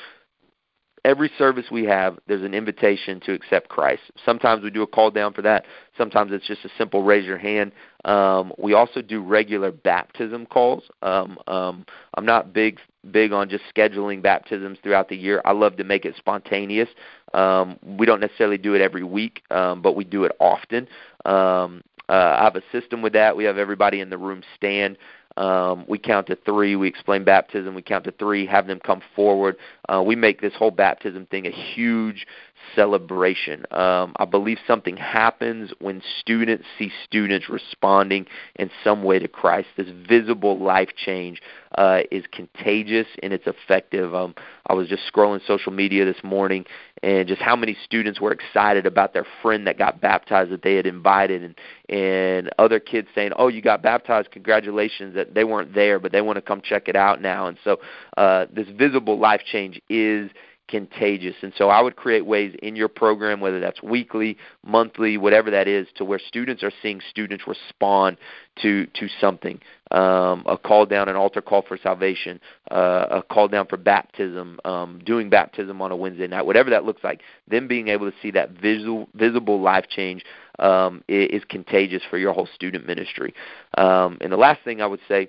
every 1.05 1.31
service 1.38 1.66
we 1.70 1.85
have, 1.85 2.18
there's 2.27 2.42
an 2.42 2.55
invitation 2.55 3.20
to 3.20 3.33
accept 3.33 3.68
Christ. 3.68 4.03
Sometimes 4.25 4.64
we 4.64 4.70
do 4.70 4.83
a 4.83 4.87
call 4.87 5.11
down 5.11 5.35
for 5.35 5.42
that. 5.42 5.66
Sometimes 5.97 6.33
it's 6.33 6.47
just 6.47 6.64
a 6.64 6.70
simple 6.79 7.03
raise 7.05 7.27
your 7.27 7.38
hand. 7.38 7.73
Um, 8.05 8.53
we 8.59 8.73
also 8.73 9.01
do 9.03 9.23
regular 9.23 9.70
baptism 9.70 10.47
calls. 10.47 10.83
Um, 11.03 11.38
um, 11.47 11.85
I'm 12.16 12.27
not 12.27 12.53
big 12.53 12.81
big 13.10 13.32
on 13.32 13.48
just 13.48 13.64
scheduling 13.74 14.22
baptisms 14.22 14.78
throughout 14.82 15.08
the 15.08 15.16
year. 15.16 15.42
I 15.44 15.52
love 15.52 15.76
to 15.76 15.84
make 15.84 16.04
it 16.04 16.14
spontaneous. 16.16 16.88
Um, 17.32 17.78
we 17.82 18.06
don't 18.06 18.20
necessarily 18.20 18.58
do 18.58 18.74
it 18.74 18.80
every 18.80 19.04
week, 19.04 19.42
um, 19.50 19.82
but 19.82 19.96
we 19.96 20.04
do 20.04 20.24
it 20.24 20.32
often. 20.38 20.88
Um, 21.24 21.82
uh, 22.08 22.36
I 22.38 22.44
have 22.44 22.56
a 22.56 22.62
system 22.70 23.02
with 23.02 23.14
that. 23.14 23.36
We 23.36 23.44
have 23.44 23.56
everybody 23.56 24.00
in 24.00 24.10
the 24.10 24.18
room 24.18 24.42
stand. 24.56 24.98
Um, 25.36 25.84
we 25.88 25.98
count 25.98 26.28
to 26.28 26.36
three. 26.36 26.76
We 26.76 26.86
explain 26.86 27.24
baptism. 27.24 27.74
We 27.74 27.82
count 27.82 28.04
to 28.04 28.12
three. 28.12 28.46
Have 28.46 28.66
them 28.66 28.78
come 28.78 29.02
forward. 29.16 29.56
Uh, 29.88 30.02
we 30.02 30.14
make 30.14 30.40
this 30.40 30.52
whole 30.56 30.70
baptism 30.70 31.26
thing 31.26 31.46
a 31.46 31.50
huge 31.50 32.26
celebration. 32.74 33.64
Um, 33.70 34.14
I 34.16 34.24
believe 34.24 34.59
something 34.66 34.96
happens 34.96 35.72
when 35.81 36.03
students 36.20 36.64
see 36.79 36.90
students 37.05 37.48
responding 37.48 38.27
in 38.57 38.70
some 38.83 39.03
way 39.03 39.18
to 39.18 39.29
Christ. 39.29 39.68
This 39.77 39.88
visible 40.09 40.59
life 40.59 40.90
change 40.96 41.40
uh, 41.77 42.00
is 42.11 42.24
contagious 42.31 43.07
and 43.22 43.33
it's 43.33 43.46
effective. 43.46 44.14
Um, 44.14 44.35
I 44.66 44.74
was 44.74 44.88
just 44.88 45.03
scrolling 45.12 45.44
social 45.46 45.72
media 45.72 46.05
this 46.05 46.22
morning 46.22 46.64
and 47.03 47.29
just 47.29 47.42
how 47.42 47.57
many 47.57 47.77
students 47.85 48.20
were 48.20 48.33
excited 48.33 48.87
about 48.87 49.12
their 49.12 49.27
friend 49.42 49.66
that 49.66 49.77
got 49.77 50.00
baptized 50.00 50.50
that 50.50 50.62
they 50.62 50.74
had 50.74 50.87
invited 50.87 51.42
and 51.42 51.55
and 51.88 52.50
other 52.59 52.81
kids 52.81 53.09
saying, 53.14 53.33
"Oh, 53.37 53.48
you 53.48 53.61
got 53.61 53.83
baptized, 53.83 54.31
congratulations!" 54.31 55.14
That 55.14 55.35
they 55.35 55.44
weren't 55.44 55.74
there, 55.74 55.98
but 55.98 56.12
they 56.12 56.22
want 56.22 56.37
to 56.37 56.42
come 56.42 56.62
check 56.62 56.88
it 56.88 56.96
out 56.96 57.20
now. 57.20 57.46
And 57.46 57.59
so, 57.62 57.81
uh, 58.16 58.46
this 58.50 58.68
visible 58.68 59.18
life 59.18 59.42
change 59.44 59.81
is 59.90 60.31
contagious. 60.68 61.35
And 61.42 61.53
so 61.57 61.68
I 61.68 61.81
would 61.81 61.96
create 61.96 62.24
ways 62.24 62.55
in 62.62 62.77
your 62.77 62.88
program, 62.88 63.40
whether 63.40 63.61
that's 63.61 63.83
weekly, 63.83 64.37
monthly, 64.64 65.16
whatever 65.16 65.50
that 65.50 65.68
is, 65.68 65.87
to 65.96 66.05
where 66.05 66.18
students 66.18 66.62
are 66.62 66.72
seeing 66.83 67.00
students 67.11 67.46
respond 67.46 68.16
to 68.62 68.87
to 68.87 69.09
something. 69.20 69.61
Um, 69.90 70.42
a 70.46 70.57
call 70.57 70.87
down, 70.87 71.09
an 71.09 71.16
altar 71.16 71.42
call 71.42 71.62
for 71.62 71.77
salvation, 71.77 72.40
uh, 72.70 73.07
a 73.11 73.22
call 73.22 73.48
down 73.48 73.66
for 73.66 73.77
baptism, 73.77 74.59
um, 74.64 75.00
doing 75.05 75.29
baptism 75.29 75.81
on 75.83 75.92
a 75.92 75.96
Wednesday 75.96 76.27
night, 76.27 76.46
whatever 76.46 76.70
that 76.70 76.85
looks 76.85 77.05
like. 77.05 77.20
Them 77.46 77.68
being 77.68 77.88
able 77.88 78.11
to 78.11 78.16
see 78.22 78.31
that 78.33 78.50
visual, 78.50 79.09
visible 79.14 79.61
life 79.61 79.87
change 79.88 80.24
um, 80.59 81.05
is, 81.07 81.42
is 81.42 81.44
contagious 81.48 82.03
for 82.09 82.18
your 82.18 82.33
whole 82.33 82.48
student 82.55 82.87
ministry. 82.87 83.35
Um, 83.77 84.18
and 84.20 84.33
the 84.33 84.37
last 84.37 84.62
thing 84.64 84.81
I 84.81 84.87
would 84.87 85.00
say 85.07 85.29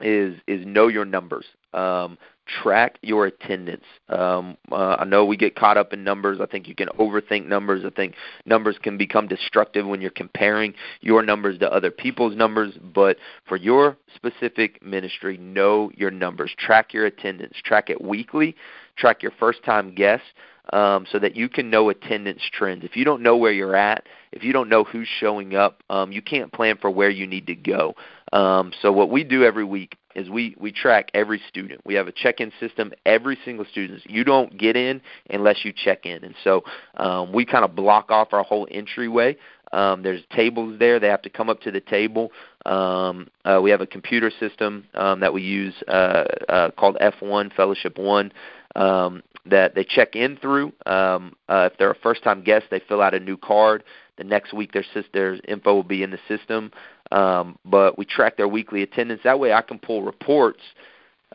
is 0.00 0.36
is 0.46 0.66
know 0.66 0.88
your 0.88 1.04
numbers. 1.04 1.46
Um, 1.72 2.18
track 2.46 2.98
your 3.02 3.26
attendance. 3.26 3.84
Um, 4.08 4.56
uh, 4.70 4.96
I 4.98 5.04
know 5.04 5.24
we 5.24 5.36
get 5.36 5.56
caught 5.56 5.76
up 5.76 5.92
in 5.92 6.04
numbers. 6.04 6.40
I 6.40 6.46
think 6.46 6.68
you 6.68 6.74
can 6.74 6.88
overthink 6.98 7.46
numbers. 7.46 7.84
I 7.84 7.90
think 7.90 8.14
numbers 8.44 8.76
can 8.82 8.98
become 8.98 9.28
destructive 9.28 9.86
when 9.86 10.00
you're 10.00 10.10
comparing 10.10 10.74
your 11.00 11.22
numbers 11.22 11.58
to 11.60 11.72
other 11.72 11.90
people's 11.90 12.36
numbers. 12.36 12.74
But 12.94 13.16
for 13.46 13.56
your 13.56 13.96
specific 14.14 14.82
ministry, 14.84 15.38
know 15.38 15.90
your 15.96 16.10
numbers. 16.10 16.54
Track 16.58 16.92
your 16.92 17.06
attendance. 17.06 17.54
Track 17.64 17.90
it 17.90 18.02
weekly. 18.02 18.54
Track 18.96 19.22
your 19.22 19.32
first 19.38 19.64
time 19.64 19.94
guests. 19.94 20.26
Um, 20.72 21.04
so 21.12 21.18
that 21.18 21.36
you 21.36 21.50
can 21.50 21.68
know 21.68 21.90
attendance 21.90 22.40
trends. 22.50 22.84
If 22.84 22.96
you 22.96 23.04
don't 23.04 23.22
know 23.22 23.36
where 23.36 23.52
you're 23.52 23.76
at, 23.76 24.06
if 24.32 24.42
you 24.42 24.54
don't 24.54 24.70
know 24.70 24.82
who's 24.82 25.06
showing 25.20 25.54
up, 25.54 25.82
um, 25.90 26.10
you 26.10 26.22
can't 26.22 26.50
plan 26.50 26.78
for 26.80 26.90
where 26.90 27.10
you 27.10 27.26
need 27.26 27.46
to 27.48 27.54
go. 27.54 27.94
Um, 28.34 28.72
so 28.82 28.92
what 28.92 29.10
we 29.10 29.24
do 29.24 29.44
every 29.44 29.64
week 29.64 29.96
is 30.14 30.28
we 30.28 30.56
we 30.58 30.72
track 30.72 31.10
every 31.14 31.40
student. 31.48 31.80
We 31.84 31.94
have 31.94 32.08
a 32.08 32.12
check-in 32.12 32.52
system. 32.60 32.92
Every 33.06 33.38
single 33.44 33.64
student. 33.64 34.02
You 34.06 34.24
don't 34.24 34.58
get 34.58 34.76
in 34.76 35.00
unless 35.30 35.64
you 35.64 35.72
check 35.72 36.04
in, 36.04 36.24
and 36.24 36.34
so 36.42 36.62
um, 36.96 37.32
we 37.32 37.46
kind 37.46 37.64
of 37.64 37.74
block 37.74 38.10
off 38.10 38.32
our 38.32 38.42
whole 38.42 38.66
entryway. 38.70 39.36
Um, 39.72 40.02
there's 40.02 40.22
tables 40.34 40.78
there. 40.78 41.00
They 41.00 41.08
have 41.08 41.22
to 41.22 41.30
come 41.30 41.48
up 41.48 41.60
to 41.62 41.70
the 41.70 41.80
table. 41.80 42.30
Um, 42.66 43.28
uh, 43.44 43.60
we 43.62 43.70
have 43.70 43.80
a 43.80 43.86
computer 43.86 44.30
system 44.38 44.86
um, 44.94 45.20
that 45.20 45.32
we 45.32 45.42
use 45.42 45.74
uh, 45.88 46.24
uh, 46.48 46.70
called 46.72 46.96
F1 47.00 47.52
Fellowship 47.54 47.98
One 47.98 48.32
um, 48.76 49.22
that 49.46 49.74
they 49.74 49.84
check 49.84 50.14
in 50.14 50.36
through. 50.36 50.72
Um, 50.86 51.34
uh, 51.48 51.68
if 51.72 51.78
they're 51.78 51.90
a 51.90 51.98
first-time 51.98 52.44
guest, 52.44 52.66
they 52.70 52.80
fill 52.88 53.02
out 53.02 53.14
a 53.14 53.20
new 53.20 53.36
card. 53.36 53.82
The 54.16 54.24
next 54.24 54.52
week, 54.52 54.74
their, 55.12 55.34
info 55.48 55.74
will 55.74 55.82
be 55.82 56.02
in 56.02 56.10
the 56.10 56.18
system. 56.28 56.70
Um, 57.10 57.58
but 57.64 57.98
we 57.98 58.04
track 58.04 58.36
their 58.36 58.48
weekly 58.48 58.82
attendance. 58.82 59.22
That 59.24 59.38
way, 59.38 59.52
I 59.52 59.62
can 59.62 59.78
pull 59.78 60.02
reports 60.02 60.60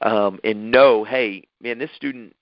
um, 0.01 0.39
and 0.43 0.71
know, 0.71 1.03
hey, 1.03 1.43
man, 1.61 1.77
this 1.79 1.91
student, 1.95 2.35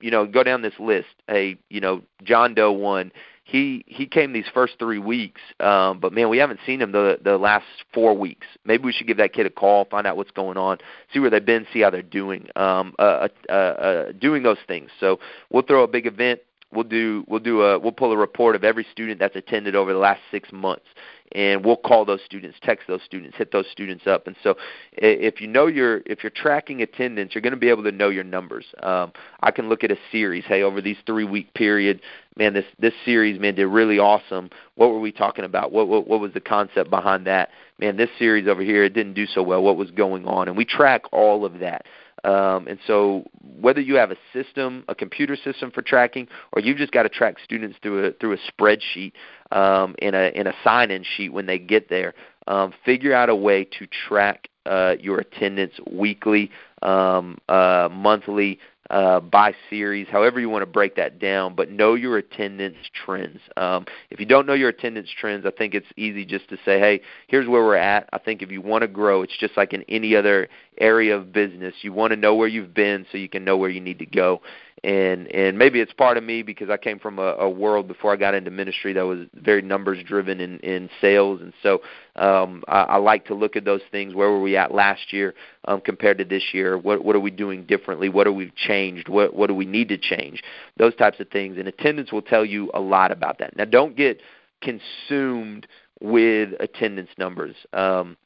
you 0.00 0.10
know, 0.10 0.26
go 0.26 0.42
down 0.42 0.62
this 0.62 0.74
list. 0.78 1.08
Hey, 1.28 1.58
you 1.70 1.80
know, 1.80 2.02
John 2.22 2.54
Doe 2.54 2.72
one. 2.72 3.12
He 3.46 3.84
he 3.86 4.06
came 4.06 4.32
these 4.32 4.48
first 4.54 4.78
three 4.78 4.98
weeks, 4.98 5.40
um, 5.60 6.00
but 6.00 6.14
man, 6.14 6.30
we 6.30 6.38
haven't 6.38 6.60
seen 6.64 6.80
him 6.80 6.92
the 6.92 7.18
the 7.22 7.36
last 7.36 7.66
four 7.92 8.16
weeks. 8.16 8.46
Maybe 8.64 8.84
we 8.84 8.92
should 8.92 9.06
give 9.06 9.18
that 9.18 9.34
kid 9.34 9.44
a 9.44 9.50
call, 9.50 9.84
find 9.84 10.06
out 10.06 10.16
what's 10.16 10.30
going 10.30 10.56
on, 10.56 10.78
see 11.12 11.20
where 11.20 11.28
they've 11.28 11.44
been, 11.44 11.66
see 11.70 11.80
how 11.80 11.90
they're 11.90 12.00
doing. 12.00 12.48
Um, 12.56 12.94
uh, 12.98 13.28
uh, 13.50 13.52
uh, 13.52 14.12
doing 14.12 14.44
those 14.44 14.56
things. 14.66 14.90
So 14.98 15.20
we'll 15.50 15.62
throw 15.62 15.82
a 15.82 15.88
big 15.88 16.06
event 16.06 16.40
we'll 16.74 16.84
do 16.84 17.24
we'll 17.28 17.40
do 17.40 17.62
a 17.62 17.78
we'll 17.78 17.92
pull 17.92 18.12
a 18.12 18.16
report 18.16 18.56
of 18.56 18.64
every 18.64 18.86
student 18.90 19.18
that's 19.20 19.36
attended 19.36 19.74
over 19.74 19.92
the 19.92 19.98
last 19.98 20.20
six 20.30 20.50
months 20.52 20.86
and 21.34 21.64
we'll 21.64 21.76
call 21.76 22.04
those 22.04 22.20
students, 22.24 22.58
text 22.62 22.86
those 22.86 23.02
students, 23.02 23.36
hit 23.36 23.50
those 23.50 23.66
students 23.70 24.06
up. 24.06 24.26
And 24.26 24.36
so, 24.42 24.54
if 24.92 25.40
you 25.40 25.48
know 25.48 25.66
your 25.66 26.02
if 26.06 26.22
you're 26.22 26.30
tracking 26.30 26.82
attendance, 26.82 27.34
you're 27.34 27.42
going 27.42 27.52
to 27.52 27.58
be 27.58 27.68
able 27.68 27.82
to 27.84 27.92
know 27.92 28.08
your 28.08 28.24
numbers. 28.24 28.66
Um, 28.82 29.12
I 29.40 29.50
can 29.50 29.68
look 29.68 29.82
at 29.82 29.90
a 29.90 29.96
series. 30.12 30.44
Hey, 30.46 30.62
over 30.62 30.80
these 30.80 30.96
three 31.06 31.24
week 31.24 31.52
period, 31.54 32.00
man, 32.36 32.54
this 32.54 32.66
this 32.78 32.94
series, 33.04 33.40
man, 33.40 33.56
did 33.56 33.66
really 33.66 33.98
awesome. 33.98 34.50
What 34.76 34.90
were 34.90 35.00
we 35.00 35.12
talking 35.12 35.44
about? 35.44 35.72
What 35.72 35.88
what, 35.88 36.06
what 36.06 36.20
was 36.20 36.32
the 36.32 36.40
concept 36.40 36.90
behind 36.90 37.26
that? 37.26 37.50
Man, 37.78 37.96
this 37.96 38.10
series 38.18 38.46
over 38.46 38.62
here, 38.62 38.84
it 38.84 38.94
didn't 38.94 39.14
do 39.14 39.26
so 39.26 39.42
well. 39.42 39.62
What 39.62 39.76
was 39.76 39.90
going 39.90 40.26
on? 40.26 40.46
And 40.46 40.56
we 40.56 40.64
track 40.64 41.02
all 41.10 41.44
of 41.44 41.58
that. 41.58 41.86
Um, 42.24 42.66
and 42.66 42.78
so, 42.86 43.24
whether 43.60 43.80
you 43.80 43.96
have 43.96 44.10
a 44.10 44.16
system, 44.32 44.84
a 44.88 44.94
computer 44.94 45.36
system 45.36 45.70
for 45.70 45.82
tracking, 45.82 46.26
or 46.52 46.62
you've 46.62 46.78
just 46.78 46.92
got 46.92 47.02
to 47.02 47.08
track 47.10 47.36
students 47.44 47.76
through 47.82 48.06
a 48.06 48.12
through 48.12 48.32
a 48.32 48.38
spreadsheet 48.50 49.12
um, 49.52 49.94
in 49.98 50.14
a 50.14 50.32
in 50.34 50.46
a 50.46 50.54
sign-in 50.64 51.04
sheet 51.04 51.32
when 51.32 51.46
they 51.46 51.58
get 51.58 51.90
there, 51.90 52.14
um, 52.46 52.72
figure 52.84 53.14
out 53.14 53.28
a 53.28 53.36
way 53.36 53.64
to 53.64 53.86
track 53.86 54.48
uh, 54.66 54.94
your 54.98 55.18
attendance 55.18 55.74
weekly, 55.90 56.50
um, 56.82 57.36
uh, 57.48 57.88
monthly, 57.92 58.58
uh, 58.90 59.20
by 59.20 59.54
series, 59.70 60.06
however 60.08 60.40
you 60.40 60.48
want 60.48 60.62
to 60.62 60.66
break 60.66 60.96
that 60.96 61.18
down, 61.18 61.54
but 61.54 61.70
know 61.70 61.94
your 61.94 62.18
attendance 62.18 62.76
trends. 63.04 63.40
Um, 63.56 63.86
if 64.10 64.20
you 64.20 64.26
don't 64.26 64.46
know 64.46 64.54
your 64.54 64.68
attendance 64.68 65.08
trends, 65.18 65.46
I 65.46 65.50
think 65.50 65.74
it's 65.74 65.86
easy 65.96 66.24
just 66.24 66.48
to 66.50 66.56
say, 66.64 66.78
hey, 66.78 67.00
here's 67.28 67.48
where 67.48 67.62
we're 67.62 67.76
at. 67.76 68.08
I 68.12 68.18
think 68.18 68.42
if 68.42 68.50
you 68.50 68.60
want 68.60 68.82
to 68.82 68.88
grow, 68.88 69.22
it's 69.22 69.36
just 69.38 69.56
like 69.56 69.72
in 69.72 69.84
any 69.88 70.14
other 70.14 70.48
area 70.78 71.16
of 71.16 71.32
business. 71.32 71.74
You 71.82 71.92
want 71.92 72.12
to 72.12 72.16
know 72.16 72.34
where 72.34 72.48
you've 72.48 72.74
been 72.74 73.06
so 73.10 73.18
you 73.18 73.28
can 73.28 73.44
know 73.44 73.56
where 73.56 73.70
you 73.70 73.80
need 73.80 73.98
to 74.00 74.06
go 74.06 74.40
and 74.84 75.28
and 75.28 75.58
maybe 75.58 75.80
it's 75.80 75.94
part 75.94 76.18
of 76.18 76.22
me 76.22 76.42
because 76.42 76.68
I 76.68 76.76
came 76.76 76.98
from 76.98 77.18
a, 77.18 77.34
a 77.38 77.48
world 77.48 77.88
before 77.88 78.12
I 78.12 78.16
got 78.16 78.34
into 78.34 78.50
ministry 78.50 78.92
that 78.92 79.06
was 79.06 79.26
very 79.34 79.62
numbers 79.62 80.04
driven 80.04 80.40
in 80.40 80.58
in 80.60 80.90
sales, 81.00 81.40
and 81.40 81.54
so 81.62 81.80
um, 82.16 82.62
I, 82.68 82.82
I 82.82 82.96
like 82.98 83.24
to 83.26 83.34
look 83.34 83.56
at 83.56 83.64
those 83.64 83.80
things. 83.90 84.14
Where 84.14 84.30
were 84.30 84.42
we 84.42 84.58
at 84.58 84.74
last 84.74 85.12
year 85.12 85.34
um, 85.64 85.80
compared 85.80 86.18
to 86.18 86.24
this 86.24 86.42
year? 86.52 86.76
What 86.76 87.02
what 87.02 87.16
are 87.16 87.20
we 87.20 87.30
doing 87.30 87.64
differently? 87.64 88.10
What 88.10 88.26
are 88.26 88.32
we 88.32 88.52
changed? 88.74 89.08
What 89.08 89.34
what 89.34 89.48
do 89.48 89.54
we 89.54 89.66
need 89.66 89.88
to 89.88 89.98
change? 89.98 90.42
Those 90.76 90.94
types 90.94 91.20
of 91.20 91.28
things, 91.28 91.56
and 91.58 91.68
attendance 91.68 92.12
will 92.12 92.22
tell 92.22 92.44
you 92.44 92.70
a 92.74 92.80
lot 92.80 93.12
about 93.12 93.38
that. 93.38 93.56
Now, 93.56 93.64
don't 93.64 93.96
get 93.96 94.20
consumed 94.62 95.66
with 96.00 96.50
attendance 96.60 97.10
numbers. 97.18 97.54
Um, 97.72 98.16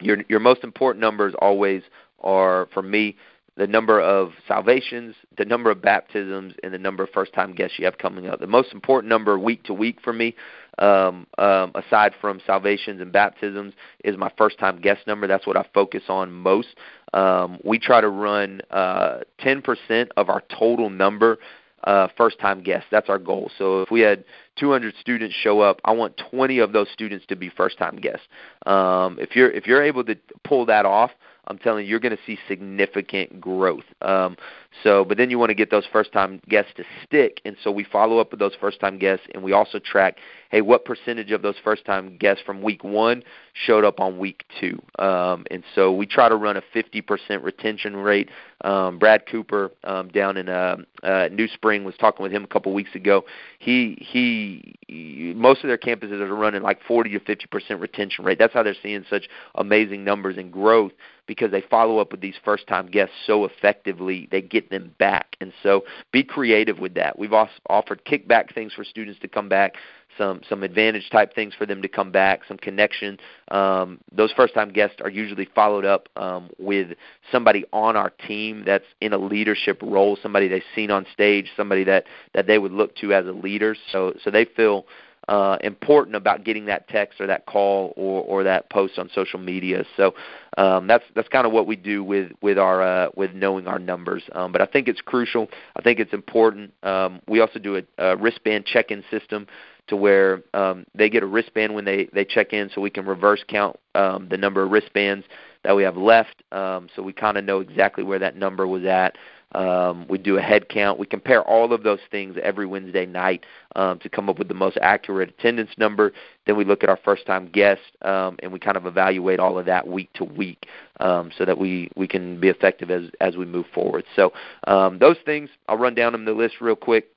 your 0.00 0.18
your 0.28 0.40
most 0.40 0.64
important 0.64 1.00
numbers 1.00 1.34
always 1.40 1.82
are 2.20 2.68
for 2.74 2.82
me 2.82 3.16
the 3.56 3.66
number 3.66 4.00
of 4.00 4.32
salvations, 4.48 5.14
the 5.36 5.44
number 5.44 5.70
of 5.70 5.82
baptisms, 5.82 6.54
and 6.62 6.72
the 6.72 6.78
number 6.78 7.02
of 7.02 7.10
first 7.10 7.34
time 7.34 7.54
guests 7.54 7.78
you 7.78 7.84
have 7.84 7.98
coming 7.98 8.26
up. 8.26 8.40
The 8.40 8.46
most 8.46 8.72
important 8.72 9.10
number 9.10 9.38
week 9.38 9.64
to 9.64 9.74
week 9.74 9.98
for 10.02 10.12
me, 10.12 10.34
um, 10.78 11.26
um, 11.36 11.72
aside 11.74 12.14
from 12.20 12.40
salvations 12.46 13.00
and 13.02 13.12
baptisms, 13.12 13.74
is 14.02 14.16
my 14.16 14.30
first 14.38 14.58
time 14.58 14.80
guest 14.80 15.06
number. 15.06 15.26
That's 15.26 15.46
what 15.46 15.58
I 15.58 15.66
focus 15.74 16.04
on 16.08 16.32
most. 16.32 16.68
Um, 17.14 17.58
we 17.64 17.78
try 17.78 18.00
to 18.00 18.08
run 18.08 18.60
uh, 18.70 19.20
10% 19.40 20.08
of 20.16 20.28
our 20.28 20.42
total 20.58 20.90
number 20.90 21.38
uh, 21.84 22.08
first 22.16 22.38
time 22.38 22.62
guests. 22.62 22.86
That's 22.90 23.08
our 23.08 23.18
goal. 23.18 23.50
So 23.56 23.82
if 23.82 23.90
we 23.90 24.00
had 24.00 24.24
200 24.58 24.94
students 25.00 25.34
show 25.34 25.60
up, 25.60 25.80
I 25.84 25.92
want 25.92 26.20
20 26.30 26.58
of 26.58 26.72
those 26.72 26.88
students 26.92 27.24
to 27.26 27.36
be 27.36 27.48
first 27.48 27.78
time 27.78 27.96
guests. 27.96 28.26
Um, 28.66 29.18
if 29.18 29.34
you're 29.34 29.50
if 29.50 29.66
you're 29.66 29.82
able 29.82 30.04
to 30.04 30.16
pull 30.44 30.66
that 30.66 30.84
off, 30.84 31.10
I'm 31.50 31.58
telling 31.58 31.84
you, 31.84 31.90
you're 31.90 31.98
going 31.98 32.16
to 32.16 32.22
see 32.24 32.38
significant 32.46 33.40
growth. 33.40 33.82
Um, 34.02 34.36
so, 34.84 35.04
but 35.04 35.18
then 35.18 35.30
you 35.30 35.38
want 35.38 35.50
to 35.50 35.54
get 35.54 35.68
those 35.68 35.84
first 35.92 36.12
time 36.12 36.40
guests 36.48 36.70
to 36.76 36.84
stick, 37.04 37.40
and 37.44 37.56
so 37.62 37.72
we 37.72 37.82
follow 37.82 38.18
up 38.18 38.30
with 38.30 38.38
those 38.38 38.54
first 38.60 38.78
time 38.78 38.98
guests, 38.98 39.26
and 39.34 39.42
we 39.42 39.52
also 39.52 39.80
track, 39.80 40.18
hey, 40.50 40.60
what 40.60 40.84
percentage 40.84 41.32
of 41.32 41.42
those 41.42 41.56
first 41.64 41.84
time 41.84 42.16
guests 42.18 42.40
from 42.46 42.62
week 42.62 42.84
one 42.84 43.24
showed 43.52 43.84
up 43.84 43.98
on 43.98 44.16
week 44.16 44.44
two, 44.60 44.80
um, 45.00 45.44
and 45.50 45.64
so 45.74 45.92
we 45.92 46.06
try 46.06 46.28
to 46.28 46.36
run 46.36 46.56
a 46.56 46.62
50% 46.72 47.42
retention 47.42 47.96
rate. 47.96 48.30
Um, 48.62 48.98
Brad 48.98 49.26
Cooper 49.26 49.70
um, 49.84 50.08
down 50.08 50.36
in 50.36 50.48
uh, 50.48 50.76
uh, 51.02 51.28
NewSpring 51.28 51.84
was 51.84 51.94
talking 51.98 52.22
with 52.22 52.32
him 52.32 52.44
a 52.44 52.46
couple 52.46 52.72
weeks 52.74 52.94
ago. 52.94 53.24
He 53.58 53.96
he, 54.00 54.74
he 54.86 55.32
most 55.34 55.64
of 55.64 55.68
their 55.68 55.78
campuses 55.78 56.20
are 56.20 56.34
running 56.34 56.62
like 56.62 56.80
40 56.86 57.10
to 57.10 57.20
50% 57.20 57.80
retention 57.80 58.24
rate. 58.24 58.38
That's 58.38 58.52
how 58.52 58.62
they're 58.62 58.74
seeing 58.82 59.04
such 59.08 59.28
amazing 59.54 60.04
numbers 60.04 60.36
and 60.36 60.52
growth 60.52 60.92
because 61.30 61.52
they 61.52 61.62
follow 61.70 61.98
up 61.98 62.10
with 62.10 62.20
these 62.20 62.34
first 62.44 62.66
time 62.66 62.90
guests 62.90 63.14
so 63.24 63.44
effectively 63.44 64.28
they 64.32 64.42
get 64.42 64.68
them 64.68 64.92
back 64.98 65.36
and 65.40 65.52
so 65.62 65.84
be 66.10 66.24
creative 66.24 66.80
with 66.80 66.94
that 66.94 67.16
we've 67.16 67.32
offered 67.32 68.04
kickback 68.04 68.52
things 68.52 68.72
for 68.72 68.82
students 68.82 69.20
to 69.20 69.28
come 69.28 69.48
back 69.48 69.74
some 70.16 70.40
some 70.48 70.62
advantage 70.62 71.08
type 71.10 71.34
things 71.34 71.54
for 71.54 71.66
them 71.66 71.82
to 71.82 71.88
come 71.88 72.10
back 72.10 72.40
some 72.46 72.56
connection 72.56 73.18
um, 73.50 73.98
those 74.12 74.32
first 74.32 74.54
time 74.54 74.72
guests 74.72 74.96
are 75.02 75.10
usually 75.10 75.48
followed 75.54 75.84
up 75.84 76.08
um, 76.16 76.50
with 76.58 76.88
somebody 77.32 77.64
on 77.72 77.96
our 77.96 78.10
team 78.10 78.62
that's 78.64 78.84
in 79.00 79.12
a 79.12 79.18
leadership 79.18 79.80
role 79.82 80.16
somebody 80.22 80.48
they've 80.48 80.62
seen 80.74 80.90
on 80.90 81.06
stage 81.12 81.48
somebody 81.56 81.84
that 81.84 82.04
that 82.34 82.46
they 82.46 82.58
would 82.58 82.72
look 82.72 82.94
to 82.96 83.12
as 83.12 83.26
a 83.26 83.32
leader 83.32 83.76
so 83.92 84.14
so 84.22 84.30
they 84.30 84.44
feel 84.44 84.86
uh, 85.30 85.56
important 85.62 86.16
about 86.16 86.44
getting 86.44 86.66
that 86.66 86.88
text 86.88 87.20
or 87.20 87.26
that 87.28 87.46
call 87.46 87.92
or, 87.96 88.22
or 88.24 88.42
that 88.42 88.68
post 88.68 88.98
on 88.98 89.08
social 89.14 89.38
media. 89.38 89.84
So 89.96 90.14
um, 90.58 90.88
that's 90.88 91.04
that's 91.14 91.28
kind 91.28 91.46
of 91.46 91.52
what 91.52 91.68
we 91.68 91.76
do 91.76 92.02
with 92.02 92.32
with 92.42 92.58
our 92.58 92.82
uh, 92.82 93.08
with 93.14 93.32
knowing 93.32 93.68
our 93.68 93.78
numbers. 93.78 94.24
Um, 94.32 94.50
but 94.50 94.60
I 94.60 94.66
think 94.66 94.88
it's 94.88 95.00
crucial. 95.00 95.48
I 95.76 95.82
think 95.82 96.00
it's 96.00 96.12
important. 96.12 96.72
Um, 96.82 97.20
we 97.28 97.40
also 97.40 97.60
do 97.60 97.76
a, 97.76 97.82
a 97.98 98.16
wristband 98.16 98.66
check-in 98.66 99.04
system 99.08 99.46
to 99.88 99.96
where 99.96 100.42
um, 100.54 100.84
they 100.94 101.08
get 101.08 101.22
a 101.22 101.26
wristband 101.26 101.74
when 101.74 101.84
they 101.84 102.08
they 102.12 102.24
check 102.24 102.52
in, 102.52 102.70
so 102.74 102.80
we 102.80 102.90
can 102.90 103.06
reverse 103.06 103.44
count 103.48 103.78
um, 103.94 104.28
the 104.28 104.36
number 104.36 104.62
of 104.62 104.70
wristbands 104.70 105.26
that 105.64 105.76
we 105.76 105.82
have 105.82 105.96
left. 105.96 106.42
Um, 106.52 106.88
so 106.94 107.02
we 107.02 107.12
kind 107.12 107.36
of 107.36 107.44
know 107.44 107.60
exactly 107.60 108.04
where 108.04 108.18
that 108.18 108.36
number 108.36 108.66
was 108.66 108.84
at. 108.84 109.16
Um, 109.52 110.06
we 110.08 110.16
do 110.18 110.38
a 110.38 110.40
head 110.40 110.68
count. 110.68 110.98
We 110.98 111.06
compare 111.06 111.42
all 111.42 111.72
of 111.72 111.82
those 111.82 111.98
things 112.10 112.36
every 112.40 112.66
Wednesday 112.66 113.04
night 113.04 113.44
um, 113.74 113.98
to 113.98 114.08
come 114.08 114.28
up 114.28 114.38
with 114.38 114.46
the 114.46 114.54
most 114.54 114.78
accurate 114.80 115.30
attendance 115.30 115.70
number. 115.76 116.12
Then 116.46 116.56
we 116.56 116.64
look 116.64 116.84
at 116.84 116.88
our 116.88 116.98
first 117.04 117.26
time 117.26 117.48
guests 117.48 117.84
um, 118.02 118.36
and 118.44 118.52
we 118.52 118.60
kind 118.60 118.76
of 118.76 118.86
evaluate 118.86 119.40
all 119.40 119.58
of 119.58 119.66
that 119.66 119.88
week 119.88 120.12
to 120.14 120.24
week 120.24 120.66
um, 121.00 121.32
so 121.36 121.44
that 121.44 121.58
we, 121.58 121.90
we 121.96 122.06
can 122.06 122.38
be 122.38 122.48
effective 122.48 122.92
as, 122.92 123.10
as 123.20 123.36
we 123.36 123.44
move 123.44 123.66
forward. 123.74 124.04
So 124.14 124.32
um, 124.68 125.00
those 125.00 125.16
things, 125.24 125.50
I'll 125.68 125.78
run 125.78 125.96
down 125.96 126.12
them 126.12 126.24
the 126.24 126.32
list 126.32 126.60
real 126.60 126.76
quick. 126.76 127.08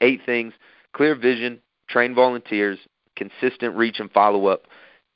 Eight 0.00 0.22
things 0.24 0.54
clear 0.94 1.14
vision, 1.14 1.60
train 1.88 2.14
volunteers, 2.14 2.78
consistent 3.16 3.76
reach 3.76 4.00
and 4.00 4.10
follow 4.10 4.46
up, 4.46 4.62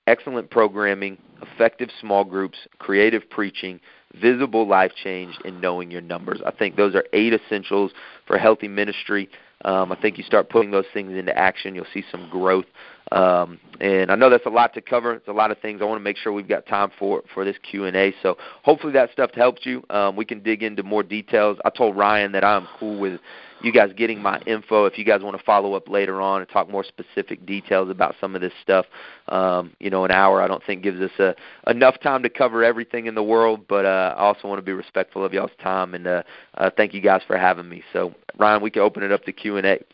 excellent 0.07 0.51
programming, 0.51 1.19
effective 1.43 1.91
small 2.01 2.25
groups, 2.25 2.59
creative 2.79 3.29
preaching, 3.31 3.81
visible 4.21 4.67
life 4.67 4.93
change, 5.03 5.37
and 5.45 5.61
knowing 5.61 5.91
your 5.91 6.01
numbers. 6.01 6.41
I 6.45 6.51
think 6.51 6.77
those 6.77 6.95
are 6.95 7.05
eight 7.13 7.35
essentials 7.35 7.93
for 8.27 8.39
healthy 8.39 8.69
ministry. 8.69 9.29
Um, 9.65 9.91
I 9.91 10.01
think 10.01 10.19
you 10.19 10.25
start 10.25 10.51
putting 10.51 10.71
those 10.71 10.87
things 10.95 11.13
into 11.17 11.37
action, 11.37 11.75
you'll 11.75 11.87
see 11.93 12.05
some 12.11 12.29
growth. 12.31 12.67
Um, 13.11 13.59
and 13.81 14.11
I 14.11 14.15
know 14.15 14.31
that's 14.31 14.47
a 14.47 14.51
lot 14.51 14.75
to 14.75 14.81
cover. 14.81 15.15
It's 15.15 15.29
a 15.29 15.33
lot 15.33 15.51
of 15.51 15.59
things. 15.59 15.81
I 15.81 15.85
want 15.85 15.99
to 15.99 16.05
make 16.05 16.17
sure 16.17 16.33
we've 16.33 16.49
got 16.49 16.67
time 16.67 16.91
for 16.99 17.23
for 17.33 17.45
this 17.45 17.57
Q 17.69 17.87
and 17.87 17.97
A. 17.97 18.15
So 18.23 18.37
hopefully 18.63 18.93
that 18.93 19.11
stuff 19.13 19.31
helped 19.35 19.65
you. 19.65 19.83
Um, 19.91 20.15
we 20.15 20.25
can 20.25 20.43
dig 20.43 20.63
into 20.63 20.83
more 20.83 21.03
details. 21.03 21.59
I 21.65 21.71
told 21.71 21.97
Ryan 21.97 22.33
that 22.33 22.45
I'm 22.45 22.69
cool 22.79 23.01
with 23.01 23.21
you 23.63 23.73
guys 23.73 23.91
getting 23.97 24.21
my 24.21 24.41
info 24.47 24.87
if 24.87 24.99
you 24.99 25.05
guys 25.05 25.23
want 25.23 25.37
to 25.37 25.43
follow 25.43 25.75
up 25.75 25.89
later 25.89 26.21
on 26.21 26.41
and 26.41 26.49
talk 26.51 26.71
more 26.71 26.85
specific 26.85 27.45
details 27.47 27.91
about 27.91 28.15
some 28.21 28.35
of 28.35 28.41
this 28.41 28.53
stuff. 28.63 28.87
Um, 29.29 29.73
you 29.81 29.91
know, 29.91 30.05
an 30.05 30.11
hour 30.11 30.43
I 30.43 30.49
don't 30.49 30.63
think 30.65 30.83
gives 30.83 31.01
us 31.01 31.11
a, 31.19 31.35
enough 31.71 32.01
time 32.01 32.23
to 32.23 32.29
cover 32.29 32.65
everything 32.65 33.07
in 33.07 33.15
the 33.15 33.23
world, 33.23 33.67
but 33.69 33.85
uh, 33.85 34.15
I 34.17 34.21
also 34.21 34.49
want 34.49 34.59
to 34.59 34.63
be 34.63 34.73
respectful 34.73 35.25
of 35.25 35.33
y'all's 35.33 35.51
time 35.63 35.95
and 35.95 36.07
uh, 36.07 36.23
uh, 36.57 36.71
thank 36.77 36.95
you 36.95 37.01
guys 37.01 37.23
for 37.27 37.37
having 37.37 37.69
me. 37.69 37.83
So, 37.93 38.15
Ryan, 38.39 38.63
we 38.63 38.71
can 38.71 38.83
open 38.83 39.03
it 39.03 39.13
up 39.13 39.25
to 39.25 39.33
Q 39.33 39.57
and 39.57 39.67
A. 39.67 39.85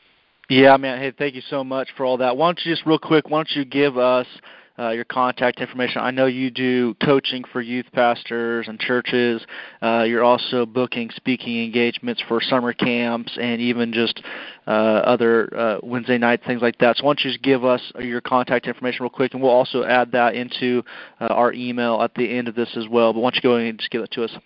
Yeah, 0.48 0.76
man. 0.76 0.98
Hey, 0.98 1.12
thank 1.16 1.34
you 1.34 1.42
so 1.48 1.64
much 1.64 1.88
for 1.96 2.04
all 2.04 2.18
that. 2.18 2.36
Why 2.36 2.48
don't 2.48 2.60
you 2.64 2.72
just 2.72 2.86
real 2.86 2.98
quick? 2.98 3.30
Why 3.30 3.38
don't 3.38 3.50
you 3.52 3.64
give 3.64 3.96
us 3.96 4.26
uh, 4.78 4.90
your 4.90 5.04
contact 5.04 5.60
information. 5.60 6.02
I 6.02 6.10
know 6.10 6.26
you 6.26 6.50
do 6.50 6.94
coaching 6.94 7.44
for 7.52 7.60
youth 7.60 7.86
pastors 7.92 8.66
and 8.68 8.78
churches. 8.78 9.44
Uh, 9.82 10.04
you're 10.06 10.24
also 10.24 10.66
booking 10.66 11.10
speaking 11.14 11.64
engagements 11.64 12.22
for 12.26 12.40
summer 12.40 12.72
camps 12.72 13.36
and 13.40 13.60
even 13.60 13.92
just 13.92 14.22
uh, 14.66 14.70
other 14.70 15.56
uh, 15.56 15.78
Wednesday 15.82 16.18
night 16.18 16.40
things 16.46 16.62
like 16.62 16.78
that. 16.78 16.96
So 16.96 17.04
why 17.04 17.10
don't 17.10 17.24
you 17.24 17.30
just 17.30 17.42
give 17.42 17.64
us 17.64 17.80
your 18.00 18.20
contact 18.20 18.66
information 18.66 19.02
real 19.02 19.10
quick, 19.10 19.34
and 19.34 19.42
we'll 19.42 19.52
also 19.52 19.84
add 19.84 20.12
that 20.12 20.34
into 20.34 20.82
uh, 21.20 21.26
our 21.26 21.52
email 21.52 22.02
at 22.02 22.14
the 22.14 22.36
end 22.36 22.48
of 22.48 22.54
this 22.54 22.76
as 22.76 22.88
well. 22.88 23.12
But 23.12 23.20
why 23.20 23.30
don't 23.30 23.36
you 23.36 23.42
go 23.42 23.56
and 23.56 23.78
just 23.78 23.90
give 23.90 24.02
it 24.02 24.10
to 24.12 24.24
us? 24.24 24.36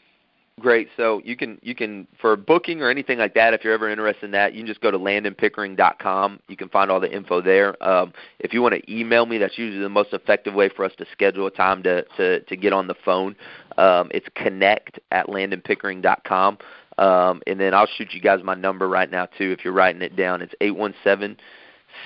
Great. 0.58 0.88
So 0.96 1.20
you 1.24 1.36
can 1.36 1.58
you 1.62 1.74
can 1.74 2.08
for 2.20 2.36
booking 2.36 2.82
or 2.82 2.90
anything 2.90 3.18
like 3.18 3.34
that, 3.34 3.54
if 3.54 3.62
you're 3.62 3.74
ever 3.74 3.88
interested 3.88 4.24
in 4.24 4.30
that, 4.32 4.54
you 4.54 4.60
can 4.60 4.66
just 4.66 4.80
go 4.80 4.90
to 4.90 4.98
landonpickering.com. 4.98 6.40
You 6.48 6.56
can 6.56 6.68
find 6.68 6.90
all 6.90 7.00
the 7.00 7.14
info 7.14 7.40
there. 7.40 7.80
Um, 7.86 8.12
if 8.40 8.52
you 8.52 8.62
want 8.62 8.74
to 8.74 8.92
email 8.92 9.26
me, 9.26 9.38
that's 9.38 9.58
usually 9.58 9.82
the 9.82 9.88
most 9.88 10.12
effective 10.12 10.54
way 10.54 10.68
for 10.68 10.84
us 10.84 10.92
to 10.98 11.06
schedule 11.12 11.46
a 11.46 11.50
time 11.50 11.82
to 11.84 12.02
to, 12.16 12.40
to 12.40 12.56
get 12.56 12.72
on 12.72 12.86
the 12.86 12.94
phone. 13.04 13.36
Um, 13.76 14.10
it's 14.12 14.26
connect 14.34 14.98
at 15.12 15.26
landonpickering.com. 15.26 16.58
Um, 16.98 17.42
and 17.46 17.60
then 17.60 17.74
I'll 17.74 17.86
shoot 17.86 18.12
you 18.12 18.20
guys 18.20 18.40
my 18.42 18.54
number 18.54 18.88
right 18.88 19.10
now 19.10 19.26
too 19.26 19.52
if 19.52 19.64
you're 19.64 19.74
writing 19.74 20.02
it 20.02 20.16
down. 20.16 20.42
It's 20.42 20.54
eight 20.60 20.74
one 20.74 20.94
seven 21.04 21.36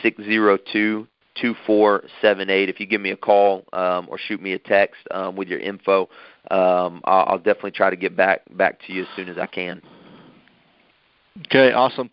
six 0.03 0.23
zero 0.25 0.59
two 0.73 1.07
2478. 1.41 2.69
If 2.69 2.81
you 2.81 2.87
give 2.87 3.01
me 3.01 3.11
a 3.11 3.17
call 3.17 3.65
um, 3.73 4.07
or 4.09 4.19
shoot 4.19 4.41
me 4.41 4.53
a 4.53 4.59
text 4.59 5.01
um, 5.11 5.37
with 5.37 5.49
your 5.49 5.61
info, 5.61 6.09
um, 6.51 7.01
I'll, 7.05 7.27
I'll 7.29 7.39
definitely 7.39 7.73
try 7.73 7.91
to 7.91 7.97
get 7.97 8.17
back 8.17 8.43
back 8.57 8.81
to 8.87 8.93
you 8.93 9.03
as 9.03 9.09
soon 9.17 9.29
as 9.29 9.39
I 9.39 9.47
can. 9.47 9.81
Okay, 11.47 11.73
awesome. 11.73 12.11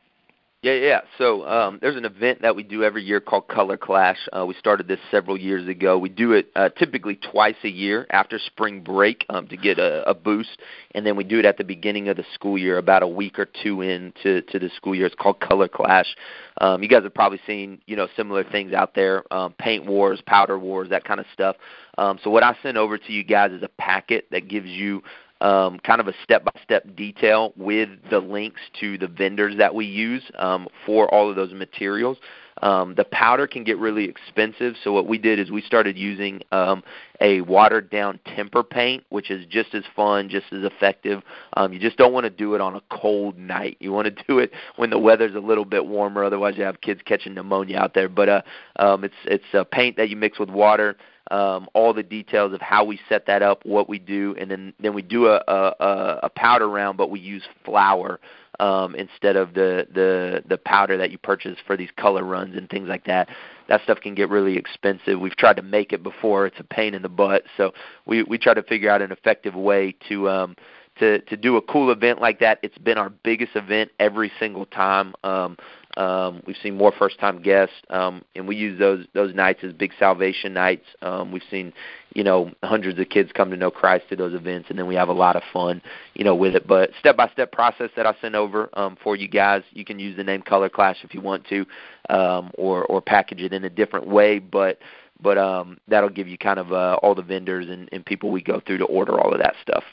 Yeah, 0.63 0.75
yeah. 0.75 1.01
So 1.17 1.49
um, 1.49 1.79
there's 1.81 1.97
an 1.97 2.05
event 2.05 2.43
that 2.43 2.55
we 2.55 2.63
do 2.63 2.85
every 2.85 3.03
year 3.03 3.19
called 3.19 3.49
Color 3.49 3.79
Clash. 3.79 4.19
Uh, 4.31 4.45
we 4.45 4.53
started 4.53 4.87
this 4.89 4.99
several 5.11 5.39
years 5.39 5.67
ago. 5.67 5.97
We 5.97 6.11
do 6.11 6.33
it 6.33 6.51
uh, 6.55 6.69
typically 6.69 7.17
twice 7.17 7.57
a 7.65 7.69
year 7.71 8.07
after 8.11 8.39
spring 8.39 8.83
break 8.83 9.25
um, 9.31 9.47
to 9.49 9.57
get 9.57 9.79
a, 9.79 10.07
a 10.07 10.13
boost, 10.13 10.61
and 10.95 11.07
then 11.07 11.17
we 11.17 11.25
do 11.25 11.39
it 11.39 11.47
at 11.47 11.57
the 11.57 11.65
beginning 11.65 12.11
of 12.11 12.19
the 12.19 12.27
school 12.35 12.59
year, 12.59 12.77
about 12.77 13.03
a 13.03 13.09
week 13.09 13.39
or 13.39 13.47
two 13.63 13.81
into 13.81 14.43
to 14.43 14.59
the 14.59 14.69
school 14.77 14.95
year. 14.95 15.07
It's 15.07 15.15
called 15.15 15.41
Color 15.41 15.69
Clash. 15.69 16.15
Um, 16.61 16.83
you 16.83 16.91
guys 16.91 17.05
have 17.05 17.15
probably 17.15 17.41
seen 17.47 17.81
you 17.87 17.97
know 17.97 18.09
similar 18.15 18.45
things 18.45 18.75
out 18.75 18.95
there, 18.95 19.25
um, 19.33 19.55
paint 19.55 19.87
wars, 19.87 20.21
powder 20.27 20.59
wars, 20.59 20.91
that 20.91 21.05
kind 21.05 21.21
of 21.21 21.27
stuff. 21.33 21.57
Um, 21.97 22.19
so 22.23 22.29
what 22.29 22.43
I 22.43 22.55
send 22.63 22.77
over 22.77 22.99
to 22.99 23.13
you 23.15 23.25
guys 23.25 23.53
is 23.53 23.63
a 23.63 23.71
packet 23.79 24.27
that 24.31 24.47
gives 24.47 24.69
you 24.69 25.03
um, 25.41 25.79
kind 25.81 26.01
of 26.01 26.09
a 26.09 26.15
step-by-step 26.23 26.97
detail 26.97 27.53
with 27.57 27.89
the 28.11 28.19
links 28.19 28.61
to 28.81 28.99
the 28.99 29.07
vendors 29.07 29.57
that 29.59 29.75
we 29.75 29.87
use 29.87 30.23
um, 30.39 30.69
for 30.85 31.13
all 31.13 31.31
of 31.31 31.37
those 31.37 31.53
materials. 31.53 32.19
Um, 32.63 32.95
the 32.95 33.05
powder 33.05 33.47
can 33.47 33.65
get 33.65 33.79
really 33.79 34.05
expensive, 34.05 34.75
so 34.85 34.93
what 34.93 35.07
we 35.07 35.17
did 35.17 35.39
is 35.39 35.51
we 35.51 35.63
started 35.63 35.97
using 35.97 36.43
um, 36.53 36.83
a 37.21 37.41
watered-down 37.43 38.21
tempera 38.27 38.65
paint, 38.65 39.03
which 39.09 39.31
is 39.31 39.47
just 39.47 39.75
as 39.75 39.85
fun, 39.97 40.29
just 40.29 40.47
as 40.53 40.63
effective. 40.65 41.23
Um, 41.57 41.73
you 41.73 41.79
just 41.79 41.97
don't 41.97 42.13
want 42.13 42.25
to 42.25 42.31
do 42.31 42.55
it 42.55 42.61
on 42.61 42.75
a 42.77 42.83
cold 42.91 43.39
night. 43.39 43.79
You 43.81 43.93
want 43.93 44.15
to 44.15 44.25
do 44.29 44.39
it 44.41 44.53
when 44.77 44.91
the 44.91 44.99
weather's 44.99 45.35
a 45.35 45.41
little 45.41 45.65
bit 45.65 45.87
warmer. 45.87 46.23
Otherwise, 46.23 46.55
you 46.59 46.65
have 46.65 46.83
kids 46.83 47.01
catching 47.05 47.33
pneumonia 47.33 47.79
out 47.79 47.95
there. 47.95 48.11
But 48.11 48.29
uh, 48.29 48.43
um, 48.77 49.05
it's 49.05 49.15
it's 49.25 49.45
a 49.55 49.65
paint 49.65 49.97
that 49.97 50.11
you 50.11 50.17
mix 50.17 50.39
with 50.39 50.51
water 50.51 50.97
um, 51.31 51.69
all 51.75 51.93
the 51.93 52.03
details 52.03 52.53
of 52.53 52.61
how 52.61 52.85
we 52.85 52.99
set 53.09 53.27
that 53.27 53.43
up, 53.43 53.65
what 53.65 53.89
we 53.89 53.99
do, 53.99 54.35
and 54.39 54.51
then 54.51 54.73
then 54.81 54.95
we 54.95 55.03
do 55.03 55.27
a, 55.27 55.43
a, 55.47 56.21
a 56.25 56.31
powder 56.31 56.69
round, 56.69 56.99
but 56.99 57.11
we 57.11 57.21
use 57.21 57.45
flour 57.65 58.21
um, 58.59 58.95
instead 58.95 59.37
of 59.37 59.55
the, 59.55 59.87
the 59.95 60.43
the 60.49 60.59
powder 60.59 60.97
that 60.97 61.11
you 61.11 61.19
purchase 61.19 61.57
for 61.67 61.77
these 61.77 61.91
color 61.97 62.25
runs 62.25 62.57
and 62.57 62.69
things 62.69 62.89
like 62.89 63.05
that. 63.05 63.29
That 63.69 63.83
stuff 63.85 64.01
can 64.01 64.15
get 64.15 64.29
really 64.29 64.57
expensive. 64.57 65.19
We've 65.19 65.37
tried 65.37 65.57
to 65.57 65.63
make 65.63 65.93
it 65.93 66.03
before; 66.03 66.47
it's 66.47 66.61
a 66.61 66.65
pain 66.65 66.95
in 66.95 67.03
the 67.03 67.09
butt. 67.09 67.45
So 67.57 67.73
we 68.07 68.23
we 68.23 68.39
try 68.39 68.55
to 68.55 68.63
figure 68.63 68.91
out 68.91 69.03
an 69.03 69.13
effective 69.13 69.55
way 69.55 69.97
to 70.09 70.29
um, 70.29 70.57
to 70.99 71.21
to 71.21 71.37
do 71.37 71.57
a 71.57 71.63
cool 71.63 71.91
event 71.91 72.21
like 72.21 72.41
that. 72.41 72.59
It's 72.63 72.79
been 72.79 72.99
our 72.99 73.11
biggest 73.11 73.57
event 73.57 73.91
every 73.99 74.31
single 74.39 74.67
time. 74.67 75.15
Um, 75.25 75.57
um, 76.01 76.43
we've 76.47 76.57
seen 76.63 76.77
more 76.77 76.93
first-time 76.99 77.43
guests, 77.43 77.75
um, 77.91 78.25
and 78.35 78.49
we 78.49 78.57
use 78.57 78.79
those 78.79 79.05
those 79.13 79.35
nights 79.35 79.61
as 79.63 79.73
big 79.75 79.93
salvation 79.99 80.55
nights. 80.55 80.87
Um, 81.03 81.31
we've 81.31 81.49
seen, 81.51 81.75
you 82.15 82.25
know, 82.25 82.51
hundreds 82.63 82.99
of 82.99 83.09
kids 83.11 83.31
come 83.35 83.51
to 83.51 83.57
know 83.57 83.71
Christ 83.71 84.05
through 84.09 84.17
those 84.17 84.35
events, 84.35 84.71
and 84.71 84.79
then 84.79 84.87
we 84.87 84.95
have 84.95 85.11
a 85.11 85.13
lot 85.13 85.37
of 85.37 85.43
fun, 85.53 85.83
you 86.15 86.25
know, 86.25 86.35
with 86.35 86.55
it. 86.55 86.67
But 86.67 86.91
step-by-step 87.01 87.53
process 87.53 87.91
that 87.97 88.07
I 88.07 88.15
sent 88.23 88.35
over 88.35 88.71
um, 88.73 88.97
for 89.03 89.15
you 89.15 89.29
guys. 89.29 89.63
You 89.73 89.85
can 89.85 89.99
use 89.99 90.17
the 90.17 90.25
name 90.25 90.41
Color 90.41 90.71
Clash 90.71 90.99
if 91.03 91.13
you 91.13 91.21
want 91.21 91.47
to, 91.49 91.67
um, 92.09 92.51
or 92.57 92.85
or 92.87 93.03
package 93.03 93.41
it 93.41 93.53
in 93.53 93.65
a 93.65 93.71
different 93.71 94.07
way, 94.07 94.39
but 94.39 94.79
but 95.23 95.37
um, 95.37 95.77
that'll 95.87 96.09
give 96.09 96.29
you 96.29 96.39
kind 96.39 96.59
of 96.59 96.73
uh, 96.73 96.97
all 97.03 97.15
the 97.15 97.23
vendors 97.23 97.69
and, 97.69 97.91
and 97.93 98.07
people 98.07 98.31
we 98.31 98.43
go 98.43 98.61
through 98.67 98.79
to 98.79 98.87
order 98.87 99.21
all 99.21 99.33
of 99.33 99.39
that 99.39 99.55
stuff. 99.61 99.85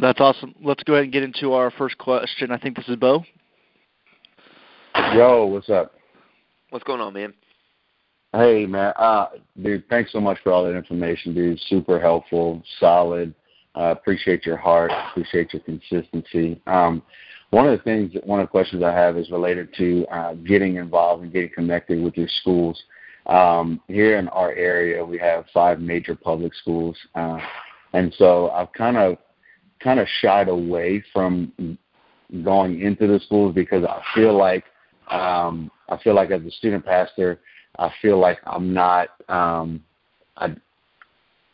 That's 0.00 0.20
awesome. 0.20 0.54
Let's 0.62 0.82
go 0.84 0.94
ahead 0.94 1.04
and 1.04 1.12
get 1.12 1.24
into 1.24 1.52
our 1.52 1.70
first 1.70 1.98
question. 1.98 2.52
I 2.52 2.58
think 2.58 2.76
this 2.76 2.88
is 2.88 2.96
Bo. 2.96 3.24
Yo, 4.94 5.46
what's 5.46 5.68
up? 5.68 5.94
What's 6.70 6.84
going 6.84 7.00
on, 7.00 7.12
man? 7.12 7.34
Hey, 8.32 8.66
man. 8.66 8.92
Uh, 8.96 9.26
dude, 9.60 9.88
thanks 9.88 10.12
so 10.12 10.20
much 10.20 10.38
for 10.42 10.52
all 10.52 10.64
that 10.64 10.76
information, 10.76 11.34
dude. 11.34 11.58
Super 11.68 12.00
helpful, 12.00 12.62
solid. 12.78 13.34
Uh, 13.74 13.94
appreciate 13.96 14.46
your 14.46 14.56
heart. 14.56 14.92
Appreciate 15.10 15.52
your 15.52 15.62
consistency. 15.62 16.60
Um, 16.66 17.02
one 17.50 17.66
of 17.66 17.76
the 17.76 17.82
things, 17.82 18.12
one 18.24 18.40
of 18.40 18.44
the 18.44 18.50
questions 18.50 18.82
I 18.82 18.92
have 18.92 19.16
is 19.16 19.30
related 19.30 19.74
to 19.78 20.06
uh, 20.12 20.34
getting 20.34 20.76
involved 20.76 21.24
and 21.24 21.32
getting 21.32 21.50
connected 21.50 22.00
with 22.00 22.16
your 22.16 22.28
schools. 22.40 22.80
Um, 23.26 23.80
here 23.88 24.18
in 24.18 24.28
our 24.28 24.52
area, 24.52 25.04
we 25.04 25.18
have 25.18 25.44
five 25.52 25.80
major 25.80 26.14
public 26.14 26.54
schools, 26.54 26.96
uh, 27.14 27.38
and 27.92 28.14
so 28.16 28.50
I've 28.50 28.72
kind 28.72 28.96
of 28.96 29.18
kind 29.82 29.98
of 29.98 30.06
shied 30.20 30.48
away 30.48 31.02
from 31.12 31.78
going 32.44 32.80
into 32.80 33.06
the 33.06 33.20
schools 33.20 33.54
because 33.54 33.84
I 33.84 34.02
feel 34.14 34.36
like 34.36 34.64
um, 35.10 35.70
I 35.88 35.96
feel 35.98 36.14
like 36.14 36.30
as 36.30 36.42
a 36.42 36.50
student 36.50 36.84
pastor, 36.84 37.40
I 37.78 37.90
feel 38.00 38.18
like 38.18 38.38
I'm 38.46 38.72
not. 38.72 39.08
Um, 39.28 39.82
I 40.36 40.54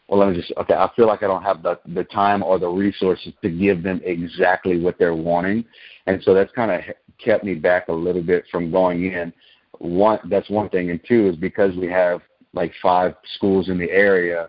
well, 0.09 0.21
let 0.21 0.31
me 0.31 0.37
just 0.37 0.53
okay. 0.59 0.75
I 0.75 0.89
feel 0.95 1.07
like 1.07 1.23
I 1.23 1.27
don't 1.27 1.43
have 1.43 1.63
the 1.63 1.79
the 1.87 2.05
time 2.05 2.43
or 2.43 2.59
the 2.59 2.69
resources 2.69 3.33
to 3.43 3.51
give 3.51 3.83
them 3.83 4.01
exactly 4.05 4.79
what 4.79 4.99
they're 4.99 5.15
wanting, 5.15 5.65
and 6.07 6.23
so 6.23 6.33
that's 6.33 6.53
kind 6.53 6.71
of 6.71 6.81
kept 7.19 7.45
me 7.45 7.55
back 7.55 7.89
a 7.89 7.93
little 7.93 8.23
bit 8.23 8.45
from 8.51 8.71
going 8.71 9.13
in. 9.13 9.33
One, 9.79 10.21
that's 10.31 10.49
one 10.49 10.69
thing, 10.69 10.91
and 10.91 11.01
two 11.07 11.29
is 11.29 11.37
because 11.37 11.75
we 11.77 11.89
have 11.89 12.21
like 12.53 12.73
five 12.81 13.15
schools 13.35 13.69
in 13.69 13.79
the 13.79 13.91
area. 13.91 14.49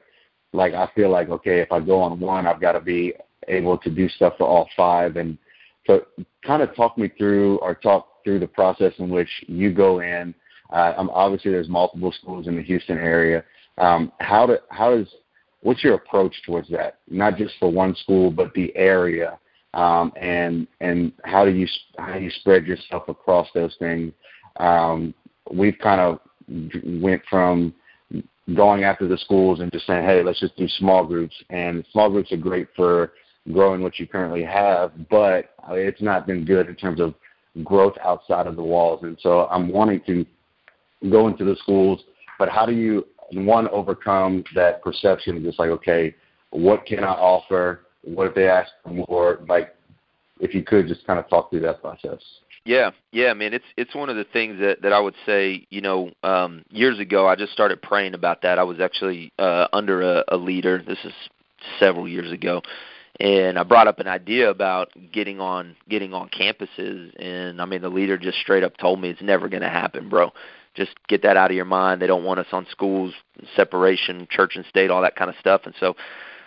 Like 0.54 0.74
I 0.74 0.90
feel 0.96 1.10
like 1.10 1.30
okay, 1.30 1.60
if 1.60 1.72
I 1.72 1.80
go 1.80 2.00
on 2.02 2.20
one, 2.20 2.46
I've 2.46 2.62
got 2.62 2.74
to 2.74 2.82
be 2.82 3.14
able 3.48 3.78
to 3.80 3.90
do 3.90 4.08
stuff 4.10 4.34
for 4.38 4.48
all 4.48 4.70
five, 4.78 5.16
and 5.16 5.40
so 5.88 6.06
kind 6.46 6.62
of 6.62 6.76
talk 6.76 6.98
me 6.98 7.10
through 7.18 7.58
or 7.58 7.74
talk 7.74 8.17
through 8.28 8.40
the 8.40 8.48
process 8.48 8.92
in 8.98 9.10
which 9.10 9.30
you 9.48 9.72
go 9.74 10.02
in. 10.02 10.36
Uh, 10.70 10.94
um, 10.98 11.10
obviously, 11.14 11.50
there's 11.50 11.70
multiple 11.70 12.12
schools 12.12 12.46
in 12.48 12.58
the 12.58 12.62
Houston 12.62 12.98
area. 12.98 13.42
Um, 13.78 14.12
how 14.20 14.46
do, 14.46 14.58
how 14.68 14.94
does 14.94 15.08
what's 15.62 15.82
your 15.82 15.94
approach 15.94 16.36
towards 16.46 16.68
that? 16.72 17.00
Not 17.10 17.38
just 17.38 17.54
for 17.58 17.72
one 17.72 17.96
school, 17.96 18.30
but 18.30 18.54
the 18.54 18.76
area, 18.76 19.40
um, 19.74 20.12
and 20.20 20.68
and 20.82 21.14
how 21.24 21.46
do 21.46 21.52
you 21.52 21.66
how 21.98 22.16
do 22.16 22.20
you 22.20 22.30
spread 22.32 22.66
yourself 22.68 23.08
across 23.08 23.48
those 23.54 23.74
things? 23.80 24.12
Um, 24.58 25.14
we've 25.50 25.78
kind 25.82 26.02
of 26.02 26.20
went 27.02 27.22
from 27.30 27.74
going 28.56 28.84
after 28.84 29.08
the 29.08 29.18
schools 29.20 29.62
and 29.62 29.72
just 29.72 29.88
saying, 29.88 30.04
hey, 30.04 30.22
let's 30.22 30.42
just 30.42 30.58
do 30.58 30.68
small 30.80 31.06
groups, 31.06 31.36
and 31.50 31.86
small 31.94 32.10
groups 32.10 32.34
are 32.34 32.38
great 32.38 32.68
for 32.76 33.14
growing 33.54 33.82
what 33.82 33.98
you 34.00 34.06
currently 34.06 34.44
have, 34.44 34.92
but 35.10 35.52
it's 35.70 36.02
not 36.02 36.28
been 36.28 36.44
good 36.44 36.68
in 36.68 36.76
terms 36.76 37.00
of 37.00 37.14
growth 37.64 37.96
outside 38.04 38.48
of 38.48 38.56
the 38.56 38.64
walls. 38.64 39.02
And 39.04 39.18
so 39.22 39.48
I'm 39.48 39.70
wanting 39.70 40.02
to 40.08 40.26
go 41.10 41.28
into 41.28 41.44
the 41.44 41.56
schools, 41.58 42.02
but 42.40 42.50
how 42.50 42.66
do 42.66 42.74
you 42.74 43.06
one 43.32 43.68
overcome 43.70 44.44
that 44.56 44.82
perception 44.82 45.38
of 45.38 45.44
just 45.44 45.60
like, 45.60 45.70
okay, 45.70 46.16
what 46.52 46.86
can 46.86 47.04
I 47.04 47.12
offer? 47.12 47.82
What 48.04 48.28
if 48.28 48.36
they 48.36 48.48
ask 48.48 48.72
for 48.84 48.90
more? 48.90 49.40
Like, 49.48 49.76
if 50.40 50.54
you 50.54 50.64
could 50.64 50.88
just 50.88 51.06
kind 51.06 51.20
of 51.20 51.30
talk 51.30 51.50
through 51.50 51.62
that 51.62 51.82
process. 51.82 52.20
Yeah, 52.64 52.92
yeah, 53.12 53.34
man. 53.34 53.54
It's 53.54 53.66
it's 53.78 53.96
one 53.96 54.10
of 54.10 54.18
the 54.18 54.26
things 54.26 54.60
that 54.60 54.82
that 54.82 54.92
I 54.92 55.00
would 55.00 55.16
say. 55.26 55.66
You 55.70 55.82
know, 55.82 56.12
um, 56.24 56.64
years 56.70 57.00
ago, 57.00 57.28
I 57.28 57.36
just 57.36 57.54
started 57.54 57.82
praying 57.82 58.14
about 58.14 58.42
that. 58.42 58.60
I 58.60 58.64
was 58.64 58.80
actually 58.80 59.32
uh, 59.40 59.68
under 59.72 60.02
a, 60.02 60.24
a 60.28 60.38
leader. 60.38 60.84
This 60.86 61.00
is 61.06 61.14
several 61.80 62.08
years 62.08 62.32
ago, 62.32 62.62
and 63.20 63.58
I 63.58 63.64
brought 63.64 63.88
up 63.88 64.00
an 64.00 64.08
idea 64.08 64.50
about 64.50 64.90
getting 65.12 65.40
on 65.40 65.76
getting 65.90 66.14
on 66.14 66.30
campuses 66.30 67.12
and 67.20 67.62
I 67.62 67.66
mean 67.66 67.82
the 67.82 67.90
leader 67.90 68.18
just 68.18 68.40
straight 68.40 68.64
up 68.64 68.78
told 68.78 69.02
me 69.02 69.10
it's 69.10 69.22
never 69.22 69.50
going 69.50 69.64
to 69.64 69.70
happen, 69.70 70.10
bro. 70.10 70.32
Just 70.76 70.92
get 71.08 71.24
that 71.24 71.38
out 71.38 71.50
of 71.50 71.56
your 71.56 71.66
mind. 71.66 72.02
They 72.02 72.08
don't 72.08 72.24
want 72.24 72.40
us 72.40 72.46
on 72.52 72.68
schools, 72.70 73.14
separation, 73.56 74.28
church 74.30 74.56
and 74.56 74.66
state, 74.66 74.92
all 74.92 75.02
that 75.02 75.16
kind 75.16 75.30
of 75.30 75.36
stuff. 75.40 75.62
And 75.66 75.74
so 75.80 75.96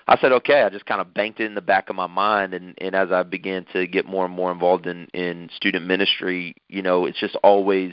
I 0.07 0.19
said, 0.21 0.33
okay. 0.33 0.63
I 0.63 0.69
just 0.71 0.87
kind 0.87 1.01
of 1.01 1.15
banked 1.15 1.41
it 1.41 1.47
in 1.47 1.55
the 1.55 1.61
back 1.61 1.89
of 1.89 1.97
my 1.97 2.07
mind, 2.09 2.53
and 2.53 2.75
and 2.79 2.95
as 2.95 3.13
I 3.13 3.23
began 3.23 3.65
to 3.73 3.87
get 3.87 4.07
more 4.07 4.25
and 4.25 4.35
more 4.35 4.51
involved 4.51 4.87
in 4.87 5.07
in 5.15 5.49
student 5.55 5.87
ministry, 5.87 6.55
you 6.69 6.83
know, 6.83 7.07
it's 7.07 7.19
just 7.19 7.37
always 7.45 7.93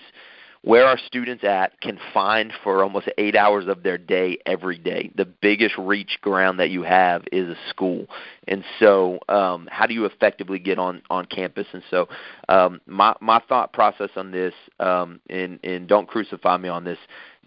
where 0.62 0.86
our 0.86 0.98
students 0.98 1.44
at 1.44 1.80
can 1.82 2.00
find 2.14 2.52
for 2.64 2.84
almost 2.84 3.08
eight 3.18 3.36
hours 3.36 3.68
of 3.68 3.84
their 3.84 3.98
day 3.98 4.38
every 4.46 4.78
day. 4.78 5.12
The 5.16 5.26
biggest 5.26 5.78
reach 5.78 6.18
ground 6.22 6.60
that 6.60 6.70
you 6.70 6.84
have 6.84 7.24
is 7.32 7.50
a 7.50 7.58
school, 7.70 8.08
and 8.48 8.64
so 8.80 9.20
um, 9.30 9.68
how 9.72 9.86
do 9.86 9.94
you 9.94 10.06
effectively 10.06 10.60
get 10.60 10.80
on 10.80 11.02
on 11.10 11.26
campus? 11.26 11.68
And 11.74 11.84
so 11.90 12.08
um, 12.50 12.82
my 12.86 13.16
my 13.22 13.42
thought 13.48 13.74
process 13.74 14.10
on 14.16 14.32
this, 14.32 14.54
um, 14.80 15.20
and 15.30 15.60
and 15.64 15.88
don't 15.88 16.08
crucify 16.08 16.58
me 16.58 16.70
on 16.70 16.84
this. 16.84 17.00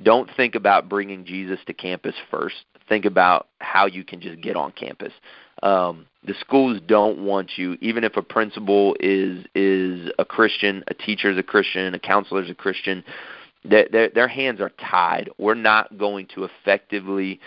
Don't 0.02 0.30
think 0.36 0.54
about 0.54 0.88
bringing 0.88 1.24
Jesus 1.24 1.58
to 1.66 1.74
campus 1.74 2.14
first. 2.30 2.56
Think 2.88 3.04
about 3.04 3.48
how 3.58 3.86
you 3.86 4.02
can 4.02 4.20
just 4.20 4.40
get 4.40 4.56
on 4.56 4.72
campus. 4.72 5.12
Um, 5.62 6.06
the 6.24 6.34
schools 6.40 6.80
don't 6.86 7.24
want 7.24 7.52
you, 7.56 7.78
even 7.80 8.04
if 8.04 8.16
a 8.16 8.22
principal 8.22 8.96
is 9.00 9.44
is 9.54 10.10
a 10.18 10.24
Christian, 10.24 10.84
a 10.88 10.94
teacher 10.94 11.30
is 11.30 11.38
a 11.38 11.42
Christian, 11.42 11.94
a 11.94 11.98
counselor 11.98 12.42
is 12.42 12.50
a 12.50 12.54
Christian. 12.54 13.04
Their 13.64 13.88
their, 13.90 14.08
their 14.10 14.28
hands 14.28 14.60
are 14.60 14.70
tied. 14.70 15.30
We're 15.38 15.54
not 15.54 15.96
going 15.96 16.28
to 16.34 16.44
effectively 16.44 17.40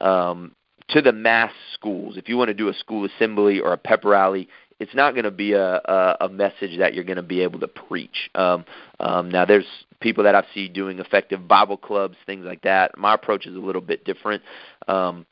um, 0.00 0.54
to 0.90 1.02
the 1.02 1.12
mass 1.12 1.52
schools. 1.74 2.16
If 2.16 2.28
you 2.28 2.36
want 2.36 2.48
to 2.48 2.54
do 2.54 2.68
a 2.68 2.74
school 2.74 3.04
assembly 3.04 3.60
or 3.60 3.72
a 3.72 3.78
pep 3.78 4.04
rally, 4.04 4.48
it's 4.78 4.94
not 4.94 5.12
going 5.12 5.24
to 5.24 5.30
be 5.30 5.52
a, 5.52 5.76
a, 5.76 6.16
a 6.22 6.28
message 6.28 6.78
that 6.78 6.94
you're 6.94 7.04
going 7.04 7.16
to 7.16 7.22
be 7.22 7.42
able 7.42 7.60
to 7.60 7.68
preach. 7.68 8.30
Um, 8.34 8.64
um, 8.98 9.30
now, 9.30 9.44
there's 9.44 9.66
people 10.00 10.24
that 10.24 10.34
I 10.34 10.42
see 10.54 10.68
doing 10.68 10.98
effective 10.98 11.46
Bible 11.46 11.76
clubs, 11.76 12.16
things 12.26 12.44
like 12.44 12.62
that. 12.62 12.96
My 12.96 13.14
approach 13.14 13.46
is 13.46 13.54
a 13.54 13.58
little 13.58 13.82
bit 13.82 14.04
different. 14.04 14.42
Um, 14.88 15.26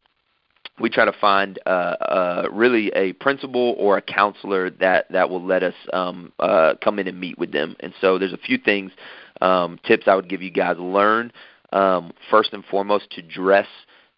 we 0.80 0.90
try 0.90 1.04
to 1.04 1.12
find 1.12 1.58
uh, 1.66 1.68
uh, 1.68 2.48
really 2.52 2.88
a 2.94 3.12
principal 3.14 3.74
or 3.78 3.96
a 3.96 4.02
counselor 4.02 4.70
that 4.70 5.06
that 5.10 5.30
will 5.30 5.44
let 5.44 5.62
us 5.62 5.74
um, 5.92 6.32
uh, 6.38 6.74
come 6.82 6.98
in 6.98 7.08
and 7.08 7.18
meet 7.18 7.38
with 7.38 7.52
them. 7.52 7.76
And 7.80 7.92
so 8.00 8.18
there's 8.18 8.32
a 8.32 8.38
few 8.38 8.58
things, 8.58 8.92
um, 9.40 9.78
tips 9.84 10.04
I 10.06 10.14
would 10.14 10.28
give 10.28 10.42
you 10.42 10.50
guys. 10.50 10.76
Learn 10.78 11.32
um, 11.72 12.12
first 12.30 12.52
and 12.52 12.64
foremost 12.64 13.10
to 13.12 13.22
dress 13.22 13.66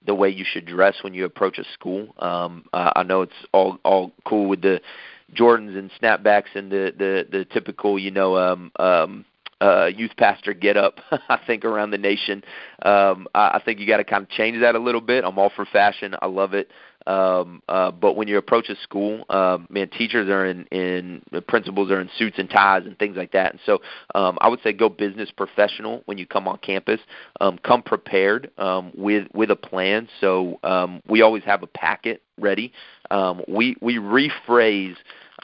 the 0.06 0.14
way 0.14 0.28
you 0.28 0.44
should 0.50 0.66
dress 0.66 0.96
when 1.02 1.14
you 1.14 1.24
approach 1.24 1.58
a 1.58 1.64
school. 1.74 2.14
Um, 2.18 2.64
uh, 2.72 2.92
I 2.96 3.02
know 3.02 3.22
it's 3.22 3.32
all 3.52 3.78
all 3.84 4.12
cool 4.24 4.48
with 4.48 4.62
the 4.62 4.80
Jordans 5.34 5.78
and 5.78 5.90
snapbacks 6.00 6.54
and 6.54 6.70
the 6.70 6.92
the 6.96 7.26
the 7.30 7.44
typical 7.44 7.98
you 7.98 8.10
know 8.10 8.36
um, 8.36 8.72
um, 8.78 9.24
uh, 9.60 9.86
youth 9.86 10.12
pastor 10.16 10.54
get 10.54 10.76
up. 10.76 11.00
I 11.28 11.38
think 11.46 11.64
around 11.64 11.90
the 11.90 11.98
nation. 11.98 12.42
Um, 12.82 13.26
I, 13.34 13.58
I 13.58 13.62
think 13.64 13.80
you 13.80 13.86
got 13.86 13.98
to 13.98 14.04
kind 14.04 14.22
of 14.22 14.30
change 14.30 14.60
that 14.60 14.74
a 14.74 14.78
little 14.78 15.00
bit. 15.00 15.24
I'm 15.24 15.38
all 15.38 15.50
for 15.54 15.64
fashion. 15.64 16.14
I 16.22 16.26
love 16.26 16.54
it. 16.54 16.70
Um, 17.10 17.60
uh, 17.68 17.90
but 17.90 18.14
when 18.14 18.28
you 18.28 18.38
approach 18.38 18.68
a 18.68 18.76
school, 18.76 19.24
uh, 19.28 19.58
man, 19.68 19.88
teachers 19.88 20.28
are 20.28 20.46
in, 20.46 20.64
in 20.66 21.22
principals 21.48 21.90
are 21.90 22.00
in 22.00 22.08
suits 22.16 22.38
and 22.38 22.48
ties 22.48 22.84
and 22.86 22.96
things 23.00 23.16
like 23.16 23.32
that. 23.32 23.50
And 23.50 23.60
so 23.66 23.80
um, 24.14 24.38
I 24.40 24.48
would 24.48 24.62
say 24.62 24.72
go 24.72 24.88
business 24.88 25.28
professional 25.36 26.02
when 26.04 26.18
you 26.18 26.26
come 26.26 26.46
on 26.46 26.58
campus. 26.58 27.00
Um, 27.40 27.58
come 27.58 27.82
prepared 27.82 28.52
um, 28.58 28.92
with 28.96 29.26
with 29.34 29.50
a 29.50 29.56
plan. 29.56 30.08
So 30.20 30.60
um, 30.62 31.02
we 31.08 31.22
always 31.22 31.42
have 31.44 31.64
a 31.64 31.66
packet 31.66 32.22
ready. 32.38 32.72
Um, 33.10 33.42
we 33.48 33.76
we 33.80 33.96
rephrase 33.96 34.94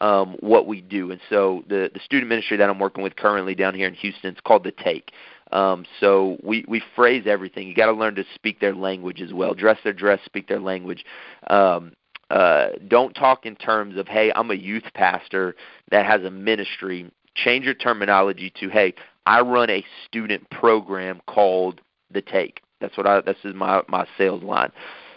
um, 0.01 0.37
what 0.41 0.69
we 0.69 0.81
do. 0.83 1.11
And 1.11 1.21
so 1.29 1.65
the 1.69 1.91
the 1.93 2.01
student 2.01 2.29
ministry 2.29 2.57
that 2.59 2.71
I'm 2.71 2.79
working 2.79 3.03
with 3.03 3.17
currently 3.17 3.57
down 3.57 3.75
here 3.75 3.89
in 3.89 3.95
Houston 3.95 4.35
is 4.35 4.41
called 4.45 4.63
the 4.63 4.73
Take. 4.73 5.11
Um, 5.53 5.87
so 6.01 6.39
we 6.43 6.65
we 6.69 6.83
phrase 6.95 7.25
everything. 7.27 7.69
You 7.69 7.75
got 7.75 7.87
to 7.87 7.93
learn 7.93 8.15
to 8.17 8.25
speak 8.35 8.61
their 8.61 8.75
language 8.75 9.21
as 9.21 9.33
well. 9.33 9.55
Dress 9.55 9.79
their 9.85 9.93
dress, 9.93 10.21
speak 10.25 10.49
their 10.49 10.61
language. 10.61 11.05
Um, 11.49 11.93
uh, 12.31 12.71
don't 12.89 13.15
talk 13.15 13.47
in 13.47 13.55
terms 13.57 13.97
of 13.97 14.09
hey, 14.09 14.33
I'm 14.35 14.51
a 14.51 14.55
youth 14.55 14.85
pastor 14.95 15.55
that 15.91 16.07
has 16.07 16.23
a 16.23 16.31
ministry. 16.31 17.11
Change 17.35 17.65
your 17.65 17.75
terminology 17.75 18.53
to 18.61 18.69
hey, 18.69 18.95
I 19.27 19.41
run 19.41 19.71
a 19.71 19.85
student 20.07 20.49
program 20.51 21.21
called 21.27 21.81
the 22.11 22.23
Take. 22.23 22.61
That's 22.81 22.97
what 22.97 23.07
I. 23.07 23.21
This 23.21 23.37
is 23.45 23.55
my 23.55 23.83
my 23.89 24.07
sales 24.19 24.43
line. 24.43 24.71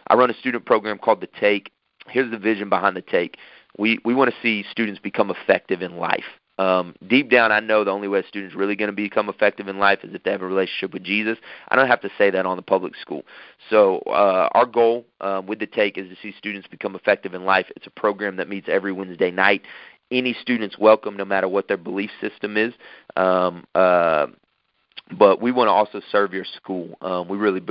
I 0.08 0.16
run 0.16 0.30
a 0.30 0.36
student 0.36 0.66
program 0.66 0.98
called 0.98 1.22
the 1.22 1.30
Take. 1.40 1.72
Here's 2.08 2.32
the 2.32 2.38
vision 2.38 2.70
behind 2.70 2.96
the 2.96 3.02
Take 3.02 3.38
we 3.78 4.00
we 4.04 4.14
want 4.14 4.30
to 4.30 4.36
see 4.42 4.66
students 4.70 5.00
become 5.00 5.32
effective 5.32 5.82
in 5.82 5.98
life. 5.98 6.39
Um, 6.60 6.94
deep 7.08 7.32
down, 7.32 7.54
I 7.54 7.62
know 7.62 7.86
the 7.86 7.92
only 7.92 8.10
way 8.10 8.20
a 8.20 8.28
student's 8.28 8.54
really 8.54 8.76
going 8.76 8.90
to 8.90 8.96
become 8.96 9.30
effective 9.30 9.70
in 9.70 9.80
life 9.80 10.00
is 10.04 10.14
if 10.14 10.24
they 10.24 10.32
have 10.32 10.42
a 10.42 10.46
relationship 10.46 10.94
with 10.94 11.04
Jesus. 11.04 11.38
I 11.70 11.78
don't 11.78 11.88
have 11.88 12.02
to 12.02 12.10
say 12.18 12.30
that 12.32 12.46
on 12.46 12.58
the 12.58 12.62
public 12.62 12.98
school. 12.98 13.24
So 13.70 14.00
uh, 14.00 14.50
our 14.52 14.66
goal 14.66 15.06
um, 15.22 15.48
with 15.48 15.60
the 15.60 15.68
Take 15.68 15.98
is 15.98 16.10
to 16.10 16.16
see 16.22 16.36
students 16.38 16.68
become 16.68 16.96
effective 16.96 17.34
in 17.34 17.46
life. 17.46 17.68
It's 17.78 17.88
a 17.88 17.92
program 17.92 18.36
that 18.36 18.50
meets 18.50 18.68
every 18.70 18.92
Wednesday 18.92 19.32
night. 19.32 19.62
Any 20.12 20.34
student's 20.34 20.78
welcome, 20.78 21.16
no 21.16 21.24
matter 21.24 21.48
what 21.48 21.70
their 21.70 21.78
belief 21.78 22.10
system 22.20 22.58
is. 22.58 22.74
Um, 23.16 23.66
uh, 23.74 24.28
but 25.18 25.42
we 25.42 25.54
want 25.54 25.70
to 25.70 25.72
also 25.72 26.02
serve 26.12 26.34
your 26.34 26.46
school. 26.46 26.98
Um, 27.02 27.30
we 27.30 27.38
really 27.38 27.62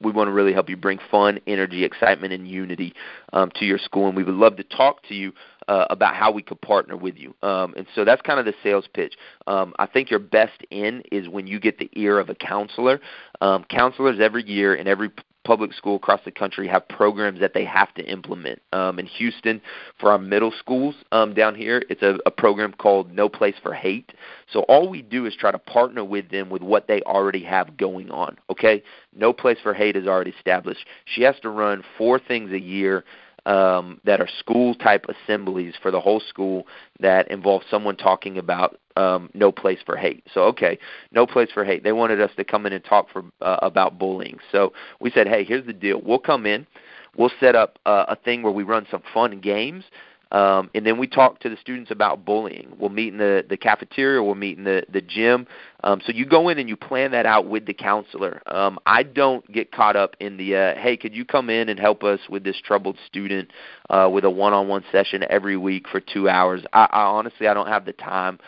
we 0.00 0.12
want 0.12 0.28
to 0.28 0.32
really 0.32 0.52
help 0.52 0.68
you 0.68 0.76
bring 0.76 0.98
fun, 1.10 1.40
energy, 1.46 1.84
excitement, 1.84 2.32
and 2.32 2.48
unity 2.48 2.94
um, 3.32 3.50
to 3.56 3.64
your 3.64 3.78
school. 3.78 4.06
And 4.06 4.16
we 4.16 4.22
would 4.22 4.34
love 4.34 4.56
to 4.56 4.64
talk 4.64 5.02
to 5.08 5.14
you 5.14 5.32
uh, 5.66 5.86
about 5.90 6.14
how 6.14 6.30
we 6.30 6.42
could 6.42 6.60
partner 6.60 6.96
with 6.96 7.16
you. 7.16 7.34
Um, 7.42 7.74
and 7.76 7.86
so 7.94 8.04
that's 8.04 8.22
kind 8.22 8.38
of 8.38 8.46
the 8.46 8.54
sales 8.62 8.88
pitch. 8.92 9.14
Um, 9.46 9.74
I 9.78 9.86
think 9.86 10.10
your 10.10 10.20
best 10.20 10.62
in 10.70 11.02
is 11.12 11.28
when 11.28 11.46
you 11.46 11.60
get 11.60 11.78
the 11.78 11.90
ear 11.94 12.18
of 12.18 12.28
a 12.28 12.34
counselor. 12.34 13.00
Um, 13.40 13.64
counselors 13.64 14.18
every 14.20 14.48
year 14.48 14.74
in 14.74 14.86
every 14.86 15.10
public 15.48 15.72
school 15.72 15.96
across 15.96 16.20
the 16.26 16.30
country 16.30 16.68
have 16.68 16.86
programs 16.88 17.40
that 17.40 17.54
they 17.54 17.64
have 17.64 17.94
to 17.94 18.04
implement. 18.04 18.60
Um, 18.74 18.98
in 18.98 19.06
Houston, 19.06 19.62
for 19.98 20.12
our 20.12 20.18
middle 20.18 20.52
schools 20.58 20.94
um, 21.10 21.32
down 21.32 21.54
here, 21.54 21.82
it's 21.88 22.02
a, 22.02 22.18
a 22.26 22.30
program 22.30 22.74
called 22.74 23.10
No 23.10 23.30
Place 23.30 23.54
for 23.62 23.72
Hate. 23.72 24.12
So 24.52 24.60
all 24.64 24.90
we 24.90 25.00
do 25.00 25.24
is 25.24 25.34
try 25.34 25.50
to 25.50 25.58
partner 25.58 26.04
with 26.04 26.30
them 26.30 26.50
with 26.50 26.60
what 26.60 26.86
they 26.86 27.00
already 27.00 27.42
have 27.44 27.78
going 27.78 28.10
on. 28.10 28.36
Okay, 28.50 28.82
No 29.16 29.32
Place 29.32 29.56
for 29.62 29.72
Hate 29.72 29.96
is 29.96 30.06
already 30.06 30.32
established. 30.32 30.84
She 31.06 31.22
has 31.22 31.36
to 31.40 31.48
run 31.48 31.82
four 31.96 32.18
things 32.18 32.52
a 32.52 32.60
year 32.60 33.04
um, 33.48 33.98
that 34.04 34.20
are 34.20 34.28
school 34.38 34.74
type 34.74 35.06
assemblies 35.08 35.74
for 35.80 35.90
the 35.90 36.00
whole 36.00 36.20
school 36.20 36.66
that 37.00 37.28
involve 37.30 37.62
someone 37.70 37.96
talking 37.96 38.36
about 38.36 38.78
um, 38.96 39.30
no 39.32 39.50
place 39.50 39.78
for 39.84 39.96
hate. 39.96 40.22
So 40.32 40.42
okay, 40.42 40.78
no 41.12 41.26
place 41.26 41.48
for 41.52 41.64
hate. 41.64 41.82
They 41.82 41.92
wanted 41.92 42.20
us 42.20 42.30
to 42.36 42.44
come 42.44 42.66
in 42.66 42.74
and 42.74 42.84
talk 42.84 43.08
for 43.10 43.24
uh, 43.40 43.56
about 43.62 43.98
bullying. 43.98 44.38
So 44.52 44.72
we 45.00 45.10
said, 45.10 45.26
hey, 45.26 45.44
here's 45.44 45.66
the 45.66 45.72
deal. 45.72 46.00
We'll 46.04 46.18
come 46.18 46.44
in. 46.44 46.66
We'll 47.16 47.32
set 47.40 47.56
up 47.56 47.78
uh, 47.86 48.04
a 48.08 48.16
thing 48.16 48.42
where 48.42 48.52
we 48.52 48.64
run 48.64 48.86
some 48.90 49.02
fun 49.14 49.40
games 49.40 49.84
um, 50.30 50.70
and 50.74 50.84
then 50.86 50.98
we 50.98 51.06
talk 51.06 51.40
to 51.40 51.48
the 51.48 51.56
students 51.56 51.90
about 51.90 52.24
bullying. 52.24 52.74
We'll 52.78 52.90
meet 52.90 53.12
in 53.12 53.18
the, 53.18 53.44
the 53.48 53.56
cafeteria, 53.56 54.22
we'll 54.22 54.34
meet 54.34 54.58
in 54.58 54.64
the, 54.64 54.84
the 54.92 55.00
gym. 55.00 55.46
Um, 55.84 56.00
so 56.04 56.12
you 56.12 56.26
go 56.26 56.48
in 56.48 56.58
and 56.58 56.68
you 56.68 56.76
plan 56.76 57.12
that 57.12 57.24
out 57.24 57.46
with 57.46 57.66
the 57.66 57.74
counselor. 57.74 58.42
Um, 58.46 58.78
I 58.84 59.04
don't 59.04 59.50
get 59.50 59.72
caught 59.72 59.96
up 59.96 60.16
in 60.20 60.36
the, 60.36 60.56
uh, 60.56 60.74
hey, 60.74 60.96
could 60.96 61.14
you 61.14 61.24
come 61.24 61.48
in 61.50 61.68
and 61.68 61.78
help 61.78 62.02
us 62.02 62.20
with 62.28 62.44
this 62.44 62.60
troubled 62.62 62.98
student 63.06 63.50
uh, 63.88 64.08
with 64.12 64.24
a 64.24 64.30
one 64.30 64.52
on 64.52 64.68
one 64.68 64.84
session 64.92 65.24
every 65.30 65.56
week 65.56 65.86
for 65.88 66.00
two 66.00 66.28
hours? 66.28 66.62
I, 66.72 66.88
I 66.90 67.02
honestly, 67.04 67.48
I 67.48 67.54
don't 67.54 67.68
have 67.68 67.84
the 67.84 67.92
time 67.92 68.38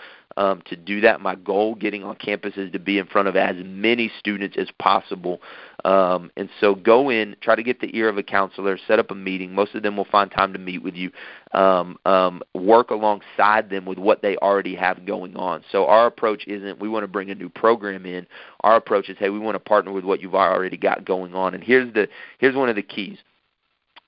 um, 0.41 0.63
to 0.71 0.75
do 0.77 1.03
that. 1.03 1.21
My 1.21 1.35
goal 1.35 1.75
getting 1.75 2.03
on 2.03 2.17
campus 2.17 2.55
is 2.57 2.73
to 2.73 2.79
be 2.79 2.97
in 2.97 3.07
front 3.07 3.29
of 3.29 3.37
as 3.37 3.57
many 3.63 4.11
students 4.19 4.57
as 4.59 4.69
possible. 4.79 5.43
Um, 5.85 6.31
and 6.35 6.49
so 6.61 6.75
go 6.75 7.11
in, 7.11 7.37
try 7.43 7.57
to 7.57 7.63
get 7.63 7.81
the 7.81 7.95
ear 7.95 8.09
of 8.09 8.17
a 8.17 8.23
counselor, 8.23 8.79
set 8.89 8.99
up 8.99 9.11
a 9.11 9.15
meeting. 9.15 9.55
Most 9.55 9.75
of 9.75 9.83
them 9.83 9.99
will 9.99 10.07
find 10.07 10.31
time 10.31 10.55
to 10.55 10.59
meet 10.59 10.83
with 10.83 10.95
you. 10.95 11.11
Um, 11.53 11.99
um, 12.07 12.41
work 12.55 12.91
alongside 12.91 13.69
them 13.69 13.85
with 13.85 13.99
what 13.99 14.23
they 14.23 14.39
already 14.39 14.75
have 14.77 15.05
going 15.05 15.37
on. 15.37 15.63
So 15.71 15.87
our 15.87 16.07
approach 16.07 16.47
isn't 16.47 16.81
we 16.81 16.89
want 16.89 17.05
to 17.05 17.09
bring 17.09 17.31
a 17.31 17.35
new 17.35 17.51
program 17.51 18.07
in. 18.07 18.27
Our 18.61 18.77
approach 18.77 19.11
is 19.11 19.19
hey, 19.19 19.29
we 19.29 19.39
want 19.39 19.57
to 19.57 19.61
partner 19.61 19.93
with 19.93 20.05
what 20.05 20.23
you've 20.23 20.35
already 20.35 20.79
got 20.79 21.05
going 21.05 21.35
on. 21.35 21.53
And 21.53 21.63
here's 21.63 21.93
the 21.93 22.09
here's 22.39 22.57
one 22.57 22.71
of 22.71 22.77
the 22.77 22.83
keys. 22.83 23.19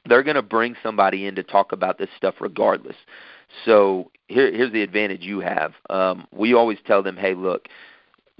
They're 0.07 0.23
going 0.23 0.37
to 0.37 0.43
bring 0.43 0.77
somebody 0.83 1.27
in 1.27 1.35
to 1.35 1.43
talk 1.43 1.73
about 1.73 1.99
this 1.99 2.09
stuff 2.17 2.37
regardless. 2.41 2.97
So 3.65 4.11
here, 4.29 4.53
here's 4.53 4.73
the 4.73 4.83
advantage 4.83 5.23
you 5.23 5.41
have. 5.41 5.73
Um, 5.91 6.27
we 6.33 6.55
always 6.55 6.79
tell 6.87 7.03
them, 7.03 7.17
hey, 7.17 7.35
look, 7.35 7.69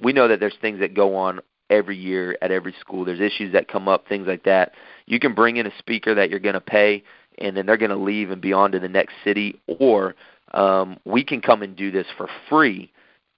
we 0.03 0.13
know 0.13 0.29
that 0.29 0.41
there's 0.41 0.57
things 0.61 0.81
that 0.81 0.95
go 0.95 1.15
on 1.15 1.41
every 1.71 1.97
year 1.97 2.37
at 2.43 2.51
every 2.51 2.75
school. 2.81 3.05
There's 3.05 3.21
issues 3.21 3.53
that 3.53 3.69
come 3.69 3.89
up, 3.89 4.07
things 4.09 4.27
like 4.27 4.45
that. 4.45 4.73
You 5.07 5.19
can 5.19 5.35
bring 5.35 5.57
in 5.57 5.67
a 5.67 5.79
speaker 5.79 6.15
that 6.15 6.31
you're 6.31 6.41
going 6.41 6.55
to 6.55 6.61
pay, 6.61 7.03
and 7.39 7.57
then 7.57 7.67
they're 7.67 7.77
going 7.77 7.91
to 7.91 7.97
leave 7.97 8.31
and 8.31 8.41
be 8.41 8.53
on 8.53 8.73
to 8.73 8.79
the 8.79 8.89
next 8.89 9.15
city, 9.25 9.61
or 9.67 10.15
um, 10.53 10.99
we 11.05 11.25
can 11.25 11.41
come 11.41 11.63
and 11.63 11.75
do 11.77 11.91
this 11.91 12.07
for 12.17 12.29
free 12.49 12.93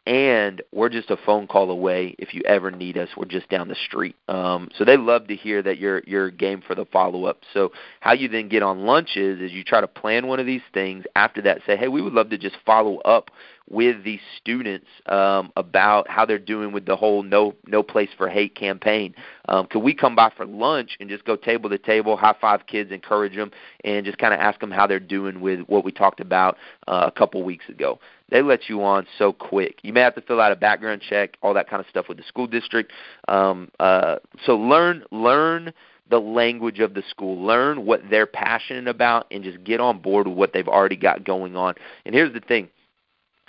and 0.06 0.60
we're 0.70 0.90
just 0.90 1.10
a 1.10 1.16
phone 1.16 1.46
call 1.46 1.70
away 1.70 2.14
if 2.18 2.34
you 2.34 2.42
ever 2.44 2.70
need 2.70 2.98
us. 2.98 3.08
We're 3.16 3.24
just 3.24 3.48
down 3.48 3.68
the 3.68 3.76
street. 3.86 4.16
Um, 4.28 4.68
so 4.76 4.84
they 4.84 4.98
love 4.98 5.28
to 5.28 5.36
hear 5.36 5.62
that 5.62 5.78
you're 5.78 6.02
you're 6.06 6.30
game 6.30 6.62
for 6.66 6.74
the 6.74 6.84
follow 6.84 7.24
up. 7.24 7.40
So 7.54 7.72
how 8.00 8.12
you 8.12 8.28
then 8.28 8.48
get 8.48 8.62
on 8.62 8.80
lunches 8.80 9.40
is 9.40 9.52
you 9.52 9.64
try 9.64 9.80
to 9.80 9.88
plan 9.88 10.26
one 10.26 10.40
of 10.40 10.46
these 10.46 10.62
things. 10.74 11.04
After 11.16 11.40
that, 11.42 11.60
say, 11.66 11.76
hey, 11.76 11.88
we 11.88 12.02
would 12.02 12.12
love 12.12 12.30
to 12.30 12.38
just 12.38 12.56
follow 12.66 12.98
up 12.98 13.30
with 13.70 14.04
these 14.04 14.20
students 14.38 14.86
um, 15.06 15.50
about 15.56 16.08
how 16.08 16.26
they're 16.26 16.38
doing 16.38 16.70
with 16.72 16.84
the 16.84 16.96
whole 16.96 17.22
no 17.22 17.54
no 17.66 17.82
place 17.82 18.10
for 18.18 18.28
hate 18.28 18.54
campaign. 18.54 19.14
Um, 19.48 19.66
could 19.66 19.80
we 19.82 19.94
come 19.94 20.14
by 20.14 20.30
for 20.36 20.44
lunch 20.44 20.96
and 21.00 21.08
just 21.08 21.24
go 21.24 21.36
table 21.36 21.70
to 21.70 21.78
table, 21.78 22.16
high 22.16 22.34
five 22.38 22.66
kids, 22.66 22.92
encourage 22.92 23.34
them, 23.34 23.50
and 23.84 24.04
just 24.04 24.18
kind 24.18 24.34
of 24.34 24.40
ask 24.40 24.60
them 24.60 24.70
how 24.70 24.86
they're 24.86 25.00
doing 25.00 25.40
with 25.40 25.60
what 25.60 25.82
we 25.82 25.92
talked 25.92 26.20
about 26.20 26.58
uh, 26.88 27.04
a 27.06 27.10
couple 27.10 27.42
weeks 27.42 27.68
ago? 27.70 27.98
They 28.34 28.42
let 28.42 28.68
you 28.68 28.82
on 28.82 29.06
so 29.16 29.32
quick. 29.32 29.78
You 29.84 29.92
may 29.92 30.00
have 30.00 30.16
to 30.16 30.20
fill 30.20 30.40
out 30.40 30.50
a 30.50 30.56
background 30.56 31.02
check, 31.08 31.36
all 31.40 31.54
that 31.54 31.70
kind 31.70 31.78
of 31.78 31.86
stuff 31.88 32.06
with 32.08 32.16
the 32.18 32.24
school 32.24 32.48
district. 32.48 32.90
Um, 33.28 33.70
uh, 33.78 34.16
so 34.44 34.56
learn 34.56 35.04
learn 35.12 35.72
the 36.10 36.18
language 36.18 36.80
of 36.80 36.94
the 36.94 37.04
school, 37.08 37.40
learn 37.40 37.86
what 37.86 38.00
they're 38.10 38.26
passionate 38.26 38.88
about, 38.88 39.28
and 39.30 39.44
just 39.44 39.62
get 39.62 39.78
on 39.78 40.00
board 40.00 40.26
with 40.26 40.36
what 40.36 40.52
they've 40.52 40.66
already 40.66 40.96
got 40.96 41.22
going 41.22 41.54
on. 41.54 41.74
And 42.06 42.12
here's 42.12 42.32
the 42.32 42.40
thing 42.40 42.70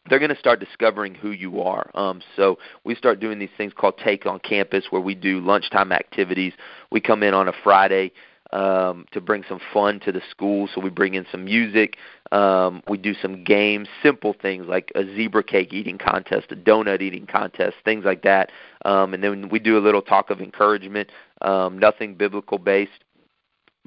they're 0.07 0.19
going 0.19 0.29
to 0.29 0.37
start 0.37 0.59
discovering 0.59 1.15
who 1.15 1.31
you 1.31 1.63
are. 1.63 1.89
Um, 1.95 2.21
so 2.35 2.59
we 2.83 2.93
start 2.93 3.19
doing 3.19 3.39
these 3.39 3.49
things 3.57 3.73
called 3.75 3.97
Take 3.97 4.27
on 4.27 4.37
Campus, 4.37 4.85
where 4.91 5.01
we 5.01 5.15
do 5.15 5.39
lunchtime 5.39 5.91
activities. 5.93 6.53
We 6.91 7.01
come 7.01 7.23
in 7.23 7.33
on 7.33 7.47
a 7.47 7.53
Friday 7.63 8.11
um, 8.55 9.05
to 9.11 9.19
bring 9.19 9.43
some 9.47 9.59
fun 9.73 9.99
to 9.99 10.11
the 10.13 10.21
school. 10.31 10.69
So 10.73 10.79
we 10.79 10.89
bring 10.89 11.13
in 11.13 11.25
some 11.29 11.43
music. 11.43 11.97
Um, 12.31 12.81
we 12.87 12.97
do 12.97 13.13
some 13.13 13.43
games, 13.43 13.89
simple 14.01 14.33
things 14.41 14.65
like 14.67 14.91
a 14.95 15.03
zebra 15.03 15.43
cake 15.43 15.73
eating 15.73 15.97
contest, 15.97 16.51
a 16.51 16.55
donut 16.55 17.01
eating 17.01 17.27
contest, 17.27 17.75
things 17.83 18.05
like 18.05 18.23
that. 18.23 18.51
Um, 18.85 19.13
and 19.13 19.21
then 19.21 19.49
we 19.49 19.59
do 19.59 19.77
a 19.77 19.83
little 19.83 20.01
talk 20.01 20.29
of 20.29 20.39
encouragement, 20.39 21.11
um, 21.41 21.77
nothing 21.77 22.15
biblical 22.15 22.57
based 22.57 23.03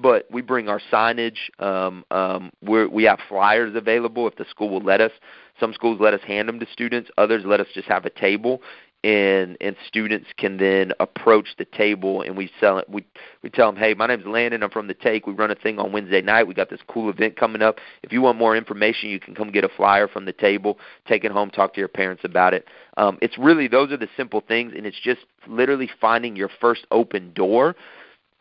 but 0.00 0.26
we 0.30 0.40
bring 0.40 0.68
our 0.68 0.80
signage. 0.92 1.38
Um, 1.58 2.04
um, 2.12 2.52
we're, 2.62 2.88
we 2.88 3.02
have 3.04 3.18
flyers 3.28 3.74
available 3.74 4.28
if 4.28 4.36
the 4.36 4.44
school 4.48 4.68
will 4.70 4.80
let 4.80 5.00
us. 5.00 5.10
Some 5.58 5.74
schools 5.74 5.98
let 6.00 6.14
us 6.14 6.20
hand 6.24 6.48
them 6.48 6.60
to 6.60 6.66
students. 6.72 7.10
Others 7.18 7.42
let 7.44 7.58
us 7.58 7.66
just 7.74 7.88
have 7.88 8.04
a 8.06 8.10
table, 8.10 8.62
and 9.04 9.56
and 9.60 9.76
students 9.86 10.26
can 10.36 10.56
then 10.56 10.92
approach 10.98 11.48
the 11.56 11.64
table 11.64 12.22
and 12.22 12.36
we 12.36 12.50
sell 12.60 12.78
it. 12.78 12.88
We 12.90 13.06
we 13.42 13.50
tell 13.50 13.70
them, 13.70 13.80
hey, 13.80 13.94
my 13.94 14.06
name's 14.06 14.26
Landon. 14.26 14.62
I'm 14.62 14.70
from 14.70 14.88
the 14.88 14.94
Take. 14.94 15.26
We 15.26 15.34
run 15.34 15.50
a 15.50 15.54
thing 15.54 15.78
on 15.78 15.92
Wednesday 15.92 16.20
night. 16.20 16.48
We 16.48 16.54
got 16.54 16.70
this 16.70 16.80
cool 16.88 17.08
event 17.08 17.36
coming 17.36 17.62
up. 17.62 17.78
If 18.02 18.12
you 18.12 18.22
want 18.22 18.38
more 18.38 18.56
information, 18.56 19.08
you 19.10 19.20
can 19.20 19.34
come 19.34 19.52
get 19.52 19.64
a 19.64 19.68
flyer 19.68 20.08
from 20.08 20.24
the 20.24 20.32
table, 20.32 20.78
take 21.06 21.24
it 21.24 21.30
home, 21.30 21.50
talk 21.50 21.74
to 21.74 21.80
your 21.80 21.88
parents 21.88 22.24
about 22.24 22.54
it. 22.54 22.66
Um, 22.96 23.18
it's 23.22 23.38
really 23.38 23.68
those 23.68 23.92
are 23.92 23.96
the 23.96 24.08
simple 24.16 24.42
things, 24.46 24.72
and 24.76 24.84
it's 24.84 25.00
just 25.00 25.20
literally 25.46 25.90
finding 26.00 26.34
your 26.34 26.50
first 26.60 26.86
open 26.90 27.32
door 27.34 27.76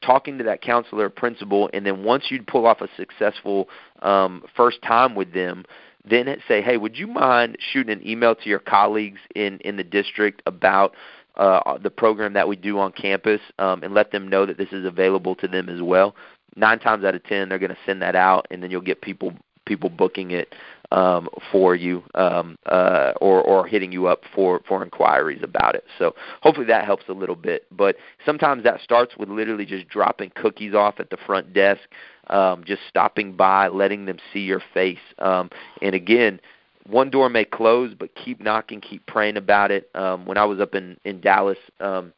talking 0.03 0.37
to 0.37 0.43
that 0.43 0.61
counselor 0.61 1.05
or 1.05 1.09
principal, 1.09 1.69
and 1.73 1.85
then 1.85 2.03
once 2.03 2.25
you 2.29 2.41
pull 2.43 2.67
off 2.67 2.81
a 2.81 2.87
successful 2.95 3.67
um, 4.03 4.43
first 4.55 4.79
time 4.83 5.15
with 5.15 5.33
them, 5.33 5.65
then 6.09 6.35
say, 6.47 6.61
hey, 6.61 6.77
would 6.77 6.97
you 6.97 7.07
mind 7.07 7.57
shooting 7.71 7.91
an 7.91 8.07
email 8.07 8.35
to 8.35 8.49
your 8.49 8.59
colleagues 8.59 9.19
in 9.35 9.59
in 9.59 9.77
the 9.77 9.83
district 9.83 10.41
about 10.45 10.93
uh, 11.35 11.77
the 11.77 11.89
program 11.89 12.33
that 12.33 12.47
we 12.47 12.55
do 12.55 12.79
on 12.79 12.91
campus, 12.91 13.41
um, 13.59 13.83
and 13.83 13.93
let 13.93 14.11
them 14.11 14.27
know 14.27 14.45
that 14.45 14.57
this 14.57 14.71
is 14.71 14.85
available 14.85 15.35
to 15.35 15.47
them 15.47 15.69
as 15.69 15.81
well. 15.81 16.15
Nine 16.55 16.79
times 16.79 17.03
out 17.03 17.13
of 17.13 17.23
ten, 17.23 17.49
they're 17.49 17.59
going 17.59 17.69
to 17.69 17.77
send 17.85 18.01
that 18.01 18.15
out, 18.15 18.47
and 18.49 18.63
then 18.63 18.71
you'll 18.71 18.81
get 18.81 19.01
people 19.01 19.33
people 19.65 19.89
booking 19.89 20.31
it 20.31 20.55
um, 20.91 21.27
for 21.51 21.75
you 21.75 22.01
um, 22.15 22.57
uh, 22.65 23.11
or, 23.19 23.41
or 23.41 23.67
hitting 23.67 23.91
you 23.91 24.07
up 24.07 24.21
for, 24.33 24.61
for 24.67 24.83
inquiries 24.83 25.41
about 25.43 25.75
it. 25.75 25.83
So 25.99 26.15
hopefully 26.41 26.65
that 26.67 26.85
helps 26.85 27.03
a 27.09 27.13
little 27.13 27.35
bit. 27.35 27.65
But 27.71 27.97
sometimes 28.25 28.63
that 28.63 28.79
starts 28.81 29.17
with 29.17 29.29
literally 29.29 29.65
just 29.65 29.87
dropping 29.89 30.31
cookies 30.35 30.73
off 30.73 30.99
at 30.99 31.09
the 31.09 31.17
front 31.17 31.53
desk, 31.53 31.81
um, 32.30 32.63
just 32.65 32.82
stopping 32.89 33.34
by, 33.34 33.67
letting 33.67 34.05
them 34.05 34.17
see 34.34 34.39
your 34.39 34.61
face. 34.73 34.99
Um, 35.19 35.49
and 35.82 35.95
again, 35.95 36.39
one 36.88 37.09
door 37.09 37.30
may 37.30 37.45
close, 37.45 37.93
but 37.97 38.15
keep 38.15 38.41
knocking, 38.41 38.82
keep 38.82 39.05
praying 39.05 39.38
about 39.38 39.71
it. 39.71 39.89
Um, 39.95 40.25
when 40.25 40.38
I 40.38 40.45
was 40.45 40.59
up 40.59 40.75
in 40.75 40.97
in 41.03 41.21
Dallas, 41.21 41.57
um, 41.80 42.13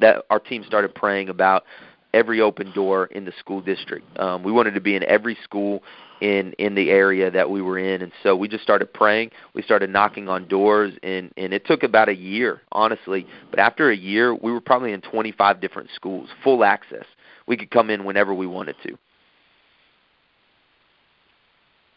that 0.00 0.24
our 0.30 0.40
team 0.40 0.64
started 0.66 0.94
praying 0.94 1.28
about 1.28 1.64
every 2.12 2.40
open 2.40 2.72
door 2.72 3.06
in 3.06 3.24
the 3.24 3.32
school 3.38 3.60
district. 3.60 4.06
Um, 4.18 4.44
we 4.44 4.52
wanted 4.52 4.74
to 4.74 4.80
be 4.80 4.94
in 4.94 5.02
every 5.02 5.36
school 5.42 5.82
in 6.20 6.52
in 6.58 6.74
the 6.74 6.90
area 6.90 7.30
that 7.30 7.50
we 7.50 7.60
were 7.60 7.78
in 7.78 8.00
and 8.00 8.12
so 8.22 8.36
we 8.36 8.48
just 8.48 8.62
started 8.62 8.92
praying 8.92 9.30
we 9.52 9.62
started 9.62 9.90
knocking 9.90 10.28
on 10.28 10.46
doors 10.46 10.94
and 11.02 11.32
and 11.36 11.52
it 11.52 11.66
took 11.66 11.82
about 11.82 12.08
a 12.08 12.14
year 12.14 12.62
honestly 12.72 13.26
but 13.50 13.58
after 13.58 13.90
a 13.90 13.96
year 13.96 14.34
we 14.34 14.52
were 14.52 14.60
probably 14.60 14.92
in 14.92 15.00
25 15.00 15.60
different 15.60 15.90
schools 15.94 16.28
full 16.42 16.64
access 16.64 17.04
we 17.46 17.56
could 17.56 17.70
come 17.70 17.90
in 17.90 18.04
whenever 18.04 18.32
we 18.32 18.46
wanted 18.46 18.76
to 18.82 18.96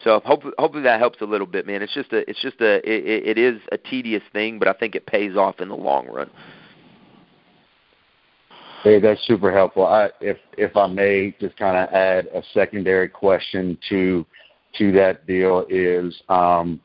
so 0.07 0.21
hopefully, 0.23 0.53
hopefully 0.57 0.83
that 0.83 1.01
helps 1.01 1.19
a 1.19 1.25
little 1.25 1.45
bit, 1.45 1.67
man. 1.67 1.81
It's 1.81 1.93
just 1.93 2.13
a, 2.13 2.29
it's 2.29 2.41
just 2.41 2.61
a, 2.61 2.75
it, 2.89 3.27
it 3.27 3.37
is 3.37 3.59
a 3.73 3.77
tedious 3.77 4.23
thing, 4.31 4.57
but 4.57 4.69
I 4.69 4.71
think 4.71 4.95
it 4.95 5.05
pays 5.05 5.35
off 5.35 5.59
in 5.59 5.67
the 5.67 5.75
long 5.75 6.07
run. 6.07 6.29
Hey, 8.83 9.01
that's 9.01 9.21
super 9.27 9.51
helpful. 9.51 9.85
I, 9.85 10.09
if 10.21 10.37
if 10.57 10.77
I 10.77 10.87
may, 10.87 11.35
just 11.41 11.57
kind 11.57 11.75
of 11.75 11.93
add 11.93 12.27
a 12.27 12.41
secondary 12.53 13.09
question 13.09 13.77
to 13.89 14.25
to 14.77 14.93
that 14.93 15.27
deal 15.27 15.65
is, 15.67 16.15
um, 16.29 16.79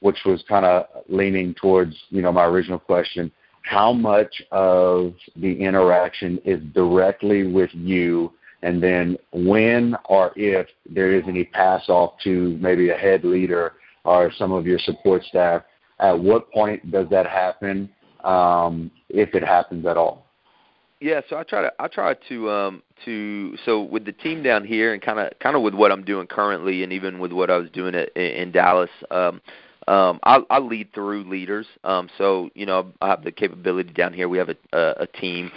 which 0.00 0.18
was 0.26 0.44
kind 0.46 0.66
of 0.66 0.84
leaning 1.08 1.54
towards 1.54 1.96
you 2.10 2.20
know 2.20 2.32
my 2.32 2.44
original 2.44 2.78
question. 2.78 3.32
How 3.62 3.94
much 3.94 4.42
of 4.50 5.14
the 5.36 5.58
interaction 5.58 6.38
is 6.44 6.60
directly 6.74 7.44
with 7.44 7.70
you, 7.72 8.30
and 8.62 8.82
then 8.82 9.16
when 9.32 9.96
or 10.06 10.32
if 10.36 10.66
there 10.88 11.12
is 11.12 11.24
any 11.26 11.44
pass 11.44 11.88
off 11.88 12.14
to 12.24 12.56
maybe 12.60 12.90
a 12.90 12.96
head 12.96 13.24
leader 13.24 13.74
or 14.04 14.32
some 14.36 14.52
of 14.52 14.66
your 14.66 14.78
support 14.78 15.24
staff? 15.24 15.62
At 16.00 16.18
what 16.18 16.50
point 16.50 16.90
does 16.90 17.08
that 17.10 17.26
happen, 17.26 17.88
um, 18.24 18.90
if 19.08 19.34
it 19.34 19.44
happens 19.44 19.86
at 19.86 19.96
all? 19.96 20.26
Yeah, 21.00 21.20
so 21.28 21.36
I 21.36 21.42
try 21.42 21.62
to 21.62 21.72
I 21.80 21.88
try 21.88 22.14
to 22.28 22.50
um 22.50 22.82
to 23.04 23.56
so 23.64 23.82
with 23.82 24.04
the 24.04 24.12
team 24.12 24.42
down 24.42 24.64
here 24.64 24.92
and 24.92 25.02
kind 25.02 25.18
of 25.18 25.32
kind 25.40 25.56
of 25.56 25.62
with 25.62 25.74
what 25.74 25.90
I'm 25.90 26.04
doing 26.04 26.28
currently 26.28 26.84
and 26.84 26.92
even 26.92 27.18
with 27.18 27.32
what 27.32 27.50
I 27.50 27.56
was 27.56 27.68
doing 27.70 27.96
at, 27.96 28.16
in 28.16 28.52
Dallas 28.52 28.90
um 29.10 29.40
um, 29.88 30.20
I, 30.22 30.40
I 30.48 30.58
lead 30.58 30.92
through 30.94 31.28
leaders. 31.28 31.66
Um, 31.84 32.08
so 32.18 32.50
you 32.54 32.66
know, 32.66 32.92
I 33.00 33.08
have 33.08 33.24
the 33.24 33.32
capability 33.32 33.92
down 33.92 34.12
here. 34.12 34.28
We 34.28 34.38
have 34.38 34.48
a, 34.48 34.56
a, 34.72 34.94
a 35.00 35.06
team 35.06 35.50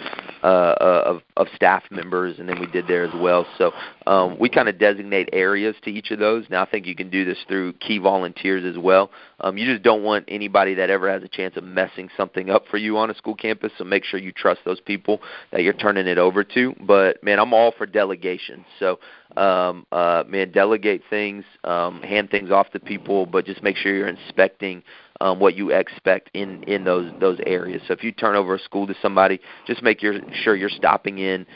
uh, 0.46 0.76
uh, 0.80 1.02
of, 1.04 1.22
of 1.36 1.48
staff 1.56 1.82
members, 1.90 2.38
and 2.38 2.48
then 2.48 2.60
we 2.60 2.68
did 2.68 2.86
there 2.86 3.02
as 3.02 3.12
well. 3.20 3.44
So 3.58 3.72
um, 4.06 4.38
we 4.38 4.48
kind 4.48 4.68
of 4.68 4.78
designate 4.78 5.28
areas 5.32 5.74
to 5.82 5.90
each 5.90 6.12
of 6.12 6.20
those. 6.20 6.44
Now 6.48 6.62
I 6.62 6.70
think 6.70 6.86
you 6.86 6.94
can 6.94 7.10
do 7.10 7.24
this 7.24 7.38
through 7.48 7.72
key 7.72 7.98
volunteers 7.98 8.64
as 8.64 8.80
well. 8.80 9.10
Um, 9.40 9.58
you 9.58 9.66
just 9.66 9.82
don't 9.82 10.04
want 10.04 10.24
anybody 10.28 10.74
that 10.74 10.88
ever 10.88 11.10
has 11.10 11.24
a 11.24 11.28
chance 11.28 11.56
of 11.56 11.64
messing 11.64 12.10
something 12.16 12.48
up 12.48 12.62
for 12.70 12.76
you 12.76 12.96
on 12.96 13.10
a 13.10 13.14
school 13.16 13.34
campus. 13.34 13.72
So 13.76 13.82
make 13.82 14.04
sure 14.04 14.20
you 14.20 14.30
trust 14.30 14.60
those 14.64 14.78
people 14.78 15.20
that 15.50 15.64
you're 15.64 15.72
turning 15.72 16.06
it 16.06 16.16
over 16.16 16.44
to. 16.44 16.76
But 16.80 17.24
man, 17.24 17.40
I'm 17.40 17.52
all 17.52 17.72
for 17.76 17.84
delegation. 17.84 18.64
So 18.78 19.00
um, 19.36 19.84
uh, 19.90 20.22
man, 20.28 20.52
delegate 20.52 21.02
things, 21.10 21.44
um, 21.64 22.02
hand 22.02 22.30
things 22.30 22.52
off 22.52 22.70
to 22.70 22.78
people, 22.78 23.26
but 23.26 23.46
just 23.46 23.64
make 23.64 23.76
sure 23.76 23.92
you're 23.92 24.06
inspecting 24.06 24.84
um, 25.20 25.40
what 25.40 25.56
you 25.56 25.70
expect 25.70 26.30
in 26.34 26.62
in 26.64 26.84
those 26.84 27.12
those 27.20 27.38
areas. 27.46 27.82
So 27.86 27.92
if 27.92 28.02
you 28.02 28.12
turn 28.12 28.36
over 28.36 28.54
a 28.54 28.58
school 28.58 28.86
to 28.86 28.94
somebody, 29.00 29.40
just 29.66 29.82
make 29.82 30.02
your, 30.02 30.14
sure 30.42 30.56
you're 30.56 30.68
stopping 30.68 31.18
in 31.18 31.46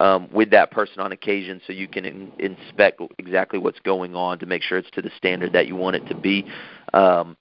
um, 0.00 0.28
with 0.32 0.50
that 0.50 0.70
person 0.70 1.00
on 1.00 1.12
occasion, 1.12 1.60
so 1.66 1.72
you 1.72 1.88
can 1.88 2.04
in, 2.04 2.32
inspect 2.38 3.00
exactly 3.18 3.58
what's 3.58 3.80
going 3.80 4.14
on 4.14 4.38
to 4.38 4.46
make 4.46 4.62
sure 4.62 4.78
it's 4.78 4.90
to 4.92 5.02
the 5.02 5.10
standard 5.16 5.52
that 5.52 5.66
you 5.66 5.76
want 5.76 5.96
it 5.96 6.06
to 6.08 6.14
be. 6.14 6.46
Um, 6.92 7.36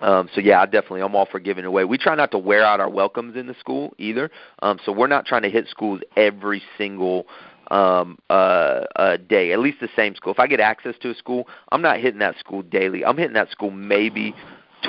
um, 0.00 0.28
so 0.32 0.40
yeah, 0.40 0.60
I 0.60 0.66
definitely 0.66 1.02
I'm 1.02 1.14
all 1.14 1.26
for 1.26 1.40
giving 1.40 1.64
away. 1.64 1.84
We 1.84 1.98
try 1.98 2.14
not 2.14 2.30
to 2.30 2.38
wear 2.38 2.64
out 2.64 2.80
our 2.80 2.88
welcomes 2.88 3.36
in 3.36 3.46
the 3.46 3.54
school 3.58 3.94
either. 3.98 4.30
Um, 4.62 4.78
so 4.84 4.92
we're 4.92 5.08
not 5.08 5.26
trying 5.26 5.42
to 5.42 5.50
hit 5.50 5.68
schools 5.68 6.00
every 6.16 6.62
single 6.76 7.26
um, 7.70 8.18
uh, 8.30 8.84
a 8.96 9.18
day, 9.18 9.52
at 9.52 9.58
least 9.58 9.78
the 9.80 9.88
same 9.96 10.14
school. 10.14 10.32
If 10.32 10.38
I 10.38 10.46
get 10.46 10.60
access 10.60 10.94
to 11.02 11.10
a 11.10 11.14
school, 11.14 11.48
I'm 11.72 11.82
not 11.82 11.98
hitting 11.98 12.20
that 12.20 12.38
school 12.38 12.62
daily. 12.62 13.04
I'm 13.04 13.16
hitting 13.16 13.34
that 13.34 13.50
school 13.50 13.70
maybe 13.70 14.34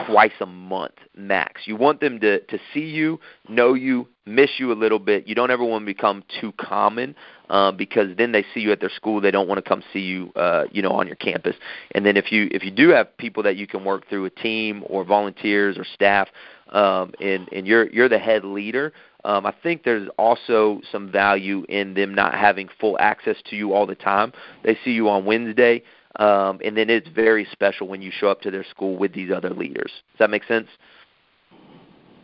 twice 0.05 0.31
a 0.39 0.45
month 0.45 0.93
max. 1.15 1.61
You 1.65 1.75
want 1.75 1.99
them 1.99 2.19
to 2.19 2.39
to 2.41 2.59
see 2.73 2.85
you, 2.85 3.19
know 3.47 3.73
you, 3.73 4.07
miss 4.25 4.51
you 4.57 4.71
a 4.71 4.73
little 4.73 4.99
bit. 4.99 5.27
You 5.27 5.35
don't 5.35 5.51
ever 5.51 5.63
want 5.63 5.83
to 5.83 5.85
become 5.85 6.23
too 6.39 6.53
common 6.53 7.15
uh, 7.49 7.71
because 7.71 8.15
then 8.17 8.31
they 8.31 8.45
see 8.53 8.59
you 8.59 8.71
at 8.71 8.79
their 8.79 8.89
school. 8.89 9.19
They 9.19 9.31
don't 9.31 9.47
want 9.47 9.63
to 9.63 9.67
come 9.67 9.83
see 9.91 9.99
you, 9.99 10.31
uh, 10.35 10.65
you 10.71 10.81
know, 10.81 10.91
on 10.91 11.07
your 11.07 11.15
campus. 11.15 11.55
And 11.93 12.05
then 12.05 12.15
if 12.17 12.31
you 12.31 12.47
if 12.51 12.63
you 12.63 12.71
do 12.71 12.89
have 12.89 13.15
people 13.17 13.43
that 13.43 13.55
you 13.55 13.67
can 13.67 13.83
work 13.83 14.07
through 14.09 14.25
a 14.25 14.29
team 14.29 14.83
or 14.87 15.03
volunteers 15.03 15.77
or 15.77 15.85
staff, 15.93 16.29
um, 16.69 17.13
and 17.19 17.47
and 17.51 17.67
you're 17.67 17.89
you're 17.89 18.09
the 18.09 18.19
head 18.19 18.43
leader, 18.43 18.93
um, 19.25 19.45
I 19.45 19.53
think 19.63 19.83
there's 19.83 20.07
also 20.17 20.81
some 20.91 21.11
value 21.11 21.65
in 21.67 21.93
them 21.93 22.13
not 22.13 22.33
having 22.33 22.69
full 22.79 22.97
access 22.99 23.37
to 23.49 23.55
you 23.55 23.73
all 23.73 23.85
the 23.85 23.95
time. 23.95 24.31
They 24.63 24.77
see 24.85 24.91
you 24.91 25.09
on 25.09 25.25
Wednesday. 25.25 25.83
Um, 26.15 26.59
and 26.63 26.75
then 26.75 26.89
it's 26.89 27.07
very 27.09 27.47
special 27.51 27.87
when 27.87 28.01
you 28.01 28.11
show 28.11 28.29
up 28.29 28.41
to 28.41 28.51
their 28.51 28.65
school 28.65 28.97
with 28.97 29.13
these 29.13 29.31
other 29.31 29.51
leaders. 29.51 29.91
Does 30.11 30.19
that 30.19 30.29
make 30.29 30.43
sense? 30.45 30.67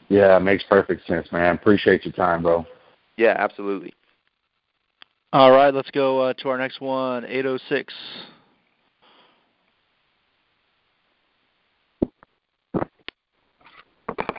Yeah, 0.09 0.37
it 0.37 0.41
makes 0.41 0.63
perfect 0.63 1.05
sense, 1.07 1.31
man. 1.31 1.55
Appreciate 1.55 2.05
your 2.05 2.13
time, 2.13 2.43
bro. 2.43 2.65
Yeah, 3.17 3.35
absolutely. 3.37 3.93
All 5.33 5.51
right, 5.51 5.73
let's 5.73 5.91
go 5.91 6.19
uh, 6.19 6.33
to 6.33 6.49
our 6.49 6.57
next 6.57 6.79
one, 6.79 7.25
806. 7.25 7.93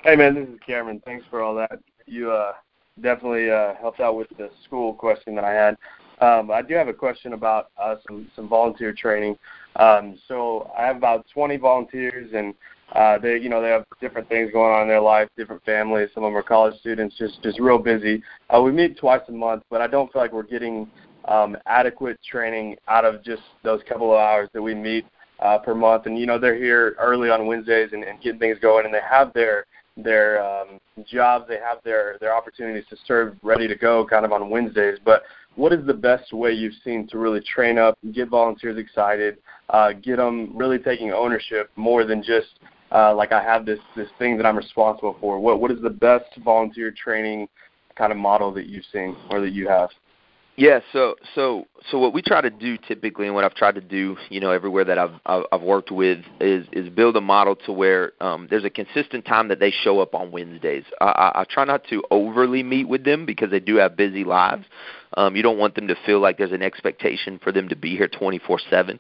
Hey 0.05 0.15
man, 0.15 0.37
this 0.37 0.49
is 0.49 0.59
Cameron. 0.65 1.03
Thanks 1.05 1.25
for 1.29 1.43
all 1.43 1.55
that. 1.57 1.81
You 2.07 2.31
uh, 2.31 2.53
definitely 3.01 3.51
uh, 3.51 3.75
helped 3.75 3.99
out 3.99 4.17
with 4.17 4.29
the 4.39 4.51
school 4.65 4.95
question 4.95 5.35
that 5.35 5.45
I 5.45 5.53
had. 5.53 5.77
Um, 6.21 6.51
I 6.51 6.63
do 6.63 6.75
have 6.75 6.89
a 6.89 6.95
question 6.95 7.33
about 7.33 7.71
uh, 7.81 7.97
some 8.07 8.31
some 8.35 8.49
volunteer 8.49 8.93
training. 8.93 9.37
Um, 9.77 10.19
so 10.29 10.71
I 10.77 10.87
have 10.87 10.97
about 10.97 11.27
20 11.35 11.59
volunteers, 11.59 12.33
and 12.35 12.55
uh, 12.95 13.19
they 13.19 13.37
you 13.37 13.49
know 13.49 13.61
they 13.61 13.69
have 13.69 13.85
different 14.01 14.29
things 14.29 14.51
going 14.53 14.73
on 14.73 14.83
in 14.83 14.89
their 14.89 15.01
life, 15.01 15.29
different 15.37 15.65
families. 15.65 16.09
Some 16.15 16.25
of 16.25 16.29
them 16.29 16.37
are 16.37 16.43
college 16.43 16.79
students, 16.81 17.17
just 17.19 17.43
just 17.43 17.61
real 17.61 17.79
busy. 17.79 18.23
Uh, 18.49 18.63
we 18.63 18.73
meet 18.73 18.97
twice 18.97 19.23
a 19.29 19.33
month, 19.33 19.63
but 19.71 19.81
I 19.81 19.87
don't 19.87 20.11
feel 20.13 20.23
like 20.23 20.33
we're 20.33 20.43
getting 20.43 20.89
um, 21.27 21.57
adequate 21.67 22.19
training 22.23 22.77
out 22.89 23.05
of 23.05 23.23
just 23.23 23.43
those 23.63 23.81
couple 23.89 24.13
of 24.13 24.19
hours 24.19 24.49
that 24.55 24.63
we 24.63 24.75
meet 24.75 25.05
uh, 25.41 25.59
per 25.59 25.75
month. 25.75 26.07
And 26.07 26.19
you 26.19 26.27
know 26.27 26.39
they're 26.39 26.57
here 26.57 26.97
early 26.99 27.29
on 27.29 27.47
Wednesdays 27.47 27.91
and, 27.93 28.05
and 28.05 28.21
getting 28.23 28.41
things 28.41 28.59
going, 28.61 28.87
and 28.87 28.95
they 28.95 29.01
have 29.09 29.33
their 29.35 29.67
their 29.97 30.45
um, 30.45 30.79
jobs, 31.07 31.47
they 31.49 31.59
have 31.59 31.79
their 31.85 32.19
their 32.21 32.35
opportunities 32.35 32.85
to 32.91 32.97
serve 33.07 33.37
ready 33.43 33.67
to 33.67 33.75
go 33.75 34.07
kind 34.07 34.25
of 34.25 34.33
on 34.33 34.51
Wednesdays. 34.51 34.99
But 35.05 35.23
what 35.57 35.73
is 35.73 35.85
the 35.87 35.95
best 35.95 36.33
way 36.33 36.53
you've 36.53 36.75
seen 36.85 37.07
to 37.09 37.19
really 37.19 37.41
train 37.41 37.79
up, 37.79 37.99
get 38.13 38.29
volunteers 38.29 38.79
excited, 38.79 39.39
uh, 39.71 39.93
get 39.93 40.17
them 40.17 40.57
really 40.57 40.79
taking 40.79 41.11
ownership 41.13 41.71
more 41.77 42.05
than 42.05 42.23
just 42.23 42.61
uh, 42.93 43.15
like 43.15 43.33
I 43.33 43.43
have 43.43 43.67
this 43.67 43.81
this 43.97 44.09
thing 44.19 44.37
that 44.37 44.47
I'm 44.47 44.57
responsible 44.57 45.17
for. 45.21 45.41
What 45.41 45.61
what 45.61 45.71
is 45.71 45.81
the 45.83 45.91
best 45.91 46.37
volunteer 46.45 46.93
training 46.93 47.49
kind 47.97 48.13
of 48.13 48.19
model 48.19 48.53
that 48.53 48.67
you've 48.67 48.85
seen 48.93 49.17
or 49.31 49.41
that 49.41 49.53
you 49.53 49.67
have? 49.69 49.91
Yeah, 50.57 50.81
so 50.91 51.17
so 51.35 51.67
so 51.91 51.99
what 51.99 52.15
we 52.15 52.23
try 52.23 52.41
to 52.41 52.49
do 52.49 52.79
typically, 52.79 53.27
and 53.27 53.35
what 53.35 53.45
I've 53.45 53.55
tried 53.55 53.75
to 53.75 53.83
do, 53.83 54.17
you 54.31 54.41
know, 54.41 54.53
everywhere 54.53 54.85
that 54.85 54.97
I've 54.99 55.13
I've 55.27 55.61
worked 55.61 55.91
with 55.91 56.21
is 56.41 56.67
is 56.73 56.89
build 56.89 57.15
a 57.17 57.21
model 57.21 57.57
to 57.67 57.73
where 57.73 58.13
um, 58.23 58.47
there's 58.49 58.65
a 58.65 58.71
consistent 58.71 59.27
time 59.27 59.49
that 59.49 59.61
they 59.61 59.71
show 59.71 60.01
up 60.01 60.15
on 60.15 60.33
Wednesdays. 60.33 60.85
I, 61.03 61.05
I, 61.05 61.41
I 61.43 61.45
try 61.45 61.65
not 61.65 61.85
to 61.91 62.03
overly 62.11 62.63
meet 62.63 62.89
with 62.89 63.05
them 63.05 63.27
because 63.27 63.51
they 63.51 63.61
do 63.61 63.77
have 63.77 63.99
busy 63.99 64.25
lives. 64.25 64.65
Um, 65.19 65.37
you 65.37 65.43
don't 65.43 65.59
want 65.59 65.75
them 65.75 65.89
to 65.89 65.97
feel 66.07 66.21
like 66.21 66.39
there's 66.39 66.53
an 66.53 66.63
expectation 66.63 67.39
for 67.43 67.53
them 67.53 67.69
to 67.69 67.77
be 67.77 67.95
here 67.95 68.09
24/7. 68.09 68.99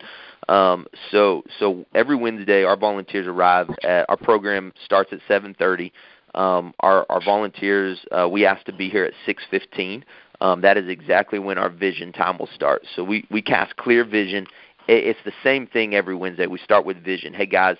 Um, 0.50 0.86
so 1.10 1.42
so 1.58 1.86
every 1.94 2.16
Wednesday, 2.16 2.64
our 2.64 2.76
volunteers 2.76 3.26
arrive. 3.26 3.70
At, 3.82 4.04
our 4.10 4.18
program 4.18 4.74
starts 4.84 5.10
at 5.10 5.20
7:30. 5.26 5.90
Um, 6.34 6.74
our, 6.80 7.06
our 7.08 7.24
volunteers, 7.24 7.98
uh, 8.12 8.28
we 8.28 8.44
ask 8.44 8.62
to 8.66 8.72
be 8.72 8.90
here 8.90 9.04
at 9.04 9.14
6:15 9.26 10.02
um, 10.40 10.60
that 10.60 10.76
is 10.76 10.88
exactly 10.88 11.38
when 11.38 11.58
our 11.58 11.70
vision 11.70 12.12
time 12.12 12.38
will 12.38 12.48
start. 12.54 12.82
So 12.94 13.04
we, 13.04 13.26
we 13.30 13.42
cast 13.42 13.76
clear 13.76 14.04
vision. 14.04 14.46
It's 14.88 15.18
the 15.24 15.32
same 15.42 15.66
thing 15.66 15.94
every 15.94 16.14
Wednesday. 16.14 16.46
We 16.46 16.58
start 16.58 16.86
with 16.86 17.02
vision. 17.02 17.34
Hey 17.34 17.46
guys, 17.46 17.76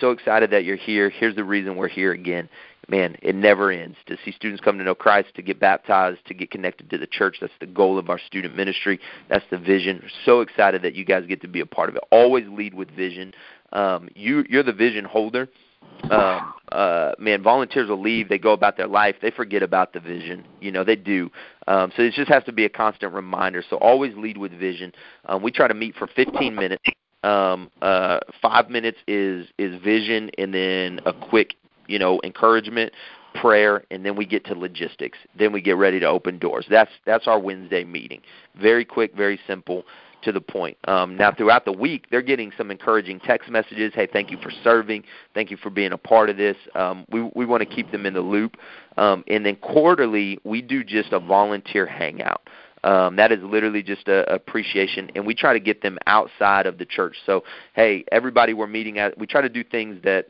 so 0.00 0.10
excited 0.10 0.50
that 0.50 0.64
you're 0.64 0.76
here. 0.76 1.10
Here's 1.10 1.36
the 1.36 1.44
reason 1.44 1.76
we're 1.76 1.88
here 1.88 2.12
again. 2.12 2.48
Man, 2.88 3.16
it 3.20 3.34
never 3.34 3.70
ends. 3.70 3.96
To 4.06 4.16
see 4.24 4.32
students 4.32 4.62
come 4.62 4.78
to 4.78 4.84
know 4.84 4.94
Christ, 4.94 5.34
to 5.34 5.42
get 5.42 5.58
baptized, 5.58 6.24
to 6.26 6.34
get 6.34 6.50
connected 6.50 6.88
to 6.90 6.98
the 6.98 7.06
church. 7.06 7.38
That's 7.40 7.52
the 7.60 7.66
goal 7.66 7.98
of 7.98 8.08
our 8.08 8.18
student 8.18 8.56
ministry. 8.56 9.00
That's 9.28 9.44
the 9.50 9.58
vision. 9.58 10.00
We're 10.02 10.08
so 10.24 10.40
excited 10.40 10.82
that 10.82 10.94
you 10.94 11.04
guys 11.04 11.26
get 11.26 11.42
to 11.42 11.48
be 11.48 11.60
a 11.60 11.66
part 11.66 11.88
of 11.88 11.96
it. 11.96 12.02
Always 12.10 12.46
lead 12.48 12.74
with 12.74 12.90
vision. 12.90 13.34
Um, 13.72 14.08
you, 14.14 14.44
you're 14.48 14.62
the 14.62 14.72
vision 14.72 15.04
holder 15.04 15.48
um 16.10 16.54
uh 16.72 17.12
man 17.18 17.42
volunteers 17.42 17.88
will 17.88 18.00
leave. 18.00 18.28
They 18.28 18.38
go 18.38 18.52
about 18.52 18.76
their 18.76 18.86
life. 18.88 19.16
They 19.22 19.30
forget 19.30 19.62
about 19.62 19.92
the 19.92 20.00
vision. 20.00 20.44
You 20.60 20.72
know 20.72 20.84
they 20.84 20.96
do. 20.96 21.30
Um 21.66 21.92
so 21.96 22.02
it 22.02 22.14
just 22.14 22.28
has 22.28 22.44
to 22.44 22.52
be 22.52 22.64
a 22.64 22.68
constant 22.68 23.12
reminder. 23.12 23.62
So 23.68 23.76
always 23.76 24.14
lead 24.16 24.36
with 24.36 24.52
vision. 24.52 24.92
Um 25.26 25.42
we 25.42 25.50
try 25.50 25.68
to 25.68 25.74
meet 25.74 25.94
for 25.96 26.06
15 26.06 26.54
minutes. 26.54 26.82
Um 27.22 27.70
uh 27.82 28.20
5 28.42 28.70
minutes 28.70 28.98
is 29.06 29.46
is 29.58 29.80
vision 29.82 30.30
and 30.38 30.52
then 30.52 31.00
a 31.06 31.12
quick 31.12 31.54
you 31.86 31.98
know 31.98 32.20
encouragement 32.24 32.92
prayer 33.34 33.84
and 33.90 34.04
then 34.04 34.16
we 34.16 34.24
get 34.24 34.44
to 34.46 34.54
logistics. 34.54 35.18
Then 35.38 35.52
we 35.52 35.60
get 35.60 35.76
ready 35.76 36.00
to 36.00 36.06
open 36.06 36.38
doors. 36.38 36.66
That's 36.68 36.90
that's 37.04 37.26
our 37.26 37.38
wednesday 37.38 37.84
meeting. 37.84 38.20
Very 38.60 38.84
quick 38.84 39.14
very 39.14 39.38
simple 39.46 39.84
to 40.26 40.32
the 40.32 40.40
point. 40.40 40.76
Um, 40.88 41.16
now, 41.16 41.32
throughout 41.32 41.64
the 41.64 41.72
week, 41.72 42.08
they're 42.10 42.20
getting 42.20 42.52
some 42.58 42.70
encouraging 42.70 43.20
text 43.20 43.48
messages. 43.48 43.92
Hey, 43.94 44.08
thank 44.12 44.30
you 44.30 44.36
for 44.42 44.50
serving. 44.62 45.04
Thank 45.34 45.50
you 45.50 45.56
for 45.56 45.70
being 45.70 45.92
a 45.92 45.96
part 45.98 46.28
of 46.28 46.36
this. 46.36 46.56
Um, 46.74 47.06
we 47.10 47.30
we 47.34 47.46
want 47.46 47.62
to 47.62 47.66
keep 47.66 47.90
them 47.92 48.04
in 48.04 48.12
the 48.12 48.20
loop. 48.20 48.56
Um, 48.96 49.24
and 49.28 49.46
then 49.46 49.56
quarterly, 49.56 50.38
we 50.44 50.60
do 50.60 50.82
just 50.82 51.12
a 51.12 51.20
volunteer 51.20 51.86
hangout. 51.86 52.48
Um, 52.84 53.16
that 53.16 53.32
is 53.32 53.38
literally 53.42 53.82
just 53.82 54.06
a 54.08 54.32
appreciation, 54.32 55.10
and 55.14 55.26
we 55.26 55.34
try 55.34 55.52
to 55.52 55.60
get 55.60 55.82
them 55.82 55.98
outside 56.06 56.66
of 56.66 56.78
the 56.78 56.84
church. 56.84 57.16
So, 57.24 57.44
hey, 57.74 58.04
everybody 58.12 58.52
we're 58.52 58.66
meeting 58.66 58.98
at, 58.98 59.16
we 59.16 59.26
try 59.26 59.40
to 59.40 59.48
do 59.48 59.64
things 59.64 60.02
that 60.04 60.28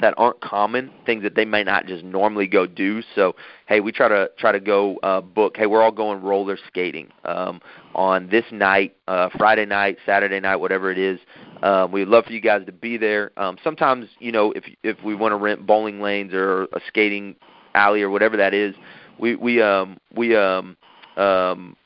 that 0.00 0.14
aren't 0.16 0.40
common, 0.40 0.90
things 1.06 1.22
that 1.22 1.34
they 1.36 1.44
may 1.44 1.62
not 1.62 1.86
just 1.86 2.02
normally 2.02 2.46
go 2.46 2.66
do. 2.66 3.02
So, 3.14 3.36
hey, 3.66 3.80
we 3.80 3.92
try 3.92 4.08
to 4.08 4.28
try 4.36 4.50
to 4.50 4.60
go 4.60 4.96
uh, 5.02 5.20
book. 5.20 5.56
Hey, 5.56 5.66
we're 5.66 5.82
all 5.82 5.92
going 5.92 6.20
roller 6.20 6.58
skating 6.66 7.08
um, 7.24 7.60
on 7.94 8.28
this 8.28 8.44
night, 8.50 8.96
uh, 9.06 9.28
Friday 9.38 9.66
night, 9.66 9.98
Saturday 10.04 10.40
night, 10.40 10.56
whatever 10.56 10.90
it 10.90 10.98
is. 10.98 11.20
Um, 11.62 11.92
we'd 11.92 12.08
love 12.08 12.24
for 12.24 12.32
you 12.32 12.40
guys 12.40 12.66
to 12.66 12.72
be 12.72 12.96
there. 12.96 13.30
Um, 13.36 13.56
sometimes, 13.62 14.08
you 14.18 14.32
know, 14.32 14.52
if 14.52 14.64
if 14.82 15.02
we 15.04 15.14
want 15.14 15.32
to 15.32 15.36
rent 15.36 15.64
bowling 15.64 16.00
lanes 16.00 16.34
or 16.34 16.64
a 16.64 16.80
skating 16.88 17.36
alley 17.74 18.02
or 18.02 18.10
whatever 18.10 18.36
that 18.36 18.52
is, 18.52 18.74
we 19.18 19.36
we 19.36 19.62
um 19.62 19.98
we 20.14 20.34
um 20.34 20.76
um 21.16 21.76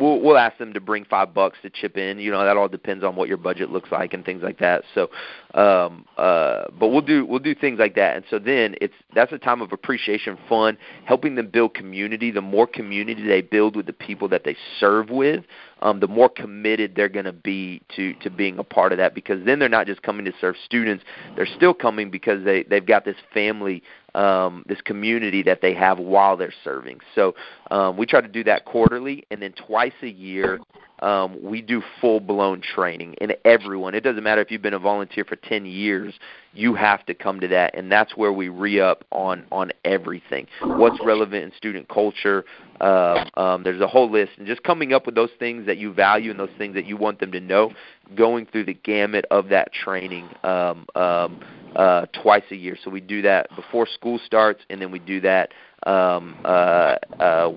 we'll 0.00 0.20
we'll 0.20 0.38
ask 0.38 0.58
them 0.58 0.72
to 0.72 0.80
bring 0.80 1.04
five 1.04 1.34
bucks 1.34 1.58
to 1.62 1.70
chip 1.70 1.96
in. 1.96 2.18
You 2.18 2.30
know, 2.30 2.44
that 2.44 2.56
all 2.56 2.68
depends 2.68 3.04
on 3.04 3.16
what 3.16 3.28
your 3.28 3.36
budget 3.36 3.70
looks 3.70 3.90
like 3.90 4.14
and 4.14 4.24
things 4.24 4.42
like 4.42 4.58
that. 4.58 4.84
So, 4.94 5.10
um, 5.54 6.04
uh, 6.16 6.64
but 6.78 6.88
we'll 6.88 7.02
do 7.02 7.24
we'll 7.24 7.38
do 7.38 7.54
things 7.54 7.78
like 7.78 7.94
that. 7.96 8.16
And 8.16 8.24
so 8.30 8.38
then 8.38 8.74
it's 8.80 8.94
that's 9.14 9.32
a 9.32 9.38
time 9.38 9.60
of 9.60 9.72
appreciation, 9.72 10.38
fun, 10.48 10.78
helping 11.04 11.34
them 11.34 11.48
build 11.48 11.74
community. 11.74 12.30
The 12.30 12.40
more 12.40 12.66
community 12.66 13.26
they 13.26 13.42
build 13.42 13.76
with 13.76 13.86
the 13.86 13.92
people 13.92 14.28
that 14.28 14.44
they 14.44 14.56
serve 14.78 15.10
with, 15.10 15.44
um, 15.82 16.00
the 16.00 16.08
more 16.08 16.28
committed 16.28 16.94
they're 16.94 17.08
going 17.08 17.24
to 17.24 17.32
be 17.32 17.82
to 17.96 18.14
to 18.14 18.30
being 18.30 18.58
a 18.58 18.64
part 18.64 18.92
of 18.92 18.98
that. 18.98 19.14
Because 19.14 19.44
then 19.44 19.58
they're 19.58 19.68
not 19.68 19.86
just 19.86 20.02
coming 20.02 20.24
to 20.24 20.32
serve 20.40 20.56
students; 20.64 21.04
they're 21.36 21.46
still 21.46 21.74
coming 21.74 22.10
because 22.10 22.44
they 22.44 22.62
they've 22.64 22.86
got 22.86 23.04
this 23.04 23.16
family 23.32 23.82
um, 24.18 24.64
this 24.66 24.80
community 24.80 25.42
that 25.44 25.62
they 25.62 25.72
have 25.74 25.98
while 25.98 26.36
they're 26.36 26.52
serving. 26.64 26.98
So 27.14 27.34
um, 27.70 27.96
we 27.96 28.04
try 28.04 28.20
to 28.20 28.28
do 28.28 28.42
that 28.44 28.64
quarterly, 28.64 29.24
and 29.30 29.40
then 29.40 29.52
twice 29.52 29.92
a 30.02 30.08
year 30.08 30.58
um, 31.00 31.38
we 31.40 31.62
do 31.62 31.82
full 32.00 32.18
blown 32.18 32.60
training. 32.60 33.14
And 33.20 33.36
everyone, 33.44 33.94
it 33.94 34.02
doesn't 34.02 34.24
matter 34.24 34.40
if 34.40 34.50
you've 34.50 34.62
been 34.62 34.74
a 34.74 34.78
volunteer 34.80 35.24
for 35.24 35.36
10 35.36 35.64
years, 35.64 36.14
you 36.52 36.74
have 36.74 37.06
to 37.06 37.14
come 37.14 37.38
to 37.38 37.48
that. 37.48 37.76
And 37.76 37.92
that's 37.92 38.16
where 38.16 38.32
we 38.32 38.48
re 38.48 38.80
up 38.80 39.04
on, 39.12 39.46
on 39.52 39.70
everything. 39.84 40.48
What's 40.62 40.98
relevant 41.04 41.44
in 41.44 41.52
student 41.56 41.88
culture? 41.88 42.44
Uh, 42.80 43.24
um, 43.34 43.62
there's 43.62 43.80
a 43.80 43.86
whole 43.86 44.10
list. 44.10 44.32
And 44.38 44.46
just 44.48 44.64
coming 44.64 44.92
up 44.92 45.06
with 45.06 45.14
those 45.14 45.30
things 45.38 45.66
that 45.66 45.78
you 45.78 45.92
value 45.92 46.32
and 46.32 46.40
those 46.40 46.50
things 46.58 46.74
that 46.74 46.86
you 46.86 46.96
want 46.96 47.20
them 47.20 47.30
to 47.30 47.40
know, 47.40 47.72
going 48.16 48.46
through 48.46 48.64
the 48.64 48.74
gamut 48.74 49.24
of 49.30 49.48
that 49.50 49.72
training 49.72 50.28
um, 50.42 50.86
um, 50.96 51.40
uh, 51.76 52.06
twice 52.22 52.44
a 52.50 52.56
year. 52.56 52.76
So 52.82 52.90
we 52.90 53.00
do 53.00 53.22
that 53.22 53.54
before 53.54 53.86
school 53.86 54.18
starts, 54.24 54.62
and 54.70 54.80
then 54.80 54.90
we 54.90 54.98
do 54.98 55.20
that 55.20 55.52
um, 55.86 56.36
uh, 56.44 56.96
uh, 57.20 57.52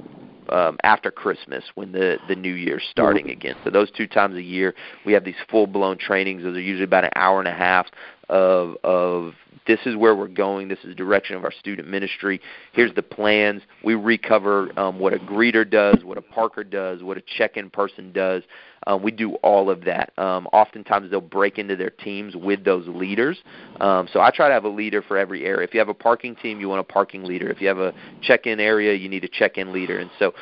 um, 0.49 0.77
after 0.83 1.11
Christmas 1.11 1.63
when 1.75 1.91
the 1.91 2.17
the 2.27 2.35
new 2.35 2.53
year's 2.53 2.83
starting 2.89 3.29
again. 3.29 3.55
So 3.63 3.69
those 3.69 3.89
two 3.91 4.07
times 4.07 4.35
a 4.35 4.41
year 4.41 4.75
we 5.05 5.13
have 5.13 5.23
these 5.23 5.35
full 5.49 5.67
blown 5.67 5.97
trainings. 5.97 6.43
Those 6.43 6.57
are 6.57 6.61
usually 6.61 6.83
about 6.83 7.05
an 7.05 7.11
hour 7.15 7.39
and 7.39 7.47
a 7.47 7.53
half 7.53 7.87
of 8.31 8.75
of 8.83 9.33
this 9.67 9.79
is 9.85 9.95
where 9.95 10.15
we're 10.15 10.27
going. 10.27 10.67
This 10.67 10.79
is 10.79 10.89
the 10.89 10.95
direction 10.95 11.35
of 11.35 11.43
our 11.43 11.51
student 11.51 11.87
ministry. 11.87 12.41
Here's 12.71 12.93
the 12.95 13.03
plans. 13.03 13.61
We 13.83 13.93
recover 13.93 14.71
um, 14.79 14.97
what 14.97 15.13
a 15.13 15.19
greeter 15.19 15.69
does, 15.69 16.03
what 16.03 16.17
a 16.17 16.21
parker 16.21 16.63
does, 16.63 17.03
what 17.03 17.17
a 17.17 17.21
check-in 17.37 17.69
person 17.69 18.11
does. 18.11 18.41
Um, 18.87 19.03
we 19.03 19.11
do 19.11 19.35
all 19.35 19.69
of 19.69 19.83
that. 19.85 20.17
Um, 20.17 20.47
oftentimes 20.47 21.11
they'll 21.11 21.21
break 21.21 21.59
into 21.59 21.75
their 21.75 21.91
teams 21.91 22.35
with 22.35 22.63
those 22.63 22.87
leaders. 22.87 23.37
Um, 23.79 24.07
so 24.11 24.19
I 24.19 24.31
try 24.31 24.47
to 24.47 24.53
have 24.53 24.63
a 24.63 24.69
leader 24.69 25.03
for 25.03 25.17
every 25.17 25.45
area. 25.45 25.67
If 25.67 25.75
you 25.75 25.79
have 25.79 25.89
a 25.89 25.93
parking 25.93 26.35
team, 26.37 26.59
you 26.59 26.67
want 26.67 26.79
a 26.79 26.91
parking 26.91 27.23
leader. 27.23 27.49
If 27.49 27.61
you 27.61 27.67
have 27.67 27.77
a 27.77 27.93
check-in 28.23 28.59
area, 28.59 28.95
you 28.95 29.09
need 29.09 29.23
a 29.23 29.29
check-in 29.29 29.71
leader. 29.71 29.99
And 29.99 30.09
so 30.17 30.33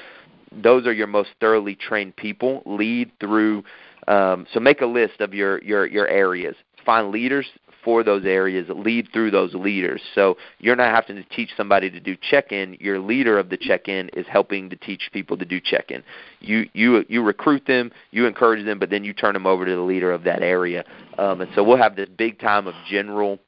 those 0.52 0.88
are 0.88 0.94
your 0.94 1.08
most 1.08 1.32
thoroughly 1.42 1.76
trained 1.76 2.16
people. 2.16 2.64
Lead 2.66 3.12
through. 3.20 3.64
Um, 4.08 4.48
so 4.54 4.62
make 4.62 4.80
a 4.80 4.86
list 4.86 5.20
of 5.20 5.34
your 5.34 5.62
your 5.62 5.86
your 5.86 6.08
areas. 6.08 6.56
Find 6.86 7.12
leaders 7.12 7.46
for 7.84 8.04
those 8.04 8.26
areas 8.26 8.68
lead 8.70 9.08
through 9.14 9.32
those 9.32 9.54
leaders. 9.54 10.02
So 10.16 10.38
you're 10.60 10.76
not 10.76 10.94
having 10.94 11.16
to 11.16 11.30
teach 11.30 11.50
somebody 11.56 11.90
to 11.90 12.00
do 12.00 12.16
check-in. 12.30 12.78
Your 12.80 13.00
leader 13.00 13.40
of 13.40 13.50
the 13.50 13.58
check-in 13.58 14.10
is 14.10 14.26
helping 14.28 14.70
to 14.70 14.76
teach 14.76 15.10
people 15.14 15.38
to 15.38 15.46
do 15.46 15.60
check-in. 15.60 16.04
You 16.40 16.70
you 16.74 17.06
you 17.08 17.24
recruit 17.24 17.64
them, 17.66 17.92
you 18.12 18.26
encourage 18.26 18.66
them, 18.66 18.80
but 18.80 18.90
then 18.90 19.04
you 19.04 19.14
turn 19.14 19.34
them 19.34 19.46
over 19.46 19.66
to 19.66 19.76
the 19.76 19.82
leader 19.82 20.12
of 20.12 20.24
that 20.24 20.42
area. 20.42 20.84
Um, 21.18 21.42
and 21.42 21.52
so 21.56 21.64
we'll 21.64 21.78
have 21.78 21.96
this 21.96 22.10
big 22.18 22.40
time 22.40 22.68
of 22.68 22.74
general 22.90 23.40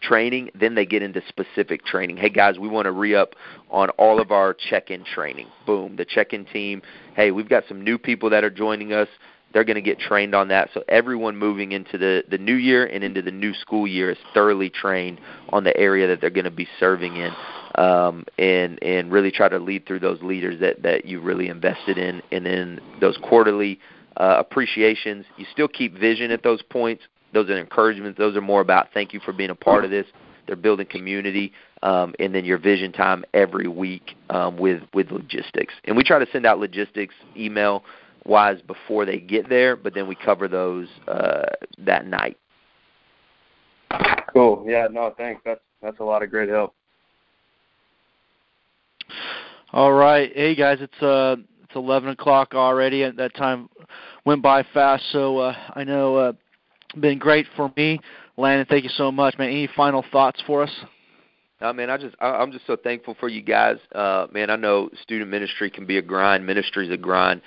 training, 0.00 0.50
then 0.54 0.74
they 0.74 0.86
get 0.86 1.02
into 1.02 1.22
specific 1.28 1.84
training. 1.84 2.16
Hey 2.16 2.28
guys, 2.28 2.58
we 2.58 2.68
want 2.68 2.86
to 2.86 2.92
re 2.92 3.14
up 3.14 3.34
on 3.70 3.90
all 3.90 4.20
of 4.20 4.30
our 4.30 4.54
check 4.54 4.90
in 4.90 5.04
training. 5.04 5.48
Boom, 5.66 5.96
the 5.96 6.04
check 6.04 6.32
in 6.32 6.44
team. 6.44 6.82
Hey, 7.14 7.30
we've 7.30 7.48
got 7.48 7.64
some 7.68 7.82
new 7.82 7.98
people 7.98 8.30
that 8.30 8.44
are 8.44 8.50
joining 8.50 8.92
us. 8.92 9.08
They're 9.52 9.64
going 9.64 9.76
to 9.76 9.82
get 9.82 9.98
trained 9.98 10.34
on 10.34 10.48
that. 10.48 10.70
So 10.74 10.82
everyone 10.88 11.36
moving 11.36 11.72
into 11.72 11.96
the, 11.96 12.24
the 12.30 12.38
new 12.38 12.54
year 12.54 12.84
and 12.86 13.02
into 13.02 13.22
the 13.22 13.30
new 13.30 13.54
school 13.54 13.86
year 13.86 14.10
is 14.10 14.18
thoroughly 14.34 14.70
trained 14.70 15.20
on 15.50 15.64
the 15.64 15.76
area 15.76 16.06
that 16.08 16.20
they're 16.20 16.30
going 16.30 16.44
to 16.44 16.50
be 16.50 16.68
serving 16.78 17.16
in. 17.16 17.32
Um, 17.74 18.24
and 18.38 18.82
and 18.82 19.12
really 19.12 19.30
try 19.30 19.48
to 19.48 19.58
lead 19.58 19.86
through 19.86 20.00
those 20.00 20.20
leaders 20.20 20.58
that, 20.58 20.82
that 20.82 21.04
you 21.04 21.20
really 21.20 21.48
invested 21.48 21.96
in, 21.96 22.22
and 22.32 22.44
then 22.44 22.80
those 23.00 23.16
quarterly 23.22 23.78
uh, 24.16 24.36
appreciations. 24.38 25.26
You 25.36 25.46
still 25.52 25.68
keep 25.68 25.96
vision 25.96 26.32
at 26.32 26.42
those 26.42 26.60
points, 26.60 27.04
those 27.32 27.48
are 27.50 27.58
encouragements. 27.58 28.18
Those 28.18 28.36
are 28.36 28.40
more 28.40 28.60
about 28.60 28.88
thank 28.94 29.12
you 29.12 29.20
for 29.20 29.32
being 29.32 29.50
a 29.50 29.54
part 29.54 29.84
of 29.84 29.90
this. 29.90 30.06
They're 30.46 30.56
building 30.56 30.86
community, 30.86 31.52
um, 31.82 32.14
and 32.18 32.34
then 32.34 32.44
your 32.44 32.58
vision 32.58 32.90
time 32.90 33.24
every 33.34 33.68
week 33.68 34.16
um, 34.30 34.56
with 34.56 34.82
with 34.94 35.10
logistics. 35.10 35.74
And 35.84 35.96
we 35.96 36.02
try 36.02 36.18
to 36.18 36.26
send 36.32 36.46
out 36.46 36.58
logistics 36.58 37.14
email 37.36 37.84
wise 38.28 38.60
before 38.62 39.04
they 39.04 39.18
get 39.18 39.48
there, 39.48 39.74
but 39.74 39.94
then 39.94 40.06
we 40.06 40.14
cover 40.14 40.46
those 40.46 40.86
uh, 41.08 41.46
that 41.78 42.06
night. 42.06 42.36
Cool. 44.32 44.64
Yeah. 44.66 44.86
No. 44.90 45.14
Thanks. 45.16 45.40
That's 45.44 45.60
that's 45.82 45.98
a 46.00 46.04
lot 46.04 46.22
of 46.22 46.30
great 46.30 46.48
help. 46.48 46.74
All 49.72 49.92
right. 49.92 50.30
Hey 50.34 50.54
guys, 50.54 50.78
it's 50.80 51.02
uh 51.02 51.36
it's 51.64 51.74
eleven 51.74 52.10
o'clock 52.10 52.54
already, 52.54 53.02
and 53.02 53.18
that 53.18 53.34
time 53.34 53.68
went 54.24 54.42
by 54.42 54.64
fast. 54.74 55.04
So 55.12 55.38
uh, 55.38 55.56
I 55.74 55.84
know. 55.84 56.16
Uh, 56.16 56.32
been 57.00 57.18
great 57.18 57.46
for 57.54 57.70
me. 57.76 58.00
Landon, 58.38 58.66
thank 58.68 58.84
you 58.84 58.90
so 58.90 59.12
much, 59.12 59.36
man. 59.36 59.48
Any 59.48 59.68
final 59.76 60.04
thoughts 60.10 60.42
for 60.46 60.62
us? 60.62 60.70
I 61.60 61.72
mean, 61.72 61.90
I 61.90 61.96
just 61.96 62.14
I'm 62.20 62.52
just 62.52 62.66
so 62.66 62.76
thankful 62.76 63.16
for 63.18 63.28
you 63.28 63.42
guys. 63.42 63.76
Uh, 63.92 64.26
man, 64.32 64.48
I 64.48 64.56
know 64.56 64.90
student 65.02 65.30
ministry 65.30 65.70
can 65.70 65.86
be 65.86 65.98
a 65.98 66.02
grind. 66.02 66.46
Ministry 66.46 66.86
is 66.86 66.92
a 66.92 66.96
grind. 66.96 67.42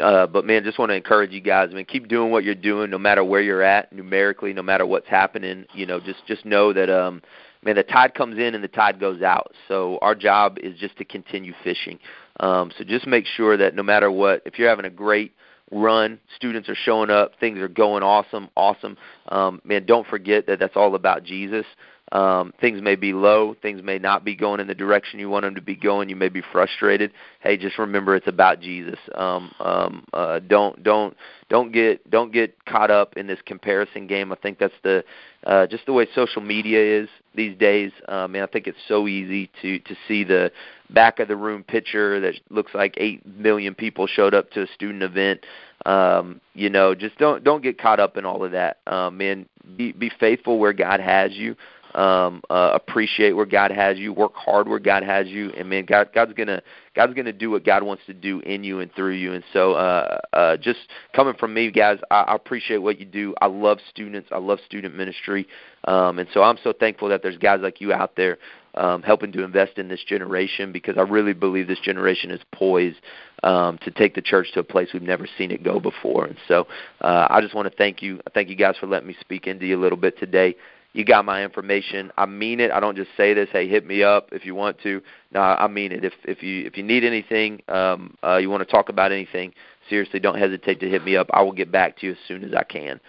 Uh, 0.00 0.26
but 0.26 0.44
man, 0.44 0.62
just 0.62 0.78
want 0.78 0.90
to 0.90 0.94
encourage 0.94 1.32
you 1.32 1.40
guys. 1.40 1.68
I 1.72 1.74
mean, 1.74 1.84
keep 1.84 2.08
doing 2.08 2.30
what 2.30 2.44
you're 2.44 2.54
doing, 2.54 2.90
no 2.90 2.98
matter 2.98 3.24
where 3.24 3.40
you're 3.40 3.62
at, 3.62 3.92
numerically, 3.92 4.52
no 4.52 4.62
matter 4.62 4.86
what's 4.86 5.08
happening. 5.08 5.64
You 5.74 5.86
know, 5.86 5.98
just 5.98 6.26
just 6.26 6.44
know 6.44 6.72
that 6.72 6.88
um, 6.88 7.22
man, 7.64 7.76
the 7.76 7.82
tide 7.82 8.14
comes 8.14 8.38
in 8.38 8.54
and 8.54 8.62
the 8.62 8.68
tide 8.68 9.00
goes 9.00 9.22
out. 9.22 9.52
So 9.66 9.98
our 10.00 10.14
job 10.14 10.58
is 10.62 10.78
just 10.78 10.96
to 10.98 11.04
continue 11.04 11.54
fishing. 11.64 11.98
Um, 12.38 12.70
so 12.78 12.84
just 12.84 13.06
make 13.06 13.26
sure 13.26 13.56
that 13.56 13.74
no 13.74 13.82
matter 13.82 14.10
what, 14.10 14.42
if 14.46 14.58
you're 14.58 14.68
having 14.68 14.84
a 14.84 14.90
great 14.90 15.34
run. 15.70 16.18
Students 16.36 16.68
are 16.68 16.74
showing 16.74 17.10
up. 17.10 17.32
Things 17.38 17.58
are 17.58 17.68
going 17.68 18.02
awesome, 18.02 18.48
awesome. 18.56 18.96
Um, 19.28 19.60
man, 19.64 19.86
don't 19.86 20.06
forget 20.06 20.46
that 20.46 20.58
that's 20.58 20.76
all 20.76 20.94
about 20.94 21.24
Jesus. 21.24 21.64
Um, 22.12 22.52
things 22.60 22.82
may 22.82 22.96
be 22.96 23.12
low. 23.12 23.54
Things 23.62 23.82
may 23.82 23.98
not 23.98 24.24
be 24.24 24.34
going 24.34 24.58
in 24.60 24.66
the 24.66 24.74
direction 24.74 25.20
you 25.20 25.30
want 25.30 25.44
them 25.44 25.54
to 25.54 25.60
be 25.60 25.76
going. 25.76 26.08
You 26.08 26.16
may 26.16 26.28
be 26.28 26.42
frustrated. 26.52 27.12
Hey, 27.40 27.56
just 27.56 27.78
remember 27.78 28.16
it's 28.16 28.26
about 28.26 28.60
Jesus. 28.60 28.98
Um, 29.14 29.52
um, 29.60 30.04
uh, 30.12 30.40
don't 30.40 30.82
don't 30.82 31.16
don't 31.48 31.72
get 31.72 32.08
don't 32.10 32.32
get 32.32 32.64
caught 32.64 32.90
up 32.90 33.16
in 33.16 33.28
this 33.28 33.38
comparison 33.46 34.08
game. 34.08 34.32
I 34.32 34.36
think 34.36 34.58
that's 34.58 34.74
the 34.82 35.04
uh, 35.44 35.68
just 35.68 35.86
the 35.86 35.92
way 35.92 36.08
social 36.14 36.42
media 36.42 37.02
is 37.02 37.08
these 37.36 37.56
days. 37.56 37.92
Um, 38.08 38.34
and 38.34 38.42
I 38.42 38.46
think 38.46 38.66
it's 38.66 38.78
so 38.88 39.06
easy 39.06 39.48
to 39.62 39.78
to 39.78 39.94
see 40.08 40.24
the 40.24 40.50
back 40.90 41.20
of 41.20 41.28
the 41.28 41.36
room 41.36 41.62
picture 41.62 42.18
that 42.20 42.34
looks 42.50 42.74
like 42.74 42.94
eight 42.96 43.24
million 43.24 43.74
people 43.76 44.08
showed 44.08 44.34
up 44.34 44.50
to 44.52 44.62
a 44.62 44.66
student 44.74 45.04
event. 45.04 45.46
Um, 45.86 46.40
you 46.54 46.70
know, 46.70 46.96
just 46.96 47.18
don't 47.18 47.44
don't 47.44 47.62
get 47.62 47.78
caught 47.78 48.00
up 48.00 48.16
in 48.16 48.24
all 48.24 48.44
of 48.44 48.50
that. 48.50 48.78
Um, 48.88 49.16
be 49.76 49.92
be 49.92 50.10
faithful 50.18 50.58
where 50.58 50.72
God 50.72 50.98
has 50.98 51.32
you 51.34 51.54
um, 51.94 52.42
uh, 52.50 52.70
appreciate 52.74 53.32
where 53.32 53.46
God 53.46 53.70
has 53.70 53.98
you, 53.98 54.12
work 54.12 54.34
hard 54.34 54.68
where 54.68 54.78
God 54.78 55.02
has 55.02 55.26
you, 55.26 55.50
and 55.50 55.68
man, 55.68 55.84
God, 55.84 56.10
God's 56.14 56.32
gonna 56.34 56.62
God's 56.94 57.14
gonna 57.14 57.32
do 57.32 57.50
what 57.50 57.64
God 57.64 57.82
wants 57.82 58.04
to 58.06 58.14
do 58.14 58.40
in 58.40 58.64
you 58.64 58.80
and 58.80 58.92
through 58.94 59.14
you. 59.14 59.32
And 59.32 59.44
so, 59.52 59.72
uh, 59.72 60.20
uh, 60.32 60.56
just 60.56 60.80
coming 61.14 61.34
from 61.34 61.52
me, 61.52 61.70
guys, 61.70 61.98
I, 62.10 62.20
I 62.22 62.34
appreciate 62.34 62.78
what 62.78 63.00
you 63.00 63.06
do. 63.06 63.34
I 63.40 63.46
love 63.46 63.78
students. 63.90 64.28
I 64.32 64.38
love 64.38 64.60
student 64.66 64.94
ministry, 64.94 65.48
um, 65.84 66.18
and 66.18 66.28
so 66.32 66.42
I'm 66.42 66.58
so 66.62 66.72
thankful 66.72 67.08
that 67.08 67.22
there's 67.22 67.38
guys 67.38 67.60
like 67.60 67.80
you 67.80 67.92
out 67.92 68.14
there 68.16 68.38
um, 68.74 69.02
helping 69.02 69.32
to 69.32 69.42
invest 69.42 69.78
in 69.78 69.88
this 69.88 70.02
generation 70.04 70.70
because 70.70 70.96
I 70.96 71.02
really 71.02 71.32
believe 71.32 71.66
this 71.66 71.80
generation 71.80 72.30
is 72.30 72.40
poised 72.52 72.98
um, 73.42 73.78
to 73.78 73.90
take 73.90 74.14
the 74.14 74.22
church 74.22 74.52
to 74.54 74.60
a 74.60 74.64
place 74.64 74.90
we've 74.92 75.02
never 75.02 75.26
seen 75.38 75.50
it 75.50 75.64
go 75.64 75.80
before. 75.80 76.26
And 76.26 76.36
so, 76.46 76.68
uh, 77.00 77.26
I 77.28 77.40
just 77.40 77.54
want 77.54 77.68
to 77.68 77.76
thank 77.76 78.00
you. 78.00 78.20
Thank 78.32 78.48
you 78.48 78.56
guys 78.56 78.76
for 78.78 78.86
letting 78.86 79.08
me 79.08 79.16
speak 79.20 79.48
into 79.48 79.66
you 79.66 79.76
a 79.76 79.82
little 79.82 79.98
bit 79.98 80.18
today 80.18 80.54
you 80.92 81.04
got 81.04 81.24
my 81.24 81.44
information. 81.44 82.10
I 82.16 82.26
mean 82.26 82.60
it. 82.60 82.70
I 82.70 82.80
don't 82.80 82.96
just 82.96 83.10
say 83.16 83.34
this. 83.34 83.48
Hey, 83.52 83.68
hit 83.68 83.86
me 83.86 84.02
up 84.02 84.30
if 84.32 84.44
you 84.44 84.54
want 84.54 84.80
to. 84.82 85.00
No, 85.32 85.40
I 85.40 85.68
mean 85.68 85.92
it. 85.92 86.04
If 86.04 86.14
if 86.24 86.42
you 86.42 86.66
if 86.66 86.76
you 86.76 86.82
need 86.82 87.04
anything, 87.04 87.62
um, 87.68 88.16
uh, 88.24 88.36
you 88.36 88.50
want 88.50 88.66
to 88.66 88.70
talk 88.70 88.88
about 88.88 89.12
anything, 89.12 89.54
seriously, 89.88 90.20
don't 90.20 90.38
hesitate 90.38 90.80
to 90.80 90.88
hit 90.88 91.04
me 91.04 91.16
up. 91.16 91.28
I 91.32 91.42
will 91.42 91.52
get 91.52 91.70
back 91.70 91.98
to 91.98 92.06
you 92.06 92.12
as 92.12 92.18
soon 92.26 92.44
as 92.44 92.54
I 92.54 92.64
can. 92.64 93.00